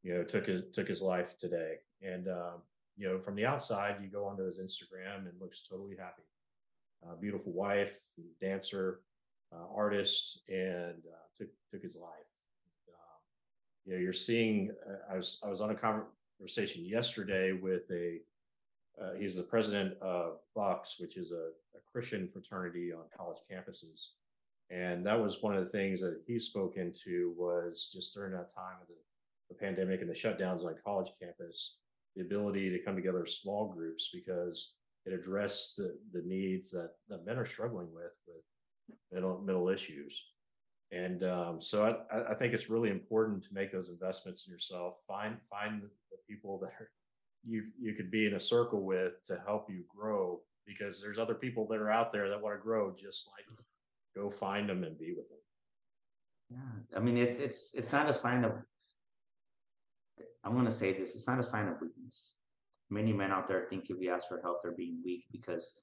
You 0.02 0.14
know, 0.14 0.24
took 0.24 0.46
his 0.46 0.64
took 0.72 0.88
his 0.88 1.02
life 1.02 1.38
today, 1.38 1.76
and 2.02 2.28
um, 2.28 2.62
you 2.96 3.08
know, 3.08 3.18
from 3.18 3.34
the 3.34 3.46
outside, 3.46 3.96
you 4.02 4.08
go 4.08 4.26
onto 4.26 4.46
his 4.46 4.58
Instagram 4.58 5.28
and 5.28 5.40
looks 5.40 5.66
totally 5.68 5.96
happy 5.96 6.22
uh, 7.06 7.14
beautiful 7.20 7.52
wife, 7.52 8.00
dancer, 8.40 9.00
uh, 9.52 9.66
artist, 9.74 10.40
and 10.48 11.02
uh, 11.06 11.26
took 11.36 11.48
took 11.70 11.82
his 11.82 11.96
life. 11.96 12.10
Um, 12.88 13.20
you 13.84 13.94
know, 13.94 14.00
you're 14.00 14.12
seeing. 14.12 14.70
Uh, 14.88 15.12
I 15.12 15.16
was 15.16 15.40
I 15.44 15.48
was 15.48 15.60
on 15.60 15.70
a 15.70 15.74
conversation 15.74 16.84
yesterday 16.84 17.52
with 17.52 17.82
a. 17.90 18.20
Uh, 19.00 19.14
he's 19.18 19.34
the 19.34 19.42
president 19.42 19.94
of 20.00 20.38
Bucks, 20.54 20.96
which 21.00 21.16
is 21.16 21.32
a, 21.32 21.50
a 21.76 21.80
Christian 21.90 22.28
fraternity 22.32 22.92
on 22.92 23.02
college 23.16 23.38
campuses, 23.50 24.10
and 24.74 25.06
that 25.06 25.20
was 25.20 25.40
one 25.40 25.56
of 25.56 25.64
the 25.64 25.70
things 25.70 26.00
that 26.00 26.20
he 26.26 26.38
spoke 26.38 26.76
into 26.76 27.32
was 27.36 27.88
just 27.92 28.12
during 28.12 28.32
that 28.32 28.52
time 28.52 28.76
of 28.82 28.88
the, 28.88 28.94
the 29.48 29.54
pandemic 29.54 30.00
and 30.00 30.10
the 30.10 30.14
shutdowns 30.14 30.64
on 30.64 30.74
college 30.84 31.12
campus, 31.20 31.76
the 32.16 32.22
ability 32.22 32.70
to 32.70 32.80
come 32.80 32.96
together 32.96 33.24
small 33.24 33.68
groups 33.68 34.10
because 34.12 34.72
it 35.06 35.12
addressed 35.12 35.76
the, 35.76 35.96
the 36.12 36.22
needs 36.26 36.72
that, 36.72 36.90
that 37.08 37.24
men 37.24 37.38
are 37.38 37.46
struggling 37.46 37.86
with 37.94 38.12
with 38.26 38.96
mental 39.12 39.40
mental 39.44 39.68
issues. 39.68 40.24
And 40.90 41.22
um, 41.22 41.62
so 41.62 41.96
I, 42.10 42.32
I 42.32 42.34
think 42.34 42.52
it's 42.52 42.70
really 42.70 42.90
important 42.90 43.44
to 43.44 43.54
make 43.54 43.70
those 43.70 43.88
investments 43.88 44.44
in 44.46 44.52
yourself. 44.52 44.94
Find 45.06 45.36
find 45.48 45.82
the 45.82 46.18
people 46.28 46.58
that 46.58 46.72
are, 46.80 46.90
you 47.46 47.66
you 47.80 47.94
could 47.94 48.10
be 48.10 48.26
in 48.26 48.34
a 48.34 48.40
circle 48.40 48.82
with 48.82 49.24
to 49.26 49.40
help 49.46 49.70
you 49.70 49.84
grow 49.88 50.40
because 50.66 51.00
there's 51.00 51.18
other 51.18 51.34
people 51.34 51.66
that 51.68 51.78
are 51.78 51.90
out 51.90 52.12
there 52.12 52.28
that 52.28 52.40
want 52.40 52.56
to 52.56 52.62
grow 52.62 52.92
just 52.98 53.28
like 53.36 53.44
you. 53.48 53.63
Go 54.16 54.30
find 54.30 54.68
them 54.68 54.84
and 54.84 54.98
be 54.98 55.14
with 55.16 55.28
them. 55.28 55.38
Yeah, 56.50 56.98
I 56.98 57.00
mean 57.00 57.16
it's 57.16 57.38
it's 57.38 57.72
it's 57.74 57.92
not 57.92 58.08
a 58.08 58.14
sign 58.14 58.44
of. 58.44 58.52
I'm 60.44 60.64
to 60.64 60.72
say 60.72 60.92
this. 60.92 61.14
It's 61.14 61.26
not 61.26 61.40
a 61.40 61.42
sign 61.42 61.68
of 61.68 61.80
weakness 61.80 62.34
many 62.90 63.12
men 63.12 63.32
out 63.32 63.48
there 63.48 63.66
think 63.68 63.90
if 63.90 63.98
we 63.98 64.08
ask 64.08 64.28
for 64.28 64.40
help, 64.40 64.62
they're 64.62 64.72
being 64.72 65.02
weak 65.04 65.24
because 65.32 65.74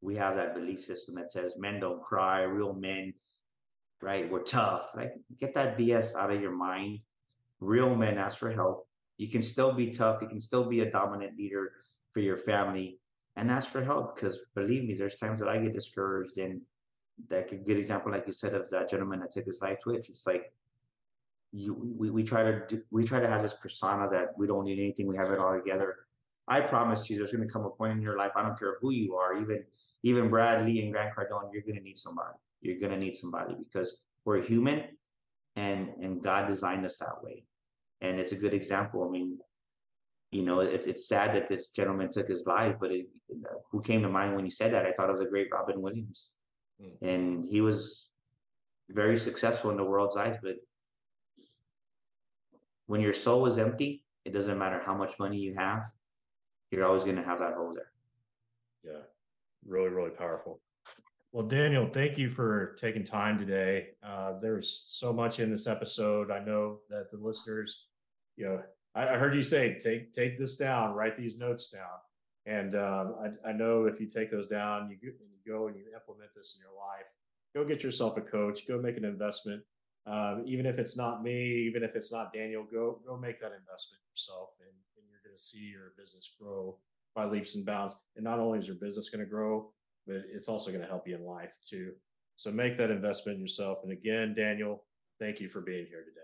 we 0.00 0.14
have 0.16 0.36
that 0.36 0.54
belief 0.54 0.82
system 0.82 1.14
that 1.16 1.32
says 1.32 1.54
men 1.56 1.80
don't 1.80 2.02
cry, 2.02 2.42
real 2.42 2.74
men, 2.74 3.12
right? 4.02 4.30
We're 4.30 4.42
tough. 4.42 4.90
Like, 4.94 5.14
get 5.40 5.54
that 5.54 5.78
BS 5.78 6.14
out 6.14 6.30
of 6.30 6.40
your 6.40 6.54
mind. 6.54 7.00
Real 7.60 7.94
men 7.94 8.18
ask 8.18 8.38
for 8.38 8.50
help. 8.50 8.86
You 9.16 9.28
can 9.28 9.42
still 9.42 9.72
be 9.72 9.90
tough. 9.90 10.20
You 10.20 10.28
can 10.28 10.40
still 10.40 10.64
be 10.64 10.80
a 10.80 10.90
dominant 10.90 11.36
leader 11.38 11.72
for 12.12 12.20
your 12.20 12.36
family 12.36 13.00
and 13.36 13.50
ask 13.50 13.68
for 13.68 13.82
help 13.82 14.14
because 14.14 14.38
believe 14.54 14.84
me, 14.84 14.94
there's 14.94 15.16
times 15.16 15.40
that 15.40 15.48
I 15.48 15.58
get 15.58 15.74
discouraged. 15.74 16.38
And 16.38 16.60
that 17.28 17.48
could 17.48 17.64
good 17.64 17.78
example, 17.78 18.12
like 18.12 18.26
you 18.26 18.32
said, 18.32 18.54
of 18.54 18.68
that 18.70 18.90
gentleman 18.90 19.20
that 19.20 19.30
took 19.30 19.46
his 19.46 19.60
life 19.60 19.78
Twitch. 19.82 20.08
It's 20.08 20.26
like, 20.26 20.52
you, 21.52 21.74
we, 21.74 22.10
we 22.10 22.22
try 22.22 22.42
to 22.42 22.62
do, 22.68 22.82
we 22.90 23.04
try 23.04 23.20
to 23.20 23.28
have 23.28 23.42
this 23.42 23.54
persona 23.54 24.08
that 24.10 24.36
we 24.36 24.46
don't 24.46 24.64
need 24.64 24.78
anything. 24.78 25.06
We 25.06 25.16
have 25.16 25.30
it 25.30 25.38
all 25.38 25.54
together 25.54 26.06
I 26.48 26.60
promise 26.60 27.10
you, 27.10 27.18
there's 27.18 27.32
going 27.32 27.46
to 27.46 27.52
come 27.52 27.64
a 27.64 27.70
point 27.70 27.92
in 27.92 28.02
your 28.02 28.16
life. 28.16 28.32
I 28.36 28.42
don't 28.42 28.58
care 28.58 28.76
who 28.80 28.92
you 28.92 29.14
are, 29.16 29.36
even 29.40 29.64
even 30.02 30.28
Brad 30.28 30.64
Lea 30.64 30.82
and 30.82 30.92
Grant 30.92 31.14
Cardone. 31.14 31.52
You're 31.52 31.62
going 31.62 31.76
to 31.76 31.82
need 31.82 31.98
somebody. 31.98 32.36
You're 32.60 32.78
going 32.78 32.92
to 32.92 32.98
need 32.98 33.16
somebody 33.16 33.56
because 33.58 33.98
we're 34.24 34.40
human, 34.40 34.84
and 35.56 35.88
and 36.00 36.22
God 36.22 36.48
designed 36.48 36.84
us 36.84 36.98
that 36.98 37.22
way. 37.22 37.44
And 38.00 38.20
it's 38.20 38.32
a 38.32 38.36
good 38.36 38.54
example. 38.54 39.04
I 39.04 39.10
mean, 39.10 39.38
you 40.30 40.42
know, 40.42 40.60
it's 40.60 40.86
it's 40.86 41.08
sad 41.08 41.34
that 41.34 41.48
this 41.48 41.70
gentleman 41.70 42.12
took 42.12 42.28
his 42.28 42.46
life, 42.46 42.76
but 42.78 42.92
it, 42.92 43.08
who 43.72 43.82
came 43.82 44.02
to 44.02 44.08
mind 44.08 44.36
when 44.36 44.44
you 44.44 44.50
said 44.50 44.72
that? 44.72 44.86
I 44.86 44.92
thought 44.92 45.10
it 45.10 45.14
was 45.14 45.26
a 45.26 45.30
great 45.30 45.48
Robin 45.52 45.82
Williams, 45.82 46.28
mm. 46.82 47.02
and 47.02 47.44
he 47.44 47.60
was 47.60 48.08
very 48.90 49.18
successful 49.18 49.70
in 49.70 49.76
the 49.76 49.84
world's 49.84 50.16
eyes. 50.16 50.36
But 50.42 50.56
when 52.86 53.00
your 53.00 53.12
soul 53.12 53.46
is 53.46 53.58
empty, 53.58 54.04
it 54.24 54.32
doesn't 54.32 54.58
matter 54.58 54.82
how 54.84 54.94
much 54.94 55.18
money 55.18 55.38
you 55.38 55.54
have, 55.56 55.82
you're 56.70 56.84
always 56.84 57.04
going 57.04 57.16
to 57.16 57.22
have 57.22 57.38
that 57.38 57.54
hole 57.54 57.74
there. 57.74 57.92
Yeah, 58.84 59.02
really, 59.66 59.88
really 59.88 60.10
powerful. 60.10 60.60
Well, 61.32 61.46
Daniel, 61.46 61.88
thank 61.92 62.16
you 62.16 62.30
for 62.30 62.76
taking 62.80 63.04
time 63.04 63.38
today. 63.38 63.88
Uh, 64.02 64.38
there's 64.40 64.86
so 64.88 65.12
much 65.12 65.38
in 65.38 65.50
this 65.50 65.66
episode. 65.66 66.30
I 66.30 66.38
know 66.38 66.78
that 66.88 67.10
the 67.10 67.18
listeners, 67.18 67.88
you 68.36 68.46
know, 68.46 68.62
I, 68.94 69.08
I 69.08 69.18
heard 69.18 69.34
you 69.34 69.42
say 69.42 69.78
take 69.78 70.14
take 70.14 70.38
this 70.38 70.56
down, 70.56 70.94
write 70.94 71.18
these 71.18 71.36
notes 71.36 71.68
down, 71.68 71.82
and 72.46 72.74
um, 72.74 73.16
I, 73.22 73.50
I 73.50 73.52
know 73.52 73.84
if 73.84 74.00
you 74.00 74.06
take 74.06 74.30
those 74.30 74.46
down, 74.46 74.88
you, 74.88 75.10
and 75.10 75.30
you 75.30 75.35
go 75.46 75.68
and 75.68 75.76
you 75.76 75.84
implement 75.94 76.30
this 76.34 76.56
in 76.56 76.62
your 76.62 76.76
life. 76.76 77.06
Go 77.54 77.64
get 77.64 77.82
yourself 77.82 78.16
a 78.16 78.20
coach. 78.20 78.66
Go 78.66 78.80
make 78.80 78.96
an 78.96 79.04
investment. 79.04 79.62
Um, 80.06 80.44
even 80.46 80.66
if 80.66 80.78
it's 80.78 80.96
not 80.96 81.22
me, 81.22 81.66
even 81.66 81.82
if 81.82 81.96
it's 81.96 82.12
not 82.12 82.32
Daniel, 82.32 82.64
go 82.70 83.00
go 83.06 83.16
make 83.16 83.40
that 83.40 83.52
investment 83.52 84.00
yourself, 84.12 84.50
and, 84.60 84.70
and 84.96 85.04
you're 85.10 85.22
going 85.24 85.36
to 85.36 85.42
see 85.42 85.70
your 85.72 85.92
business 85.98 86.32
grow 86.40 86.78
by 87.14 87.24
leaps 87.24 87.56
and 87.56 87.66
bounds. 87.66 87.96
And 88.14 88.24
not 88.24 88.38
only 88.38 88.60
is 88.60 88.66
your 88.66 88.76
business 88.76 89.10
going 89.10 89.24
to 89.24 89.30
grow, 89.30 89.72
but 90.06 90.22
it's 90.32 90.48
also 90.48 90.70
going 90.70 90.82
to 90.82 90.88
help 90.88 91.08
you 91.08 91.16
in 91.16 91.24
life 91.24 91.50
too. 91.68 91.92
So 92.36 92.52
make 92.52 92.78
that 92.78 92.90
investment 92.90 93.36
in 93.36 93.42
yourself. 93.42 93.78
And 93.82 93.92
again, 93.92 94.34
Daniel, 94.36 94.84
thank 95.18 95.40
you 95.40 95.48
for 95.48 95.60
being 95.60 95.86
here 95.86 96.04
today. 96.04 96.20